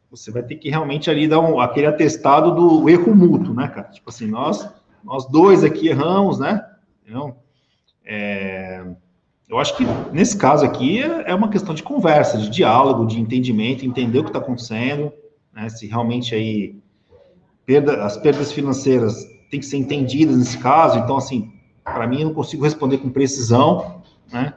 Você 0.09 0.31
vai 0.31 0.43
ter 0.43 0.55
que 0.55 0.69
realmente 0.69 1.09
ali 1.09 1.27
dar 1.27 1.41
um, 1.41 1.59
aquele 1.59 1.87
atestado 1.87 2.55
do 2.55 2.89
erro 2.89 3.13
mútuo, 3.13 3.53
né, 3.53 3.67
cara? 3.67 3.89
Tipo 3.89 4.09
assim, 4.09 4.27
nós 4.27 4.65
nós 5.03 5.25
dois 5.25 5.61
aqui 5.61 5.89
erramos, 5.89 6.39
né? 6.39 6.65
Não. 7.05 7.35
É, 8.05 8.81
eu 9.49 9.59
acho 9.59 9.75
que 9.75 9.83
nesse 10.13 10.37
caso 10.37 10.63
aqui 10.63 11.03
é, 11.03 11.31
é 11.31 11.35
uma 11.35 11.49
questão 11.49 11.75
de 11.75 11.83
conversa, 11.83 12.37
de 12.37 12.49
diálogo, 12.49 13.05
de 13.05 13.19
entendimento, 13.19 13.85
entender 13.85 14.19
o 14.19 14.23
que 14.23 14.29
está 14.29 14.39
acontecendo, 14.39 15.11
né? 15.51 15.67
Se 15.67 15.85
realmente 15.85 16.33
aí 16.33 16.77
perda, 17.65 18.05
as 18.05 18.15
perdas 18.15 18.53
financeiras 18.53 19.21
têm 19.51 19.59
que 19.59 19.65
ser 19.65 19.75
entendidas 19.75 20.37
nesse 20.37 20.57
caso, 20.57 20.97
então, 20.97 21.17
assim, 21.17 21.52
para 21.83 22.07
mim, 22.07 22.21
eu 22.21 22.27
não 22.27 22.33
consigo 22.33 22.63
responder 22.63 22.97
com 22.99 23.09
precisão, 23.09 24.01
né? 24.31 24.53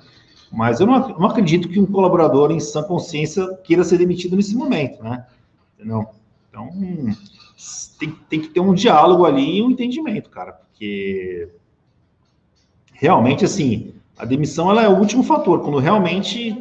Mas 0.52 0.80
eu 0.80 0.86
não, 0.86 1.08
não, 1.08 1.26
acredito 1.26 1.68
que 1.68 1.80
um 1.80 1.86
colaborador 1.86 2.52
em 2.52 2.60
sã 2.60 2.82
consciência 2.82 3.46
queira 3.64 3.82
ser 3.84 3.98
demitido 3.98 4.36
nesse 4.36 4.54
momento, 4.54 5.02
né? 5.02 5.26
Entendeu? 5.74 6.06
Então, 6.48 6.70
tem, 7.98 8.10
tem 8.28 8.40
que 8.40 8.48
ter 8.48 8.60
um 8.60 8.72
diálogo 8.72 9.24
ali 9.24 9.58
e 9.58 9.62
um 9.62 9.70
entendimento, 9.70 10.30
cara, 10.30 10.52
porque 10.52 11.50
realmente, 12.92 13.44
assim, 13.44 13.94
a 14.16 14.24
demissão 14.24 14.70
ela 14.70 14.82
é 14.82 14.88
o 14.88 14.98
último 14.98 15.22
fator, 15.22 15.60
quando 15.60 15.78
realmente, 15.78 16.56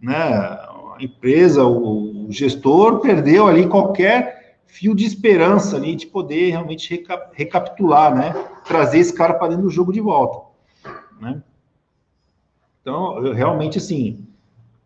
né, 0.00 0.14
a 0.14 0.96
empresa, 1.00 1.64
o, 1.64 2.28
o 2.28 2.32
gestor 2.32 3.00
perdeu 3.00 3.46
ali 3.46 3.68
qualquer 3.68 4.37
fio 4.68 4.94
de 4.94 5.04
esperança 5.04 5.76
ali 5.76 5.96
de 5.96 6.06
poder 6.06 6.50
realmente 6.50 6.88
reca 6.90 7.30
recapitular, 7.32 8.14
né, 8.14 8.32
trazer 8.64 8.98
esse 8.98 9.12
cara 9.12 9.34
para 9.34 9.48
dentro 9.48 9.64
do 9.64 9.70
jogo 9.70 9.92
de 9.92 10.00
volta, 10.00 10.46
né? 11.20 11.42
Então, 12.80 13.26
eu, 13.26 13.34
realmente, 13.34 13.78
assim, 13.78 14.24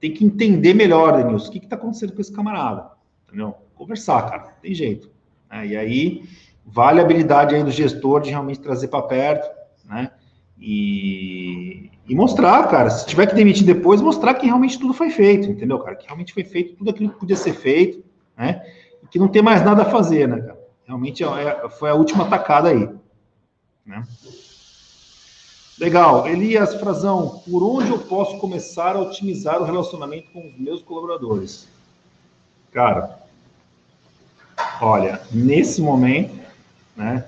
tem 0.00 0.12
que 0.12 0.24
entender 0.24 0.74
melhor, 0.74 1.16
Denilson, 1.16 1.48
o 1.48 1.52
que 1.52 1.58
está 1.58 1.76
acontecendo 1.76 2.12
com 2.12 2.20
esse 2.20 2.32
camarada, 2.32 2.90
entendeu? 3.26 3.54
Conversar, 3.76 4.22
cara, 4.28 4.42
tem 4.60 4.74
jeito. 4.74 5.10
Né? 5.50 5.66
E 5.68 5.76
aí, 5.76 6.22
vale 6.64 7.00
a 7.00 7.04
habilidade 7.04 7.54
aí 7.54 7.62
do 7.62 7.70
gestor 7.70 8.20
de 8.20 8.30
realmente 8.30 8.60
trazer 8.60 8.88
para 8.88 9.02
perto, 9.02 9.48
né? 9.84 10.10
E, 10.58 11.90
e, 12.08 12.14
mostrar, 12.14 12.68
cara, 12.68 12.88
se 12.88 13.06
tiver 13.06 13.26
que 13.26 13.34
demitir 13.34 13.66
depois, 13.66 14.00
mostrar 14.00 14.34
que 14.34 14.46
realmente 14.46 14.78
tudo 14.78 14.94
foi 14.94 15.10
feito, 15.10 15.50
entendeu, 15.50 15.78
cara? 15.80 15.96
Que 15.96 16.06
realmente 16.06 16.32
foi 16.32 16.44
feito 16.44 16.76
tudo 16.76 16.90
aquilo 16.90 17.10
que 17.10 17.18
podia 17.18 17.36
ser 17.36 17.52
feito, 17.52 18.02
né? 18.36 18.62
Que 19.12 19.18
não 19.18 19.28
tem 19.28 19.42
mais 19.42 19.62
nada 19.62 19.82
a 19.82 19.90
fazer, 19.90 20.26
né, 20.26 20.40
cara? 20.40 20.58
Realmente 20.86 21.22
é, 21.22 21.26
é 21.26 21.68
foi 21.68 21.90
a 21.90 21.94
última 21.94 22.24
atacada 22.24 22.70
aí, 22.70 22.88
né? 23.84 24.02
Legal. 25.78 26.26
Elias 26.26 26.74
Frazão, 26.76 27.42
por 27.48 27.62
onde 27.62 27.90
eu 27.90 27.98
posso 27.98 28.38
começar 28.38 28.96
a 28.96 29.00
otimizar 29.00 29.60
o 29.60 29.64
relacionamento 29.64 30.30
com 30.32 30.48
os 30.48 30.58
meus 30.58 30.82
colaboradores? 30.82 31.68
Cara, 32.72 33.18
olha, 34.80 35.20
nesse 35.30 35.82
momento, 35.82 36.34
né, 36.96 37.26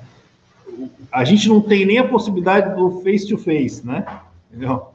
a 1.13 1.23
gente 1.23 1.49
não 1.49 1.61
tem 1.61 1.85
nem 1.85 1.99
a 1.99 2.09
possibilidade 2.09 2.75
do 2.75 3.03
face-to-face, 3.03 3.83
-face, 3.83 3.85
né? 3.85 4.21
Entendeu? 4.51 4.89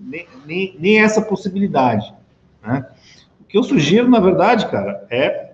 Nem, 0.00 0.28
nem, 0.44 0.76
nem, 0.78 1.00
essa 1.00 1.22
possibilidade, 1.22 2.12
né? 2.62 2.86
O 3.40 3.44
que 3.44 3.56
eu 3.56 3.62
sugiro, 3.62 4.08
na 4.08 4.20
verdade, 4.20 4.68
cara, 4.70 5.06
é, 5.10 5.45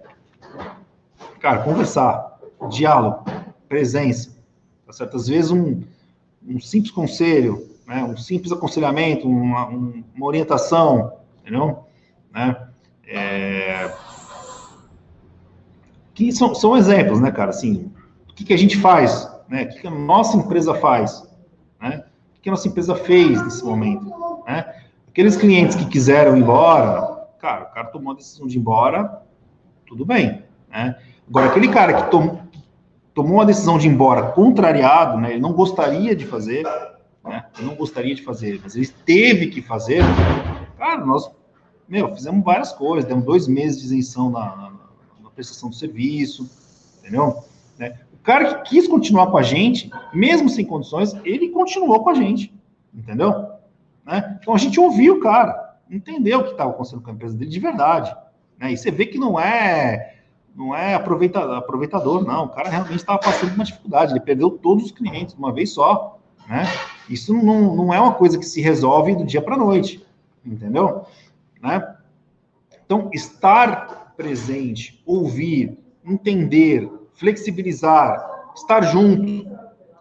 cara, 1.43 1.63
conversar, 1.63 2.39
diálogo, 2.71 3.25
presença, 3.69 4.35
tá 4.87 4.93
certo? 4.93 5.17
Às 5.17 5.29
vezes 5.29 5.51
um 5.51 5.83
um 6.47 6.61
simples 6.61 6.91
conselho, 6.91 7.69
né, 7.87 8.03
um 8.05 8.17
simples 8.17 8.53
aconselhamento, 8.53 9.29
uma, 9.29 9.67
uma 9.67 10.27
orientação, 10.27 11.19
entendeu? 11.41 11.85
Né? 12.33 12.69
É... 13.07 13.93
Que 16.15 16.33
são, 16.33 16.55
são 16.55 16.77
exemplos, 16.77 17.21
né, 17.21 17.31
cara? 17.31 17.51
Assim, 17.51 17.91
o 18.29 18.35
que, 18.35 18.45
que 18.45 18.53
a 18.53 18.59
gente 18.59 18.77
faz, 18.79 19.31
né? 19.49 19.65
O 19.65 19.69
que, 19.69 19.81
que 19.81 19.87
a 19.87 19.91
nossa 19.91 20.37
empresa 20.37 20.75
faz, 20.75 21.27
né? 21.81 22.05
O 22.37 22.41
que 22.41 22.49
a 22.49 22.53
nossa 22.53 22.69
empresa 22.69 22.95
fez 22.95 23.43
nesse 23.43 23.65
momento, 23.65 24.05
né? 24.47 24.83
Aqueles 25.09 25.37
clientes 25.37 25.77
que 25.77 25.87
quiseram 25.87 26.37
ir 26.37 26.41
embora, 26.41 27.29
cara, 27.39 27.65
o 27.65 27.67
cara 27.73 27.87
tomou 27.89 28.13
a 28.13 28.17
decisão 28.17 28.47
de 28.47 28.57
ir 28.57 28.61
embora, 28.61 29.23
tudo 29.87 30.05
bem, 30.05 30.43
né? 30.71 30.97
Agora, 31.29 31.47
aquele 31.47 31.69
cara 31.69 31.95
que 31.95 32.11
tomou, 32.11 32.41
tomou 33.15 33.35
uma 33.35 33.47
decisão 33.47 33.79
de 33.79 33.87
ir 33.87 33.91
embora 33.91 34.33
contrariado, 34.33 35.19
né? 35.19 35.33
Ele 35.33 35.41
não 35.41 35.53
gostaria 35.53 36.15
de 36.15 36.27
fazer, 36.27 36.65
né? 37.25 37.45
Ele 37.59 37.69
não 37.69 37.75
gostaria 37.75 38.15
de 38.15 38.23
fazer, 38.23 38.61
mas 38.63 38.75
ele 38.77 38.89
teve 39.05 39.49
que 39.49 39.63
fazer. 39.63 40.03
Cara, 40.79 41.05
nós, 41.05 41.31
meu, 41.89 42.15
fizemos 42.15 42.45
várias 42.45 42.73
coisas, 42.73 43.09
demos 43.09 43.25
dois 43.25 43.47
meses 43.47 43.81
de 43.81 43.87
isenção 43.87 44.31
na, 44.31 44.57
na, 44.57 44.73
na 45.23 45.31
prestação 45.31 45.69
do 45.69 45.75
serviço, 45.75 46.51
entendeu? 46.99 47.45
Né? 47.79 47.99
O 48.13 48.19
cara 48.23 48.57
que 48.57 48.71
quis 48.71 48.89
continuar 48.89 49.29
com 49.29 49.37
a 49.37 49.43
gente, 49.43 49.91
mesmo 50.13 50.49
sem 50.49 50.65
condições, 50.65 51.15
ele 51.25 51.49
continuou 51.49 52.03
com 52.03 52.11
a 52.11 52.15
gente, 52.15 52.55
entendeu? 52.95 53.49
Né? 54.05 54.39
Então 54.41 54.55
a 54.55 54.59
gente 54.59 54.79
ouviu 54.79 55.17
o 55.17 55.21
cara, 55.21 55.77
entendeu 55.91 56.41
o 56.41 56.45
que 56.45 56.51
estava 56.53 56.71
acontecendo 56.71 57.03
com 57.03 57.11
a 57.11 57.15
empresa 57.15 57.37
dele 57.37 57.51
de 57.51 57.61
verdade. 57.61 58.15
Né? 58.59 58.73
E 58.73 58.77
você 58.77 58.91
vê 58.91 59.07
que 59.07 59.19
não 59.19 59.39
é 59.39 60.12
não 60.55 60.75
é 60.75 60.95
aproveitador, 60.95 61.57
aproveitador, 61.57 62.25
não. 62.25 62.45
O 62.45 62.49
cara 62.49 62.69
realmente 62.69 62.97
estava 62.97 63.19
passando 63.19 63.55
uma 63.55 63.65
dificuldade, 63.65 64.13
ele 64.13 64.21
perdeu 64.21 64.51
todos 64.51 64.87
os 64.87 64.93
clientes 64.93 65.35
de 65.35 65.41
uma 65.41 65.53
vez 65.53 65.73
só, 65.73 66.19
né? 66.49 66.65
Isso 67.09 67.33
não, 67.33 67.75
não 67.75 67.93
é 67.93 68.01
uma 68.01 68.15
coisa 68.15 68.39
que 68.39 68.45
se 68.45 68.61
resolve 68.61 69.15
do 69.15 69.25
dia 69.25 69.43
para 69.43 69.55
a 69.55 69.59
noite, 69.59 70.05
entendeu? 70.45 71.05
Né? 71.61 71.97
Então, 72.85 73.11
estar 73.13 74.13
presente, 74.17 75.03
ouvir, 75.07 75.79
entender, 76.05 76.91
flexibilizar, 77.15 78.51
estar 78.55 78.83
junto, 78.83 79.49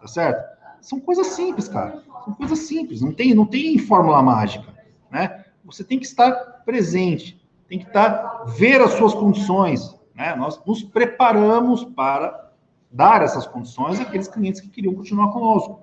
tá 0.00 0.06
certo? 0.06 0.52
São 0.80 1.00
coisas 1.00 1.28
simples, 1.28 1.68
cara. 1.68 2.02
São 2.24 2.34
coisas 2.34 2.58
simples, 2.60 3.00
não 3.00 3.12
tem, 3.12 3.34
não 3.34 3.46
tem 3.46 3.78
fórmula 3.78 4.22
mágica, 4.22 4.72
né? 5.10 5.44
Você 5.64 5.82
tem 5.82 5.98
que 5.98 6.06
estar 6.06 6.32
presente, 6.64 7.40
tem 7.68 7.78
que 7.78 7.86
estar, 7.86 8.44
ver 8.46 8.80
as 8.80 8.92
suas 8.92 9.14
condições, 9.14 9.94
né? 10.22 10.36
Nós 10.36 10.62
nos 10.64 10.84
preparamos 10.84 11.84
para 11.84 12.52
dar 12.90 13.22
essas 13.22 13.44
condições 13.44 13.98
àqueles 13.98 14.28
clientes 14.28 14.60
que 14.60 14.68
queriam 14.68 14.94
continuar 14.94 15.32
conosco, 15.32 15.80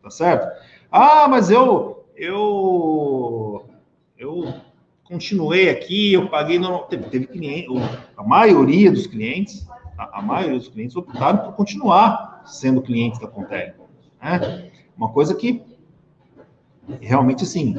tá 0.00 0.08
certo? 0.08 0.46
Ah, 0.90 1.26
mas 1.26 1.50
eu 1.50 2.04
eu 2.14 3.64
eu 4.16 4.54
continuei 5.02 5.68
aqui, 5.68 6.12
eu 6.12 6.28
paguei 6.28 6.60
não 6.60 6.84
teve, 6.84 7.04
teve 7.10 7.26
cliente, 7.26 7.68
a 8.16 8.22
maioria 8.22 8.90
dos 8.90 9.08
clientes, 9.08 9.66
a, 9.98 10.20
a, 10.20 10.22
maioria 10.22 10.58
dos 10.58 10.68
clientes 10.68 10.94
optaram 10.94 11.38
por 11.38 11.54
continuar 11.54 12.42
sendo 12.46 12.80
clientes 12.80 13.18
da 13.18 13.26
Contele, 13.26 13.74
né? 14.22 14.70
Uma 14.96 15.10
coisa 15.10 15.34
que 15.34 15.60
realmente 17.00 17.42
assim 17.42 17.74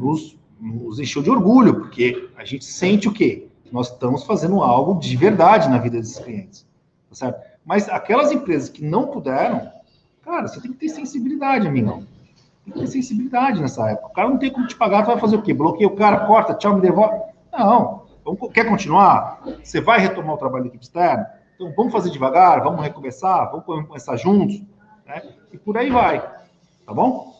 nos, 0.00 0.36
nos 0.60 0.98
encheu 0.98 1.22
de 1.22 1.30
orgulho, 1.30 1.74
porque 1.80 2.30
a 2.36 2.44
gente 2.44 2.64
sente 2.64 3.06
o 3.06 3.12
quê? 3.12 3.45
Nós 3.72 3.90
estamos 3.90 4.24
fazendo 4.24 4.62
algo 4.62 4.98
de 4.98 5.16
verdade 5.16 5.68
na 5.68 5.78
vida 5.78 5.98
desses 5.98 6.18
clientes, 6.18 6.66
tá 7.08 7.14
certo? 7.14 7.40
Mas 7.64 7.88
aquelas 7.88 8.30
empresas 8.30 8.68
que 8.68 8.84
não 8.84 9.08
puderam, 9.08 9.70
cara, 10.22 10.46
você 10.46 10.60
tem 10.60 10.72
que 10.72 10.78
ter 10.78 10.88
sensibilidade, 10.88 11.66
amigão. 11.66 12.06
Tem 12.64 12.72
que 12.72 12.80
ter 12.80 12.86
sensibilidade 12.86 13.60
nessa 13.60 13.90
época. 13.90 14.08
O 14.08 14.12
cara 14.12 14.28
não 14.28 14.38
tem 14.38 14.52
como 14.52 14.66
te 14.66 14.76
pagar, 14.76 15.02
tu 15.02 15.06
vai 15.06 15.18
fazer 15.18 15.36
o 15.36 15.42
quê? 15.42 15.52
Bloqueia 15.52 15.88
o 15.88 15.96
cara, 15.96 16.26
corta, 16.26 16.54
tchau, 16.54 16.74
me 16.74 16.80
devolve. 16.80 17.20
Não. 17.52 18.06
Vamos, 18.24 18.52
quer 18.52 18.68
continuar? 18.68 19.40
Você 19.62 19.80
vai 19.80 20.00
retomar 20.00 20.34
o 20.34 20.38
trabalho 20.38 20.64
da 20.64 20.68
equipe 20.68 20.84
externa? 20.84 21.30
Então 21.54 21.72
vamos 21.76 21.92
fazer 21.92 22.10
devagar, 22.10 22.62
vamos 22.62 22.82
recomeçar, 22.82 23.50
vamos 23.50 23.64
começar 23.64 24.16
juntos, 24.16 24.62
né? 25.06 25.22
E 25.52 25.56
por 25.56 25.76
aí 25.78 25.90
vai. 25.90 26.20
Tá 26.84 26.92
bom? 26.92 27.34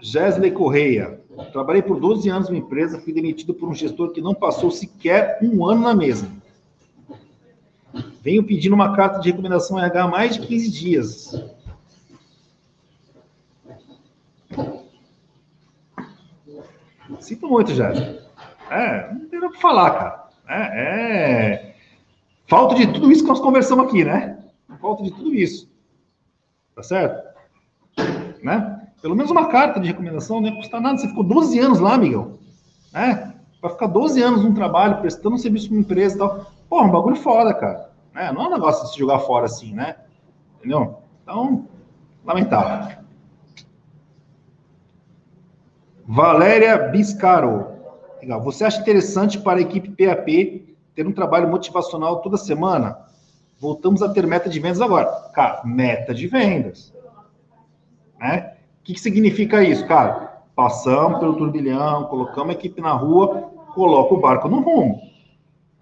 Gesley 0.00 0.50
Correia. 0.50 1.20
Trabalhei 1.52 1.82
por 1.82 1.98
12 1.98 2.28
anos 2.28 2.48
numa 2.48 2.58
empresa, 2.58 3.00
fui 3.00 3.12
demitido 3.12 3.54
por 3.54 3.68
um 3.68 3.74
gestor 3.74 4.12
que 4.12 4.20
não 4.20 4.34
passou 4.34 4.70
sequer 4.70 5.38
um 5.42 5.64
ano 5.64 5.82
na 5.82 5.94
mesma. 5.94 6.30
Venho 8.22 8.44
pedindo 8.44 8.74
uma 8.74 8.94
carta 8.94 9.20
de 9.20 9.30
recomendação 9.30 9.78
RH 9.78 10.02
há 10.02 10.08
mais 10.08 10.34
de 10.34 10.46
15 10.46 10.70
dias. 10.70 11.44
Sinto 17.20 17.48
muito, 17.48 17.72
já. 17.74 17.92
É, 18.70 19.12
não 19.12 19.28
tem 19.28 19.40
nada 19.40 19.52
para 19.52 19.60
falar, 19.60 19.90
cara. 19.90 20.28
É, 20.48 20.82
é, 20.82 21.76
falta 22.46 22.74
de 22.74 22.86
tudo 22.92 23.10
isso 23.10 23.22
que 23.22 23.28
nós 23.28 23.40
conversamos 23.40 23.86
aqui, 23.86 24.04
né? 24.04 24.38
Falta 24.80 25.02
de 25.02 25.10
tudo 25.10 25.34
isso. 25.34 25.70
Tá 26.74 26.82
certo? 26.82 27.34
Né? 28.42 28.83
Pelo 29.04 29.14
menos 29.14 29.30
uma 29.30 29.48
carta 29.48 29.78
de 29.78 29.88
recomendação 29.88 30.40
não 30.40 30.48
ia 30.48 30.56
custar 30.56 30.80
nada. 30.80 30.96
Você 30.96 31.06
ficou 31.06 31.22
12 31.22 31.58
anos 31.58 31.78
lá, 31.78 31.98
Miguel. 31.98 32.38
Né? 32.90 33.34
Vai 33.60 33.70
ficar 33.70 33.86
12 33.86 34.22
anos 34.22 34.42
num 34.42 34.54
trabalho, 34.54 35.02
prestando 35.02 35.34
um 35.34 35.38
serviço 35.38 35.68
para 35.68 35.74
uma 35.74 35.82
empresa 35.82 36.14
e 36.14 36.18
tal. 36.18 36.46
Pô, 36.70 36.82
um 36.82 36.90
bagulho 36.90 37.16
foda, 37.16 37.52
cara. 37.52 37.90
Né? 38.14 38.32
Não 38.32 38.44
é 38.46 38.48
um 38.48 38.52
negócio 38.52 38.82
de 38.84 38.92
se 38.92 38.98
jogar 38.98 39.18
fora 39.18 39.44
assim, 39.44 39.74
né? 39.74 39.96
Entendeu? 40.56 41.00
Então, 41.22 41.68
lamentável. 42.24 42.96
Valéria 46.06 46.88
Biscaro. 46.88 47.74
Legal. 48.22 48.40
Você 48.40 48.64
acha 48.64 48.80
interessante 48.80 49.38
para 49.38 49.58
a 49.58 49.62
equipe 49.62 49.90
PAP 49.90 50.76
ter 50.94 51.06
um 51.06 51.12
trabalho 51.12 51.50
motivacional 51.50 52.22
toda 52.22 52.38
semana? 52.38 52.96
Voltamos 53.60 54.02
a 54.02 54.08
ter 54.08 54.26
meta 54.26 54.48
de 54.48 54.58
vendas 54.58 54.80
agora. 54.80 55.28
Cara, 55.34 55.60
meta 55.62 56.14
de 56.14 56.26
vendas. 56.26 56.90
Né? 58.18 58.53
O 58.84 58.86
que, 58.86 58.92
que 58.92 59.00
significa 59.00 59.64
isso, 59.64 59.86
cara? 59.88 60.42
Passamos 60.54 61.18
pelo 61.18 61.36
turbilhão, 61.36 62.04
colocamos 62.04 62.54
a 62.54 62.58
equipe 62.58 62.82
na 62.82 62.92
rua, 62.92 63.50
coloca 63.74 64.12
o 64.12 64.20
barco 64.20 64.46
no 64.46 64.60
rumo. 64.60 65.00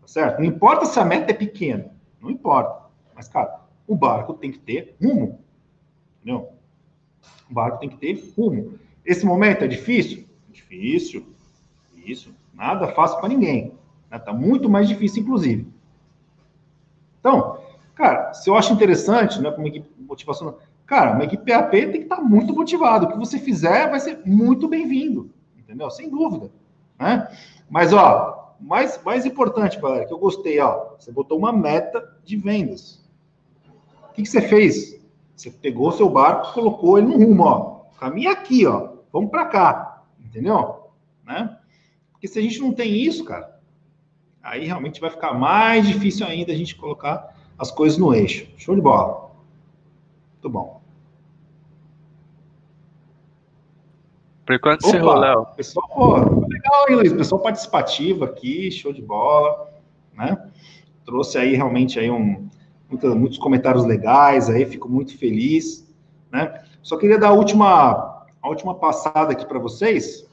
Tá 0.00 0.07
certo? 0.07 0.38
Não 0.38 0.44
importa 0.44 0.86
se 0.86 1.00
a 1.00 1.05
meta 1.05 1.32
é 1.32 1.34
pequena, 1.34 1.90
não 2.20 2.30
importa. 2.30 2.86
Mas, 3.12 3.26
cara, 3.26 3.59
o 3.88 3.96
barco 3.96 4.34
tem 4.34 4.53
que 4.53 4.61
ter 4.61 4.94
rumo. 5.03 5.40
Entendeu? 6.20 6.50
O 7.50 7.53
barco 7.53 7.80
tem 7.80 7.88
que 7.88 7.96
ter 7.96 8.32
rumo. 8.36 8.78
Esse 9.05 9.26
momento 9.26 9.64
é 9.64 9.66
difícil? 9.66 10.24
Difícil. 10.48 11.26
Isso. 12.07 12.32
Nada 12.55 12.86
fácil 12.86 13.18
para 13.18 13.30
ninguém. 13.30 13.74
Está 14.12 14.32
muito 14.32 14.70
mais 14.70 14.86
difícil, 14.86 15.24
inclusive. 15.24 15.66
Então, 17.18 17.59
cara, 17.96 18.32
se 18.32 18.48
eu 18.48 18.57
acho 18.57 18.72
interessante, 18.72 19.42
né, 19.42 19.50
como 19.50 19.66
equipe 19.66 19.90
motivacional, 19.98 20.61
cara, 20.93 21.14
uma 21.14 21.24
equipe 21.24 21.51
PAP 21.51 21.70
tem 21.70 21.90
que 21.90 21.99
estar 22.01 22.16
tá 22.16 22.22
muito 22.22 22.55
motivado. 22.55 23.07
O 23.07 23.12
que 23.12 23.16
você 23.16 23.38
fizer 23.38 23.88
vai 23.88 23.99
ser 23.99 24.20
muito 24.26 24.68
bem-vindo, 24.68 25.30
entendeu? 25.57 25.90
Sem 25.90 26.11
dúvida. 26.11 26.53
Né? 27.01 27.34
Mas, 27.70 27.95
ó, 27.95 28.55
mais, 28.61 29.03
mais 29.03 29.24
importante, 29.24 29.80
galera, 29.80 30.05
que 30.05 30.12
eu 30.12 30.18
gostei, 30.18 30.61
ó, 30.61 30.90
você 30.99 31.11
botou 31.11 31.38
uma 31.38 31.51
meta 31.51 32.14
de 32.22 32.36
vendas. 32.36 33.03
O 34.11 34.12
que, 34.12 34.20
que 34.20 34.28
você 34.28 34.43
fez? 34.43 35.03
Você 35.34 35.51
pegou 35.51 35.90
seu 35.93 36.11
barco, 36.11 36.53
colocou 36.53 36.99
ele 36.99 37.07
no 37.07 37.16
rumo, 37.16 37.43
ó. 37.43 37.80
Caminha 37.99 38.32
aqui, 38.32 38.66
ó. 38.66 38.90
Vamos 39.11 39.30
para 39.30 39.47
cá, 39.47 40.03
entendeu? 40.20 40.90
Né? 41.24 41.57
Porque 42.12 42.28
se 42.28 42.38
a 42.38 42.43
gente 42.43 42.61
não 42.61 42.70
tem 42.70 42.93
isso, 42.95 43.24
cara, 43.24 43.59
aí 44.43 44.66
realmente 44.66 45.01
vai 45.01 45.09
ficar 45.09 45.32
mais 45.32 45.86
difícil 45.86 46.26
ainda 46.26 46.53
a 46.53 46.57
gente 46.57 46.76
colocar 46.76 47.34
as 47.59 47.70
coisas 47.70 47.97
no 47.97 48.14
eixo. 48.14 48.47
Show 48.59 48.74
de 48.74 48.82
bola. 48.82 49.30
Muito 50.34 50.51
bom. 50.51 50.82
Por 54.45 54.57
enquanto 54.57 54.82
você 54.82 54.99
Léo. 55.01 55.47
Pessoal, 55.57 55.88
pô, 55.88 56.16
legal, 56.49 56.88
hein, 56.88 56.97
Luiz? 56.97 57.12
Pessoal 57.12 57.40
participativo 57.40 58.24
aqui, 58.24 58.70
show 58.70 58.93
de 58.93 59.01
bola, 59.01 59.70
né? 60.14 60.36
Trouxe 61.05 61.38
aí 61.38 61.55
realmente 61.55 61.99
aí 61.99 62.11
um, 62.11 62.49
muitos, 62.88 63.14
muitos 63.14 63.38
comentários 63.38 63.84
legais 63.84 64.49
aí, 64.49 64.66
fico 64.66 64.88
muito 64.88 65.16
feliz, 65.16 65.88
né? 66.30 66.62
Só 66.82 66.97
queria 66.97 67.18
dar 67.18 67.28
a 67.28 67.32
última, 67.32 68.26
a 68.43 68.49
última 68.49 68.74
passada 68.74 69.32
aqui 69.32 69.47
para 69.47 69.59
vocês, 69.59 70.28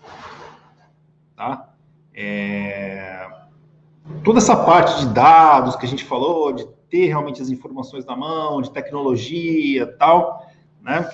tá? 1.35 1.69
É... 2.13 3.27
Toda 4.23 4.39
essa 4.39 4.55
parte 4.55 4.99
de 5.01 5.13
dados 5.13 5.75
que 5.75 5.85
a 5.85 5.89
gente 5.89 6.03
falou, 6.03 6.51
de 6.51 6.65
ter 6.89 7.05
realmente 7.05 7.41
as 7.41 7.49
informações 7.49 8.05
na 8.05 8.15
mão, 8.15 8.59
de 8.61 8.71
tecnologia 8.71 9.85
tal, 9.97 10.47
né? 10.81 11.07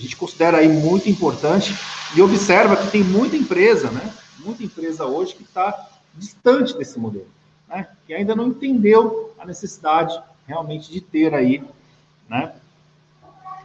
A 0.00 0.02
gente 0.02 0.16
considera 0.16 0.56
aí 0.56 0.68
muito 0.68 1.10
importante 1.10 1.76
e 2.16 2.22
observa 2.22 2.74
que 2.74 2.90
tem 2.90 3.04
muita 3.04 3.36
empresa, 3.36 3.90
né? 3.90 4.10
Muita 4.38 4.64
empresa 4.64 5.04
hoje 5.04 5.34
que 5.34 5.42
está 5.42 5.90
distante 6.14 6.74
desse 6.74 6.98
modelo, 6.98 7.28
né? 7.68 7.86
Que 8.06 8.14
ainda 8.14 8.34
não 8.34 8.48
entendeu 8.48 9.34
a 9.38 9.44
necessidade 9.44 10.18
realmente 10.46 10.90
de 10.90 11.02
ter 11.02 11.34
aí, 11.34 11.62
né? 12.30 12.54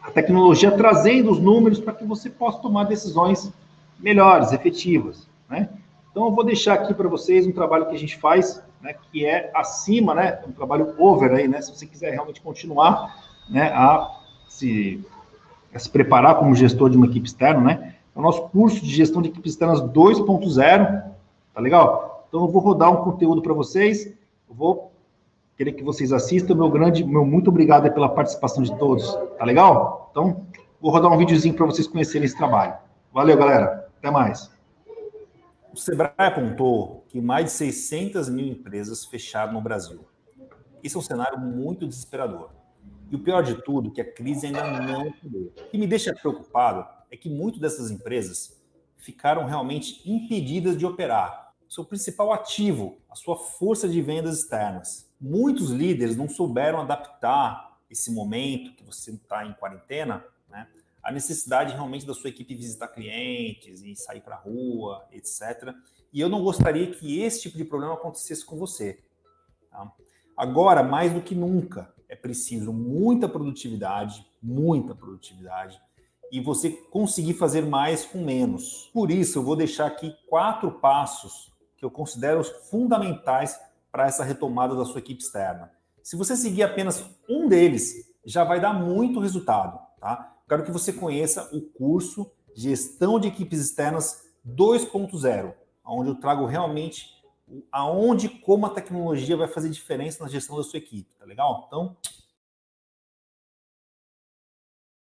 A 0.03 0.11
tecnologia 0.11 0.69
trazendo 0.71 1.31
os 1.31 1.39
números 1.39 1.79
para 1.79 1.93
que 1.93 2.03
você 2.03 2.29
possa 2.29 2.59
tomar 2.59 2.83
decisões 2.83 3.49
melhores, 3.97 4.51
efetivas, 4.51 5.25
né? 5.49 5.69
Então, 6.11 6.25
eu 6.25 6.31
vou 6.31 6.43
deixar 6.43 6.73
aqui 6.73 6.93
para 6.93 7.07
vocês 7.07 7.47
um 7.47 7.53
trabalho 7.53 7.85
que 7.87 7.95
a 7.95 7.99
gente 7.99 8.17
faz, 8.17 8.61
né, 8.81 8.93
que 9.11 9.25
é 9.25 9.51
acima, 9.53 10.13
né, 10.13 10.41
um 10.45 10.51
trabalho 10.51 10.93
over 10.97 11.31
aí, 11.31 11.47
né, 11.47 11.61
se 11.61 11.73
você 11.73 11.85
quiser 11.85 12.11
realmente 12.11 12.39
continuar, 12.39 13.21
né, 13.49 13.67
a 13.73 14.21
se, 14.47 15.05
a 15.75 15.79
se 15.79 15.89
preparar 15.89 16.39
como 16.39 16.55
gestor 16.55 16.89
de 16.89 16.97
uma 16.97 17.05
equipe 17.05 17.27
externa, 17.27 17.61
né, 17.61 17.95
é 18.15 18.19
o 18.19 18.21
nosso 18.21 18.43
curso 18.49 18.81
de 18.81 18.89
gestão 18.89 19.21
de 19.21 19.29
equipes 19.29 19.51
externas 19.51 19.81
2.0, 19.81 21.03
tá 21.53 21.61
legal? 21.61 22.25
Então, 22.29 22.41
eu 22.41 22.47
vou 22.47 22.61
rodar 22.61 22.91
um 22.91 23.03
conteúdo 23.03 23.41
para 23.41 23.53
vocês, 23.53 24.07
eu 24.49 24.55
vou 24.55 24.91
querer 25.57 25.73
que 25.73 25.83
vocês 25.83 26.11
assistam. 26.13 26.55
Meu 26.55 26.69
grande, 26.69 27.03
meu 27.03 27.25
muito 27.25 27.49
obrigado 27.49 27.91
pela 27.93 28.09
participação 28.09 28.63
de 28.63 28.77
todos. 28.77 29.13
Tá 29.37 29.45
legal? 29.45 30.09
Então, 30.11 30.45
vou 30.81 30.91
rodar 30.91 31.11
um 31.11 31.17
videozinho 31.17 31.53
para 31.53 31.65
vocês 31.65 31.87
conhecerem 31.87 32.25
esse 32.25 32.37
trabalho. 32.37 32.75
Valeu, 33.13 33.37
galera. 33.37 33.89
Até 33.97 34.09
mais. 34.11 34.51
O 35.73 35.77
Sebrae 35.77 36.11
apontou 36.17 37.03
que 37.09 37.19
mais 37.19 37.45
de 37.45 37.51
600 37.51 38.29
mil 38.29 38.45
empresas 38.45 39.03
fecharam 39.05 39.53
no 39.53 39.61
Brasil. 39.61 40.05
Isso 40.81 40.97
é 40.97 40.99
um 40.99 41.03
cenário 41.03 41.39
muito 41.39 41.87
desesperador. 41.87 42.54
E 43.09 43.15
o 43.15 43.19
pior 43.19 43.43
de 43.43 43.61
tudo, 43.63 43.91
que 43.91 44.01
a 44.01 44.13
crise 44.13 44.47
ainda 44.47 44.63
não 44.63 45.09
acabou. 45.09 45.41
O 45.41 45.69
que 45.69 45.77
me 45.77 45.87
deixa 45.87 46.13
preocupado 46.13 46.87
é 47.11 47.17
que 47.17 47.29
muitas 47.29 47.61
dessas 47.61 47.91
empresas 47.91 48.61
ficaram 48.97 49.45
realmente 49.45 50.01
impedidas 50.09 50.77
de 50.77 50.85
operar. 50.85 51.53
Seu 51.69 51.85
principal 51.85 52.33
ativo, 52.33 52.97
a 53.09 53.15
sua 53.15 53.37
força 53.37 53.87
de 53.87 54.01
vendas 54.01 54.39
externas 54.39 55.05
muitos 55.19 55.71
líderes 55.71 56.15
não 56.15 56.29
souberam 56.29 56.81
adaptar 56.81 57.79
esse 57.89 58.11
momento 58.11 58.75
que 58.75 58.83
você 58.83 59.11
está 59.11 59.45
em 59.45 59.53
quarentena, 59.53 60.23
né, 60.49 60.67
a 61.01 61.11
necessidade 61.11 61.73
realmente 61.73 62.05
da 62.05 62.13
sua 62.13 62.29
equipe 62.29 62.55
visitar 62.55 62.87
clientes 62.87 63.81
e 63.83 63.95
sair 63.95 64.21
para 64.21 64.35
a 64.35 64.39
rua, 64.39 65.05
etc. 65.11 65.73
E 66.11 66.19
eu 66.19 66.29
não 66.29 66.43
gostaria 66.43 66.91
que 66.91 67.21
esse 67.21 67.41
tipo 67.41 67.57
de 67.57 67.63
problema 67.63 67.93
acontecesse 67.93 68.43
com 68.45 68.57
você. 68.57 69.03
Tá? 69.69 69.91
Agora, 70.35 70.81
mais 70.83 71.13
do 71.13 71.21
que 71.21 71.35
nunca, 71.35 71.93
é 72.09 72.15
preciso 72.15 72.71
muita 72.71 73.27
produtividade, 73.27 74.25
muita 74.41 74.93
produtividade, 74.95 75.79
e 76.31 76.41
você 76.41 76.69
conseguir 76.69 77.33
fazer 77.33 77.65
mais 77.65 78.05
com 78.05 78.23
menos. 78.23 78.89
Por 78.93 79.11
isso, 79.11 79.39
eu 79.39 79.43
vou 79.43 79.55
deixar 79.55 79.87
aqui 79.87 80.13
quatro 80.27 80.71
passos 80.79 81.51
que 81.77 81.85
eu 81.85 81.91
considero 81.91 82.43
fundamentais 82.69 83.59
para 83.91 84.07
essa 84.07 84.23
retomada 84.23 84.75
da 84.75 84.85
sua 84.85 84.99
equipe 84.99 85.21
externa. 85.21 85.71
Se 86.03 86.15
você 86.15 86.35
seguir 86.35 86.63
apenas 86.63 87.03
um 87.29 87.47
deles, 87.47 88.13
já 88.25 88.43
vai 88.43 88.59
dar 88.59 88.73
muito 88.73 89.19
resultado, 89.19 89.79
tá? 89.99 90.35
Quero 90.47 90.63
que 90.63 90.71
você 90.71 90.93
conheça 90.93 91.49
o 91.53 91.61
curso 91.61 92.31
Gestão 92.55 93.19
de 93.19 93.27
Equipes 93.27 93.59
Externas 93.59 94.23
2.0, 94.47 95.53
onde 95.85 96.09
eu 96.09 96.15
trago 96.15 96.45
realmente 96.45 97.14
aonde 97.71 98.29
como 98.29 98.65
a 98.65 98.69
tecnologia 98.69 99.37
vai 99.37 99.47
fazer 99.47 99.69
diferença 99.69 100.23
na 100.23 100.29
gestão 100.29 100.57
da 100.57 100.63
sua 100.63 100.77
equipe, 100.77 101.13
tá 101.17 101.25
legal? 101.25 101.65
Então, 101.67 101.95